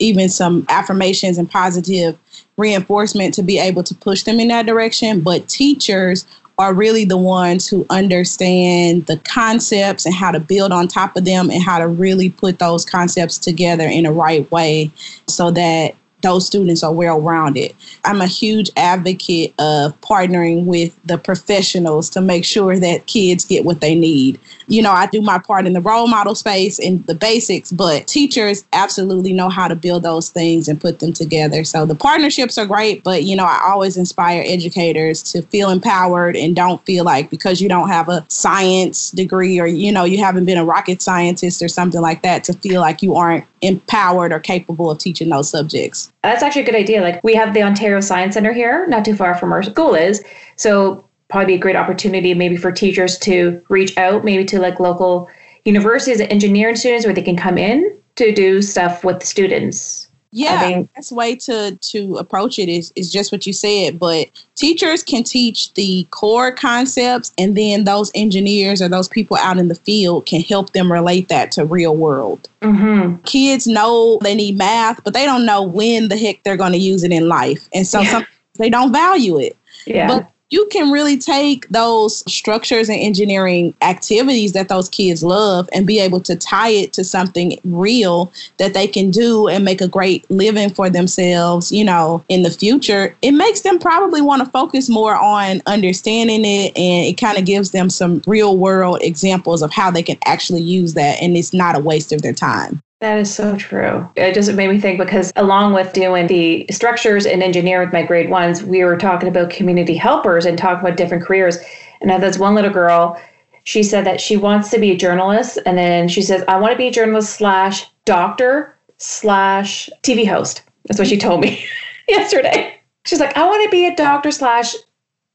even 0.00 0.28
some 0.28 0.66
affirmations 0.68 1.38
and 1.38 1.50
positive 1.50 2.18
reinforcement 2.56 3.34
to 3.34 3.42
be 3.42 3.58
able 3.58 3.82
to 3.84 3.94
push 3.94 4.24
them 4.24 4.40
in 4.40 4.48
that 4.48 4.66
direction. 4.66 5.20
But 5.20 5.48
teachers 5.48 6.26
are 6.58 6.74
really 6.74 7.06
the 7.06 7.16
ones 7.16 7.66
who 7.66 7.86
understand 7.88 9.06
the 9.06 9.16
concepts 9.18 10.04
and 10.04 10.14
how 10.14 10.30
to 10.30 10.40
build 10.40 10.72
on 10.72 10.88
top 10.88 11.16
of 11.16 11.24
them 11.24 11.50
and 11.50 11.62
how 11.62 11.78
to 11.78 11.88
really 11.88 12.28
put 12.28 12.58
those 12.58 12.84
concepts 12.84 13.38
together 13.38 13.84
in 13.84 14.04
a 14.04 14.12
right 14.12 14.50
way 14.50 14.90
so 15.26 15.50
that 15.50 15.94
those 16.22 16.46
students 16.46 16.82
are 16.82 16.92
well 16.92 17.18
rounded. 17.18 17.74
I'm 18.04 18.20
a 18.20 18.26
huge 18.26 18.70
advocate 18.76 19.54
of 19.58 19.98
partnering 20.02 20.66
with 20.66 20.98
the 21.04 21.16
professionals 21.16 22.10
to 22.10 22.20
make 22.20 22.44
sure 22.44 22.78
that 22.78 23.06
kids 23.06 23.46
get 23.46 23.64
what 23.64 23.80
they 23.80 23.94
need. 23.94 24.38
You 24.70 24.82
know, 24.82 24.92
I 24.92 25.06
do 25.06 25.20
my 25.20 25.38
part 25.38 25.66
in 25.66 25.72
the 25.72 25.80
role 25.80 26.06
model 26.06 26.34
space 26.34 26.78
and 26.78 27.04
the 27.06 27.14
basics, 27.14 27.72
but 27.72 28.06
teachers 28.06 28.64
absolutely 28.72 29.32
know 29.32 29.48
how 29.48 29.66
to 29.66 29.74
build 29.74 30.04
those 30.04 30.30
things 30.30 30.68
and 30.68 30.80
put 30.80 31.00
them 31.00 31.12
together. 31.12 31.64
So 31.64 31.84
the 31.84 31.96
partnerships 31.96 32.56
are 32.56 32.66
great, 32.66 33.02
but 33.02 33.24
you 33.24 33.34
know, 33.34 33.44
I 33.44 33.60
always 33.64 33.96
inspire 33.96 34.44
educators 34.46 35.22
to 35.32 35.42
feel 35.42 35.70
empowered 35.70 36.36
and 36.36 36.54
don't 36.54 36.84
feel 36.86 37.04
like 37.04 37.30
because 37.30 37.60
you 37.60 37.68
don't 37.68 37.88
have 37.88 38.08
a 38.08 38.24
science 38.28 39.10
degree 39.10 39.58
or 39.58 39.66
you 39.66 39.90
know, 39.90 40.04
you 40.04 40.18
haven't 40.18 40.44
been 40.44 40.58
a 40.58 40.64
rocket 40.64 41.02
scientist 41.02 41.60
or 41.62 41.68
something 41.68 42.00
like 42.00 42.22
that 42.22 42.44
to 42.44 42.52
feel 42.52 42.80
like 42.80 43.02
you 43.02 43.16
aren't 43.16 43.44
empowered 43.62 44.32
or 44.32 44.40
capable 44.40 44.90
of 44.90 44.98
teaching 44.98 45.28
those 45.28 45.50
subjects. 45.50 46.12
That's 46.22 46.42
actually 46.42 46.62
a 46.62 46.66
good 46.66 46.74
idea. 46.76 47.00
Like 47.00 47.22
we 47.24 47.34
have 47.34 47.54
the 47.54 47.62
Ontario 47.62 48.00
Science 48.00 48.34
Center 48.34 48.52
here, 48.52 48.86
not 48.86 49.04
too 49.04 49.16
far 49.16 49.34
from 49.34 49.52
our 49.52 49.62
school 49.62 49.94
is. 49.94 50.22
So 50.56 51.04
probably 51.30 51.46
be 51.46 51.54
a 51.54 51.58
great 51.58 51.76
opportunity 51.76 52.34
maybe 52.34 52.56
for 52.56 52.72
teachers 52.72 53.18
to 53.18 53.62
reach 53.68 53.96
out 53.96 54.24
maybe 54.24 54.44
to 54.44 54.58
like 54.58 54.80
local 54.80 55.28
universities 55.64 56.20
and 56.20 56.30
engineering 56.30 56.76
students 56.76 57.04
where 57.04 57.14
they 57.14 57.22
can 57.22 57.36
come 57.36 57.58
in 57.58 57.96
to 58.16 58.32
do 58.32 58.60
stuff 58.62 59.04
with 59.04 59.20
the 59.20 59.26
students 59.26 60.08
Yeah, 60.32 60.60
I 60.62 60.68
mean, 60.68 60.88
best 60.94 61.10
way 61.10 61.34
to 61.36 61.76
to 61.76 62.16
approach 62.16 62.58
it 62.58 62.68
is 62.68 62.92
is 62.94 63.12
just 63.12 63.32
what 63.32 63.46
you 63.46 63.52
said. 63.52 63.98
But 63.98 64.28
teachers 64.54 65.02
can 65.02 65.24
teach 65.24 65.74
the 65.74 66.06
core 66.12 66.52
concepts, 66.52 67.32
and 67.36 67.56
then 67.56 67.82
those 67.82 68.12
engineers 68.14 68.80
or 68.80 68.88
those 68.88 69.08
people 69.08 69.36
out 69.38 69.58
in 69.58 69.66
the 69.66 69.74
field 69.74 70.26
can 70.26 70.40
help 70.40 70.72
them 70.72 70.92
relate 70.92 71.28
that 71.28 71.50
to 71.52 71.64
real 71.64 71.96
world. 71.96 72.48
Mm-hmm. 72.62 73.22
Kids 73.22 73.66
know 73.66 74.18
they 74.22 74.36
need 74.36 74.56
math, 74.56 75.02
but 75.02 75.14
they 75.14 75.24
don't 75.24 75.44
know 75.44 75.62
when 75.62 76.08
the 76.08 76.16
heck 76.16 76.42
they're 76.44 76.56
going 76.56 76.72
to 76.72 76.78
use 76.78 77.02
it 77.02 77.10
in 77.10 77.26
life, 77.28 77.68
and 77.74 77.84
so 77.84 78.00
yeah. 78.00 78.10
some, 78.10 78.26
they 78.54 78.70
don't 78.70 78.92
value 78.92 79.36
it. 79.36 79.56
Yeah. 79.84 80.06
But 80.06 80.30
you 80.50 80.66
can 80.72 80.90
really 80.90 81.16
take 81.16 81.68
those 81.68 82.24
structures 82.30 82.88
and 82.88 82.98
engineering 82.98 83.72
activities 83.82 84.52
that 84.52 84.68
those 84.68 84.88
kids 84.88 85.22
love 85.22 85.68
and 85.72 85.86
be 85.86 86.00
able 86.00 86.20
to 86.20 86.34
tie 86.34 86.70
it 86.70 86.92
to 86.92 87.04
something 87.04 87.58
real 87.64 88.32
that 88.58 88.74
they 88.74 88.86
can 88.86 89.10
do 89.10 89.48
and 89.48 89.64
make 89.64 89.80
a 89.80 89.88
great 89.88 90.28
living 90.30 90.68
for 90.68 90.90
themselves, 90.90 91.70
you 91.70 91.84
know, 91.84 92.22
in 92.28 92.42
the 92.42 92.50
future. 92.50 93.14
It 93.22 93.32
makes 93.32 93.60
them 93.60 93.78
probably 93.78 94.20
want 94.20 94.44
to 94.44 94.50
focus 94.50 94.88
more 94.88 95.16
on 95.16 95.62
understanding 95.66 96.44
it 96.44 96.76
and 96.76 97.06
it 97.06 97.16
kind 97.16 97.38
of 97.38 97.44
gives 97.44 97.70
them 97.70 97.88
some 97.88 98.20
real 98.26 98.56
world 98.56 98.98
examples 99.02 99.62
of 99.62 99.72
how 99.72 99.90
they 99.90 100.02
can 100.02 100.18
actually 100.24 100.62
use 100.62 100.94
that 100.94 101.22
and 101.22 101.36
it's 101.36 101.52
not 101.52 101.76
a 101.76 101.80
waste 101.80 102.12
of 102.12 102.22
their 102.22 102.32
time. 102.32 102.82
That 103.00 103.18
is 103.18 103.34
so 103.34 103.56
true. 103.56 104.06
It 104.14 104.34
just 104.34 104.52
made 104.52 104.68
me 104.68 104.78
think 104.78 104.98
because 104.98 105.32
along 105.36 105.72
with 105.72 105.94
doing 105.94 106.26
the 106.26 106.66
structures 106.70 107.24
and 107.24 107.42
engineering 107.42 107.88
with 107.88 107.94
my 107.94 108.02
grade 108.02 108.28
ones, 108.28 108.62
we 108.62 108.84
were 108.84 108.98
talking 108.98 109.28
about 109.28 109.48
community 109.48 109.96
helpers 109.96 110.44
and 110.44 110.58
talking 110.58 110.86
about 110.86 110.98
different 110.98 111.24
careers. 111.24 111.56
And 112.02 112.10
there's 112.10 112.38
one 112.38 112.54
little 112.54 112.70
girl, 112.70 113.18
she 113.64 113.82
said 113.82 114.04
that 114.04 114.20
she 114.20 114.36
wants 114.36 114.70
to 114.70 114.78
be 114.78 114.90
a 114.90 114.96
journalist. 114.96 115.58
And 115.64 115.78
then 115.78 116.08
she 116.08 116.20
says, 116.20 116.44
I 116.46 116.58
want 116.58 116.72
to 116.72 116.78
be 116.78 116.88
a 116.88 116.92
journalist 116.92 117.36
slash 117.36 117.88
doctor 118.04 118.76
slash 118.98 119.88
TV 120.02 120.28
host. 120.28 120.62
That's 120.86 120.98
what 120.98 121.08
she 121.08 121.16
told 121.16 121.40
me 121.40 121.64
yesterday. 122.08 122.78
She's 123.06 123.20
like, 123.20 123.34
I 123.34 123.46
want 123.46 123.64
to 123.64 123.70
be 123.70 123.86
a 123.86 123.96
doctor 123.96 124.30
slash, 124.30 124.74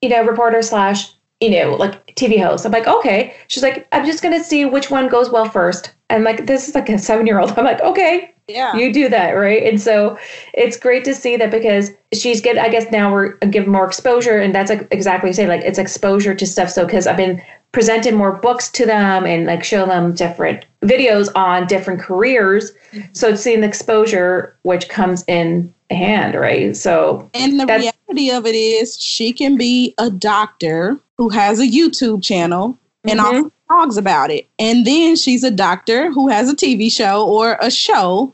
you 0.02 0.10
know, 0.10 0.24
reporter 0.24 0.62
slash, 0.62 1.15
you 1.46 1.52
know, 1.52 1.76
like 1.76 2.16
TV 2.16 2.44
host. 2.44 2.66
I'm 2.66 2.72
like, 2.72 2.88
okay. 2.88 3.36
She's 3.48 3.62
like, 3.62 3.88
I'm 3.92 4.04
just 4.04 4.24
going 4.24 4.38
to 4.38 4.44
see 4.44 4.66
which 4.66 4.90
one 4.90 5.08
goes 5.08 5.30
well 5.30 5.48
first. 5.48 5.94
And 6.10 6.24
like, 6.24 6.48
this 6.48 6.68
is 6.68 6.74
like 6.74 6.90
a 6.90 6.98
seven 6.98 7.28
year 7.28 7.40
old. 7.40 7.52
I'm 7.58 7.66
like, 7.66 7.82
okay, 7.82 8.34
yeah, 8.48 8.76
you 8.76 8.92
do 8.92 9.10
that, 9.10 9.32
right? 9.32 9.64
And 9.64 9.80
so 9.80 10.18
it's 10.54 10.78
great 10.78 11.04
to 11.06 11.14
see 11.14 11.38
that 11.38 11.52
because 11.52 11.92
she's 12.14 12.42
getting, 12.42 12.62
I 12.62 12.70
guess 12.70 12.92
now 12.92 13.12
we're 13.12 13.38
giving 13.38 13.72
more 13.72 13.86
exposure, 13.86 14.40
and 14.40 14.54
that's 14.54 14.70
like 14.70 14.88
exactly 14.92 15.30
you 15.30 15.34
say 15.34 15.48
like 15.48 15.62
it's 15.62 15.80
exposure 15.80 16.34
to 16.36 16.46
stuff. 16.46 16.70
So 16.70 16.86
because 16.86 17.08
I've 17.08 17.18
been 17.18 17.42
presenting 17.72 18.16
more 18.16 18.34
books 18.34 18.70
to 18.72 18.86
them 18.86 19.26
and 19.26 19.46
like 19.46 19.64
show 19.64 19.86
them 19.86 20.14
different 20.14 20.66
videos 20.84 21.30
on 21.36 21.68
different 21.68 22.00
careers, 22.00 22.72
mm-hmm. 22.92 23.02
so 23.14 23.30
it's 23.30 23.42
seeing 23.42 23.62
the 23.62 23.68
exposure 23.68 24.56
which 24.62 24.90
comes 24.90 25.24
in 25.28 25.74
hand, 25.90 26.36
right? 26.36 26.76
So 26.76 27.30
and 27.34 27.60
the 27.60 27.66
reality 27.66 28.32
of 28.32 28.46
it 28.46 28.56
is, 28.56 29.00
she 29.00 29.34
can 29.34 29.58
be 29.58 29.94
a 29.98 30.10
doctor 30.10 30.98
who 31.18 31.30
has 31.30 31.60
a 31.60 31.68
YouTube 31.68 32.24
channel 32.24 32.78
and 33.04 33.20
mm-hmm. 33.20 33.36
also 33.36 33.52
blogs 33.70 33.98
about 33.98 34.32
it. 34.32 34.48
And 34.60 34.86
then 34.86 35.16
she's 35.16 35.44
a 35.44 35.52
doctor 35.52 36.12
who 36.12 36.28
has 36.28 36.50
a 36.50 36.56
TV 36.56 36.92
show 36.92 37.28
or 37.28 37.58
a 37.62 37.72
show 37.72 38.34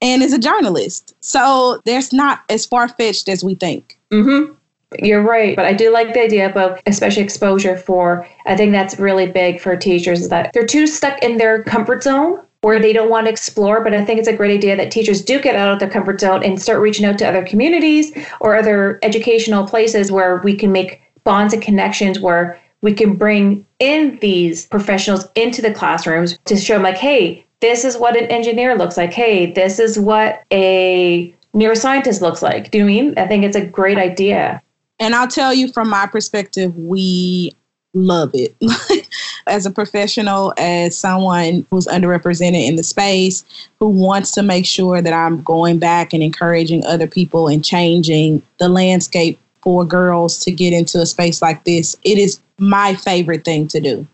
and 0.00 0.22
is 0.22 0.32
a 0.32 0.38
journalist. 0.38 1.14
So 1.20 1.80
there's 1.84 2.12
not 2.12 2.42
as 2.48 2.66
far 2.66 2.88
fetched 2.88 3.28
as 3.28 3.44
we 3.44 3.54
think. 3.54 3.98
Mm-hmm. 4.12 4.52
You're 4.98 5.22
right. 5.22 5.56
But 5.56 5.64
I 5.64 5.72
do 5.72 5.90
like 5.90 6.12
the 6.12 6.22
idea 6.22 6.52
of 6.52 6.80
especially 6.86 7.22
exposure 7.22 7.78
for, 7.78 8.28
I 8.46 8.56
think 8.56 8.72
that's 8.72 8.98
really 8.98 9.26
big 9.26 9.60
for 9.60 9.74
teachers 9.76 10.20
is 10.20 10.28
that 10.28 10.52
they're 10.52 10.66
too 10.66 10.86
stuck 10.86 11.22
in 11.22 11.38
their 11.38 11.62
comfort 11.62 12.02
zone 12.02 12.40
where 12.62 12.80
they 12.80 12.92
don't 12.92 13.10
want 13.10 13.26
to 13.26 13.30
explore. 13.30 13.82
But 13.82 13.94
I 13.94 14.04
think 14.04 14.18
it's 14.18 14.28
a 14.28 14.36
great 14.36 14.52
idea 14.52 14.76
that 14.76 14.90
teachers 14.90 15.22
do 15.22 15.40
get 15.40 15.54
out 15.54 15.72
of 15.72 15.78
their 15.78 15.90
comfort 15.90 16.20
zone 16.20 16.42
and 16.42 16.60
start 16.60 16.80
reaching 16.80 17.04
out 17.04 17.18
to 17.18 17.28
other 17.28 17.44
communities 17.44 18.12
or 18.40 18.56
other 18.56 18.98
educational 19.02 19.66
places 19.66 20.10
where 20.10 20.38
we 20.38 20.54
can 20.54 20.72
make 20.72 21.02
bonds 21.24 21.52
and 21.52 21.62
connections 21.62 22.18
where 22.18 22.58
we 22.80 22.92
can 22.92 23.14
bring 23.14 23.64
in 23.78 24.18
these 24.20 24.66
professionals 24.66 25.26
into 25.34 25.62
the 25.62 25.72
classrooms 25.72 26.38
to 26.44 26.56
show 26.56 26.74
them 26.74 26.82
like 26.82 26.96
hey 26.96 27.44
this 27.60 27.84
is 27.84 27.96
what 27.96 28.16
an 28.16 28.24
engineer 28.24 28.76
looks 28.76 28.96
like. 28.96 29.12
Hey 29.12 29.52
this 29.52 29.78
is 29.78 29.98
what 29.98 30.42
a 30.52 31.32
neuroscientist 31.54 32.20
looks 32.20 32.42
like. 32.42 32.70
Do 32.72 32.78
you 32.78 32.84
mean? 32.84 33.14
I 33.16 33.26
think 33.28 33.44
it's 33.44 33.56
a 33.56 33.64
great 33.64 33.98
idea. 33.98 34.60
And 34.98 35.14
i'll 35.14 35.28
tell 35.28 35.52
you 35.52 35.72
from 35.72 35.88
my 35.88 36.06
perspective 36.06 36.76
we 36.76 37.52
love 37.94 38.30
it 38.34 38.56
as 39.46 39.66
a 39.66 39.70
professional 39.70 40.52
as 40.58 40.96
someone 40.96 41.66
who's 41.70 41.86
underrepresented 41.86 42.66
in 42.66 42.76
the 42.76 42.82
space 42.82 43.44
who 43.78 43.88
wants 43.88 44.30
to 44.32 44.42
make 44.42 44.66
sure 44.66 45.02
that 45.02 45.12
i'm 45.12 45.42
going 45.42 45.78
back 45.78 46.12
and 46.12 46.22
encouraging 46.22 46.84
other 46.86 47.06
people 47.06 47.48
and 47.48 47.64
changing 47.64 48.42
the 48.58 48.68
landscape 48.68 49.38
for 49.62 49.84
girls 49.84 50.38
to 50.38 50.50
get 50.50 50.72
into 50.72 51.00
a 51.00 51.06
space 51.06 51.40
like 51.40 51.64
this, 51.64 51.96
it 52.04 52.18
is 52.18 52.40
my 52.58 52.94
favorite 52.94 53.44
thing 53.44 53.66
to 53.68 53.80
do. 53.80 54.06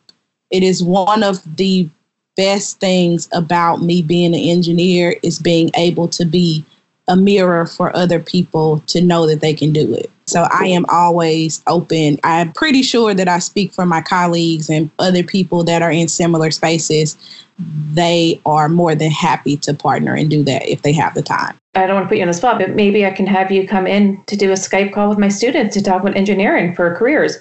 It 0.50 0.62
is 0.62 0.82
one 0.82 1.22
of 1.22 1.40
the 1.56 1.88
best 2.36 2.78
things 2.78 3.28
about 3.32 3.82
me 3.82 4.02
being 4.02 4.34
an 4.34 4.40
engineer 4.40 5.16
is 5.22 5.38
being 5.38 5.70
able 5.74 6.06
to 6.08 6.24
be 6.24 6.64
a 7.08 7.16
mirror 7.16 7.66
for 7.66 7.94
other 7.96 8.20
people 8.20 8.80
to 8.80 9.00
know 9.00 9.26
that 9.26 9.40
they 9.40 9.54
can 9.54 9.72
do 9.72 9.92
it. 9.94 10.10
So 10.28 10.46
I 10.50 10.66
am 10.66 10.84
always 10.90 11.62
open. 11.66 12.18
I'm 12.22 12.52
pretty 12.52 12.82
sure 12.82 13.14
that 13.14 13.28
I 13.28 13.38
speak 13.38 13.72
for 13.72 13.86
my 13.86 14.02
colleagues 14.02 14.68
and 14.68 14.90
other 14.98 15.22
people 15.22 15.64
that 15.64 15.80
are 15.80 15.90
in 15.90 16.06
similar 16.08 16.50
spaces. 16.50 17.16
They 17.58 18.40
are 18.44 18.68
more 18.68 18.94
than 18.94 19.10
happy 19.10 19.56
to 19.58 19.72
partner 19.72 20.14
and 20.14 20.28
do 20.28 20.42
that 20.44 20.68
if 20.68 20.82
they 20.82 20.92
have 20.92 21.14
the 21.14 21.22
time. 21.22 21.58
I 21.74 21.86
don't 21.86 21.96
want 21.96 22.04
to 22.04 22.08
put 22.08 22.18
you 22.18 22.22
on 22.22 22.28
the 22.28 22.34
spot, 22.34 22.58
but 22.58 22.70
maybe 22.70 23.06
I 23.06 23.10
can 23.10 23.26
have 23.26 23.50
you 23.50 23.66
come 23.66 23.86
in 23.86 24.22
to 24.24 24.36
do 24.36 24.50
a 24.50 24.54
Skype 24.54 24.92
call 24.92 25.08
with 25.08 25.18
my 25.18 25.28
students 25.28 25.74
to 25.74 25.82
talk 25.82 26.02
about 26.02 26.16
engineering 26.16 26.74
for 26.74 26.94
careers. 26.94 27.38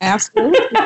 Absolutely. 0.00 0.58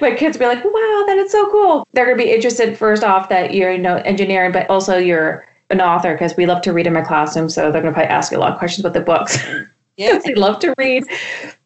my 0.00 0.14
kids 0.16 0.38
will 0.38 0.40
be 0.40 0.46
like, 0.46 0.64
wow, 0.64 1.04
that 1.06 1.16
is 1.18 1.32
so 1.32 1.50
cool. 1.50 1.86
They're 1.92 2.06
going 2.06 2.18
to 2.18 2.24
be 2.24 2.30
interested, 2.30 2.78
first 2.78 3.02
off, 3.02 3.28
that 3.30 3.52
you're, 3.52 3.72
you 3.72 3.78
know, 3.78 3.96
engineering, 3.96 4.52
but 4.52 4.68
also 4.70 4.96
you're 4.96 5.46
an 5.70 5.80
author 5.80 6.12
because 6.12 6.36
we 6.36 6.46
love 6.46 6.62
to 6.62 6.72
read 6.72 6.86
in 6.86 6.92
my 6.92 7.02
classroom. 7.02 7.48
So 7.48 7.70
they're 7.70 7.82
going 7.82 7.92
to 7.92 7.92
probably 7.92 8.10
ask 8.10 8.32
you 8.32 8.38
a 8.38 8.40
lot 8.40 8.52
of 8.52 8.58
questions 8.58 8.84
about 8.84 8.94
the 8.94 9.00
books. 9.00 9.38
Yeah. 9.96 10.18
they 10.24 10.34
love 10.34 10.58
to 10.58 10.74
read, 10.76 11.04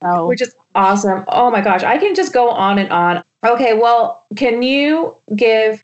oh. 0.02 0.26
which 0.26 0.42
is 0.42 0.54
awesome. 0.74 1.24
Oh 1.28 1.50
my 1.50 1.62
gosh. 1.62 1.82
I 1.82 1.96
can 1.96 2.14
just 2.14 2.34
go 2.34 2.50
on 2.50 2.78
and 2.78 2.92
on. 2.92 3.22
Okay. 3.42 3.72
Well, 3.72 4.26
can 4.36 4.62
you 4.62 5.16
give 5.34 5.82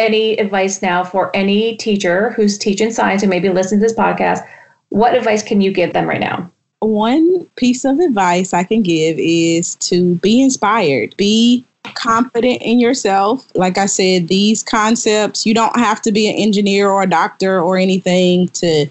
any 0.00 0.32
advice 0.38 0.82
now 0.82 1.04
for 1.04 1.34
any 1.36 1.76
teacher 1.76 2.30
who's 2.30 2.56
teaching 2.56 2.90
science 2.90 3.22
and 3.22 3.30
maybe 3.30 3.48
listening 3.50 3.80
to 3.80 3.86
this 3.86 3.96
podcast, 3.96 4.46
what 4.88 5.14
advice 5.14 5.42
can 5.42 5.60
you 5.60 5.70
give 5.70 5.92
them 5.92 6.08
right 6.08 6.20
now? 6.20 6.50
One 6.80 7.44
piece 7.56 7.84
of 7.84 8.00
advice 8.00 8.54
I 8.54 8.64
can 8.64 8.82
give 8.82 9.18
is 9.18 9.76
to 9.76 10.14
be 10.16 10.40
inspired, 10.40 11.14
be 11.16 11.64
confident 11.94 12.62
in 12.62 12.80
yourself. 12.80 13.46
Like 13.54 13.78
I 13.78 13.86
said, 13.86 14.28
these 14.28 14.62
concepts, 14.62 15.46
you 15.46 15.54
don't 15.54 15.76
have 15.76 16.00
to 16.02 16.12
be 16.12 16.28
an 16.28 16.36
engineer 16.36 16.88
or 16.88 17.02
a 17.02 17.08
doctor 17.08 17.60
or 17.60 17.76
anything 17.76 18.48
to 18.48 18.86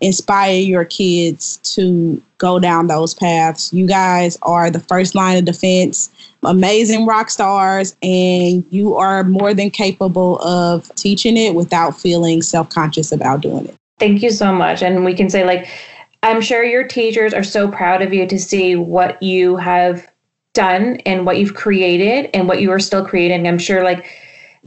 inspire 0.00 0.56
your 0.56 0.84
kids 0.84 1.56
to 1.74 2.22
go 2.38 2.58
down 2.58 2.88
those 2.88 3.14
paths. 3.14 3.72
You 3.72 3.86
guys 3.86 4.36
are 4.42 4.70
the 4.70 4.80
first 4.80 5.14
line 5.14 5.38
of 5.38 5.44
defense, 5.44 6.10
amazing 6.42 7.06
rock 7.06 7.30
stars, 7.30 7.96
and 8.02 8.64
you 8.70 8.96
are 8.96 9.24
more 9.24 9.54
than 9.54 9.70
capable 9.70 10.38
of 10.42 10.94
teaching 10.94 11.36
it 11.36 11.54
without 11.54 11.98
feeling 11.98 12.42
self 12.42 12.68
conscious 12.68 13.12
about 13.12 13.40
doing 13.40 13.66
it. 13.66 13.76
Thank 13.98 14.22
you 14.22 14.30
so 14.30 14.52
much. 14.52 14.82
And 14.82 15.04
we 15.04 15.14
can 15.14 15.30
say, 15.30 15.44
like, 15.44 15.68
I'm 16.22 16.40
sure 16.40 16.64
your 16.64 16.86
teachers 16.86 17.32
are 17.32 17.44
so 17.44 17.70
proud 17.70 18.02
of 18.02 18.12
you 18.12 18.26
to 18.26 18.38
see 18.38 18.76
what 18.76 19.22
you 19.22 19.56
have 19.56 20.10
done 20.54 20.96
and 21.04 21.26
what 21.26 21.38
you've 21.38 21.54
created 21.54 22.30
and 22.32 22.48
what 22.48 22.60
you 22.60 22.70
are 22.70 22.80
still 22.80 23.04
creating. 23.04 23.46
I'm 23.46 23.58
sure, 23.58 23.84
like, 23.84 24.06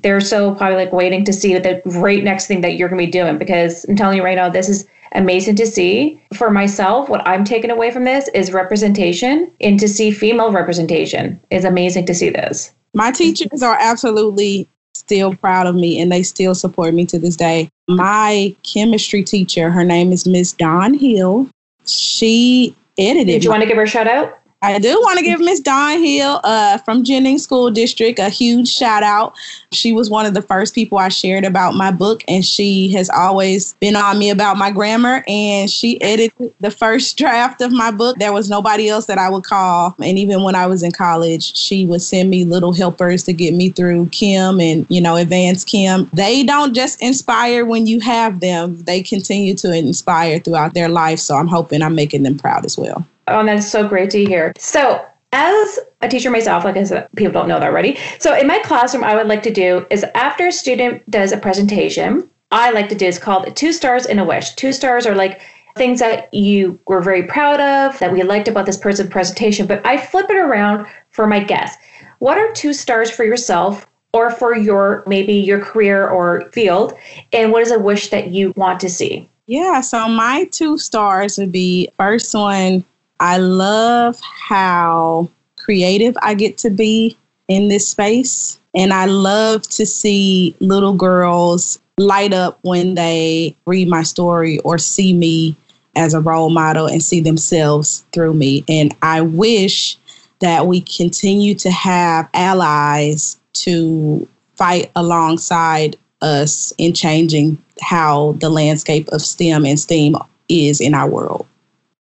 they're 0.04 0.22
so 0.22 0.54
probably 0.54 0.76
like 0.76 0.94
waiting 0.94 1.26
to 1.26 1.34
see 1.34 1.58
the 1.58 1.82
great 1.86 2.24
next 2.24 2.46
thing 2.46 2.62
that 2.62 2.76
you're 2.76 2.88
going 2.88 3.00
to 3.02 3.06
be 3.06 3.12
doing 3.12 3.38
because 3.38 3.84
I'm 3.86 3.96
telling 3.96 4.18
you 4.18 4.24
right 4.24 4.36
now, 4.36 4.48
this 4.48 4.70
is 4.70 4.86
amazing 5.14 5.56
to 5.56 5.66
see. 5.66 6.22
For 6.36 6.52
myself, 6.52 7.10
what 7.10 7.28
I'm 7.28 7.44
taking 7.44 7.72
away 7.72 7.90
from 7.90 8.04
this 8.04 8.28
is 8.36 8.52
representation 8.54 9.52
and 9.60 9.80
to 9.80 9.88
see 9.88 10.12
female 10.12 10.52
representation 10.52 11.40
is 11.50 11.66
amazing 11.66 12.06
to 12.06 12.14
see 12.14 12.30
this. 12.30 12.74
My 12.94 13.12
teachers 13.12 13.64
are 13.64 13.78
absolutely 13.80 14.68
still 14.94 15.36
proud 15.36 15.66
of 15.66 15.76
me 15.76 16.00
and 16.00 16.12
they 16.12 16.22
still 16.22 16.54
support 16.54 16.94
me 16.94 17.06
to 17.06 17.18
this 17.18 17.36
day. 17.36 17.70
My 17.88 18.56
chemistry 18.64 19.24
teacher, 19.24 19.72
her 19.72 19.84
name 19.84 20.12
is 20.12 20.28
Miss 20.28 20.54
Dawn 20.54 20.94
Hill. 20.94 21.50
She 21.86 22.76
edited. 22.98 23.28
Did 23.28 23.44
you 23.44 23.50
my- 23.50 23.56
want 23.56 23.64
to 23.64 23.68
give 23.68 23.78
her 23.78 23.84
a 23.84 23.88
shout 23.88 24.08
out? 24.08 24.40
I 24.64 24.80
do 24.80 25.00
want 25.02 25.20
to 25.20 25.24
give 25.24 25.40
Miss 25.40 25.60
Dawn 25.60 26.04
Hill 26.04 26.42
uh, 26.44 26.80
from 26.80 27.04
Jennings 27.04 27.44
School 27.44 27.70
District 27.70 28.18
a 28.18 28.28
huge 28.28 28.68
shout 28.68 29.04
out. 29.04 29.36
She 29.72 29.94
was 29.94 30.10
one 30.10 30.26
of 30.26 30.34
the 30.34 30.42
first 30.42 30.74
people 30.74 30.98
I 30.98 31.10
shared 31.10 31.46
about 31.46 31.76
my 31.76 31.92
book, 31.92 32.24
and 32.28 32.44
she 32.44 32.92
has 32.94 33.08
always 33.12 33.74
been 33.76 33.96
on 33.96 34.18
me 34.18 34.32
about 34.32 34.58
my 34.58 34.72
grammar. 34.72 35.24
And 35.28 35.70
she 35.70 36.02
edited 36.02 36.52
the 36.60 36.72
first 36.72 37.18
draft 37.20 37.62
of 37.62 37.72
my 37.72 37.92
book. 37.92 38.18
There 38.18 38.34
was 38.34 38.50
nobody 38.50 38.90
else 38.90 39.06
that 39.06 39.20
I 39.20 39.30
would 39.30 39.44
call. 39.44 39.96
And 40.02 40.18
even 40.18 40.42
when 40.42 40.56
I 40.56 40.66
was 40.66 40.82
in 40.82 40.92
college, 40.92 41.56
she 41.56 41.86
would 41.86 42.02
send 42.02 42.32
me 42.32 42.44
little 42.44 42.74
helpers 42.74 43.24
to 43.26 43.34
get 43.34 43.54
me 43.54 43.70
through 43.70 44.08
chem 44.10 44.60
and, 44.60 44.88
you 44.90 45.02
know, 45.02 45.18
advanced 45.18 45.70
chem. 45.70 46.10
They 46.14 46.44
don't 46.44 46.74
just 46.74 47.00
inspire 47.00 47.64
when 47.64 47.86
you 47.86 48.00
have 48.00 48.40
them, 48.40 48.82
they 48.86 49.04
continue 49.04 49.54
to 49.56 49.72
inspire 49.72 50.40
throughout 50.40 50.74
their 50.74 50.90
life. 50.90 51.20
So 51.20 51.36
I'm 51.36 51.48
hoping 51.48 51.84
I'm 51.84 51.94
making 51.94 52.24
them 52.24 52.40
proud 52.40 52.66
as 52.66 52.76
well. 52.76 53.06
Oh, 53.28 53.40
and 53.40 53.50
that's 53.50 53.70
so 53.70 53.88
great 53.88 54.10
to 54.12 54.24
hear. 54.24 54.54
So, 54.58 55.06
as 55.34 55.80
a 56.02 56.08
teacher 56.08 56.32
myself, 56.32 56.64
like 56.64 56.78
I 56.78 56.84
said, 56.84 57.08
people 57.16 57.34
don't 57.34 57.50
know 57.50 57.60
that 57.60 57.68
already. 57.68 57.98
So, 58.20 58.36
in 58.38 58.48
my 58.48 58.60
classroom, 58.60 59.04
I 59.04 59.16
would 59.16 59.28
like 59.28 59.44
to 59.44 59.52
do 59.52 59.86
is 59.90 60.06
after 60.16 60.48
a 60.48 60.52
student 60.52 61.10
does 61.10 61.32
a 61.32 61.38
presentation, 61.38 62.30
I 62.52 62.72
like 62.72 62.90
to 62.90 62.96
do 62.96 63.06
is 63.06 63.20
called 63.20 63.54
two 63.56 63.74
stars 63.74 64.06
and 64.06 64.20
a 64.20 64.24
wish. 64.24 64.54
Two 64.56 64.72
stars 64.72 65.06
are 65.06 65.16
like 65.16 65.42
things 65.76 66.00
that 66.00 66.34
you 66.34 66.80
were 66.88 67.02
very 67.02 67.24
proud 67.24 67.60
of, 67.60 68.00
that 68.00 68.12
we 68.12 68.24
liked 68.24 68.48
about 68.48 68.66
this 68.66 68.78
person's 68.78 69.10
presentation, 69.10 69.68
but 69.68 69.86
I 69.86 69.98
flip 69.98 70.30
it 70.30 70.38
around 70.38 70.88
for 71.12 71.28
my 71.28 71.44
guests. 71.44 71.78
What 72.20 72.38
are 72.38 72.52
two 72.54 72.74
stars 72.74 73.12
for 73.12 73.24
yourself 73.24 73.86
or 74.14 74.32
for 74.32 74.56
your 74.56 75.04
maybe 75.06 75.34
your 75.34 75.64
career 75.64 76.08
or 76.08 76.50
field? 76.52 76.94
And 77.34 77.52
what 77.52 77.62
is 77.62 77.72
a 77.72 77.80
wish 77.80 78.10
that 78.10 78.30
you 78.30 78.54
want 78.56 78.80
to 78.80 78.90
see? 78.90 79.30
Yeah, 79.46 79.82
so 79.82 80.08
my 80.08 80.46
two 80.46 80.78
stars 80.78 81.38
would 81.38 81.52
be 81.52 81.90
first 81.98 82.34
one 82.34 82.84
I 83.20 83.38
love 83.38 84.20
how 84.22 85.30
creative 85.58 86.16
I 86.22 86.34
get 86.34 86.58
to 86.60 86.70
be 86.70 87.18
in 87.48 87.68
this 87.68 87.88
space. 87.88 88.60
And 88.76 88.94
I 88.94 89.06
love 89.06 89.64
to 89.70 89.86
see 89.86 90.56
little 90.60 90.94
girls 90.94 91.80
light 91.98 92.34
up 92.34 92.60
when 92.62 92.96
they 92.96 93.56
read 93.66 93.88
my 93.88 94.04
story 94.04 94.60
or 94.60 94.78
see 94.78 95.14
me 95.14 95.56
as 95.96 96.14
a 96.14 96.22
role 96.22 96.50
model 96.50 96.86
and 96.86 97.02
see 97.02 97.20
themselves 97.20 98.06
through 98.14 98.36
me. 98.36 98.64
And 98.68 98.96
I 99.02 99.22
wish 99.22 99.98
that 100.40 100.68
we 100.68 100.82
continue 100.82 101.56
to 101.56 101.72
have 101.72 102.30
allies 102.34 103.38
to 103.54 104.28
fight 104.56 104.92
alongside 104.96 105.96
us 106.22 106.72
in 106.78 106.94
changing 106.94 107.58
how 107.82 108.34
the 108.34 108.50
landscape 108.50 109.08
of 109.10 109.22
STEM 109.22 109.66
and 109.66 109.80
STEAM 109.80 110.16
is 110.50 110.80
in 110.80 110.94
our 110.94 111.10
world. 111.10 111.48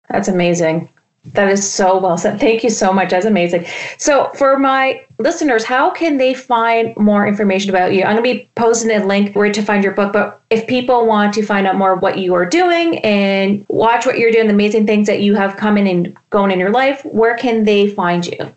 That's 0.09 0.27
amazing. 0.27 0.89
That 1.31 1.49
is 1.49 1.69
so 1.69 1.97
well 1.97 2.17
said. 2.17 2.39
Thank 2.39 2.63
you 2.63 2.69
so 2.69 2.91
much. 2.91 3.11
That's 3.11 3.25
amazing. 3.25 3.65
So, 3.97 4.29
for 4.35 4.59
my 4.59 5.01
listeners, 5.19 5.63
how 5.63 5.89
can 5.89 6.17
they 6.17 6.33
find 6.33 6.95
more 6.97 7.25
information 7.25 7.69
about 7.69 7.93
you? 7.93 8.03
I'm 8.03 8.17
going 8.17 8.23
to 8.23 8.39
be 8.39 8.49
posting 8.55 8.91
a 8.91 9.05
link 9.05 9.33
where 9.33 9.49
to 9.51 9.61
find 9.61 9.85
your 9.85 9.93
book, 9.93 10.11
but 10.11 10.41
if 10.49 10.67
people 10.67 11.07
want 11.07 11.33
to 11.35 11.45
find 11.45 11.65
out 11.65 11.77
more 11.77 11.95
what 11.95 12.17
you 12.17 12.33
are 12.33 12.45
doing 12.45 12.97
and 12.99 13.65
watch 13.69 14.05
what 14.05 14.19
you're 14.19 14.31
doing, 14.31 14.47
the 14.47 14.53
amazing 14.53 14.85
things 14.85 15.07
that 15.07 15.21
you 15.21 15.33
have 15.33 15.55
coming 15.55 15.87
and 15.87 16.17
going 16.29 16.51
in 16.51 16.59
your 16.59 16.71
life, 16.71 17.05
where 17.05 17.37
can 17.37 17.63
they 17.63 17.89
find 17.89 18.25
you? 18.25 18.53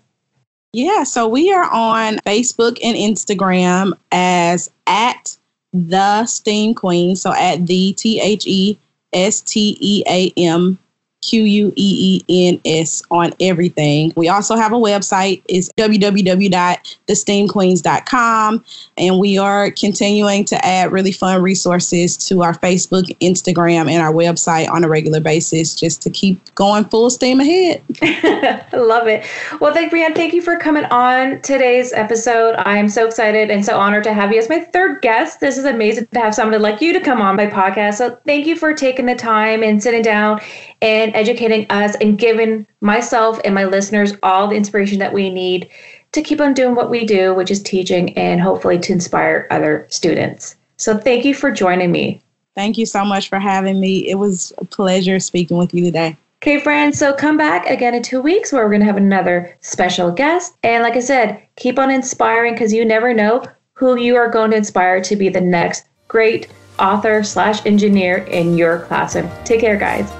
Yeah, 0.72 1.04
so 1.04 1.28
we 1.28 1.52
are 1.52 1.72
on 1.72 2.16
Facebook 2.18 2.78
and 2.82 2.96
Instagram 2.96 3.92
as 4.10 4.70
at 4.88 5.36
the 5.72 6.26
Steam 6.26 6.74
Queen. 6.74 7.14
So 7.14 7.32
at 7.32 7.66
the 7.66 7.92
T 7.92 8.20
H 8.20 8.44
E 8.46 8.76
S 9.12 9.40
T 9.40 9.78
E 9.80 10.02
A 10.08 10.32
M 10.36 10.78
Q 11.26 11.42
U 11.42 11.72
E 11.74 12.22
E 12.28 12.48
N 12.48 12.60
S 12.64 13.02
on 13.10 13.32
everything. 13.40 14.12
We 14.16 14.28
also 14.28 14.54
have 14.54 14.72
a 14.72 14.76
website. 14.76 15.42
It's 15.48 15.72
www.thesteamqueens.com. 15.72 18.64
And 18.96 19.18
we 19.18 19.38
are 19.38 19.72
continuing 19.72 20.44
to 20.44 20.64
add 20.64 20.92
really 20.92 21.10
fun 21.10 21.42
resources 21.42 22.16
to 22.28 22.44
our 22.44 22.54
Facebook, 22.54 23.06
Instagram, 23.18 23.90
and 23.90 24.00
our 24.02 24.12
website 24.12 24.70
on 24.70 24.84
a 24.84 24.88
regular 24.88 25.18
basis 25.20 25.74
just 25.74 26.00
to 26.02 26.10
keep 26.10 26.54
going 26.54 26.84
full 26.84 27.10
steam 27.10 27.40
ahead. 27.40 27.82
I 28.02 28.64
love 28.72 29.08
it. 29.08 29.26
Well, 29.60 29.74
thank 29.74 29.92
Breenae. 29.92 30.14
Thank 30.14 30.32
you 30.32 30.42
for 30.42 30.56
coming 30.56 30.84
on 30.86 31.42
today's 31.42 31.92
episode. 31.92 32.54
I 32.58 32.78
am 32.78 32.88
so 32.88 33.06
excited 33.06 33.50
and 33.50 33.64
so 33.64 33.76
honored 33.76 34.04
to 34.04 34.12
have 34.12 34.32
you 34.32 34.38
as 34.38 34.48
my 34.48 34.60
third 34.60 35.02
guest. 35.02 35.40
This 35.40 35.58
is 35.58 35.64
amazing 35.64 36.06
to 36.12 36.20
have 36.20 36.36
somebody 36.36 36.62
like 36.62 36.80
you 36.80 36.92
to 36.92 37.00
come 37.00 37.20
on 37.20 37.34
my 37.34 37.46
podcast. 37.46 37.94
So 37.94 38.16
thank 38.26 38.46
you 38.46 38.54
for 38.54 38.72
taking 38.72 39.06
the 39.06 39.16
time 39.16 39.64
and 39.64 39.82
sitting 39.82 40.02
down 40.02 40.40
and 40.82 41.15
educating 41.16 41.66
us 41.70 41.96
and 41.96 42.18
giving 42.18 42.66
myself 42.80 43.40
and 43.44 43.54
my 43.54 43.64
listeners 43.64 44.12
all 44.22 44.46
the 44.46 44.56
inspiration 44.56 44.98
that 45.00 45.12
we 45.12 45.30
need 45.30 45.68
to 46.12 46.22
keep 46.22 46.40
on 46.40 46.54
doing 46.54 46.74
what 46.74 46.90
we 46.90 47.04
do, 47.04 47.34
which 47.34 47.50
is 47.50 47.62
teaching 47.62 48.16
and 48.16 48.40
hopefully 48.40 48.78
to 48.78 48.92
inspire 48.92 49.46
other 49.50 49.86
students. 49.90 50.56
So 50.76 50.96
thank 50.96 51.24
you 51.24 51.34
for 51.34 51.50
joining 51.50 51.90
me. 51.90 52.22
Thank 52.54 52.78
you 52.78 52.86
so 52.86 53.04
much 53.04 53.28
for 53.28 53.38
having 53.38 53.80
me. 53.80 54.08
It 54.08 54.14
was 54.14 54.52
a 54.58 54.64
pleasure 54.64 55.20
speaking 55.20 55.58
with 55.58 55.74
you 55.74 55.84
today. 55.84 56.16
Okay, 56.42 56.60
friends, 56.60 56.98
so 56.98 57.12
come 57.12 57.36
back 57.36 57.66
again 57.66 57.94
in 57.94 58.02
two 58.02 58.20
weeks 58.20 58.52
where 58.52 58.62
we're 58.62 58.70
going 58.70 58.80
to 58.80 58.86
have 58.86 58.96
another 58.96 59.56
special 59.60 60.10
guest. 60.10 60.54
And 60.62 60.82
like 60.82 60.94
I 60.94 61.00
said, 61.00 61.42
keep 61.56 61.78
on 61.78 61.90
inspiring 61.90 62.54
because 62.54 62.72
you 62.72 62.84
never 62.84 63.12
know 63.12 63.44
who 63.74 63.98
you 63.98 64.16
are 64.16 64.30
going 64.30 64.50
to 64.52 64.56
inspire 64.56 65.02
to 65.02 65.16
be 65.16 65.28
the 65.28 65.40
next 65.40 65.86
great 66.08 66.48
author 66.78 67.22
slash 67.22 67.64
engineer 67.66 68.18
in 68.18 68.56
your 68.56 68.80
classroom. 68.80 69.30
Take 69.44 69.60
care, 69.60 69.76
guys. 69.76 70.10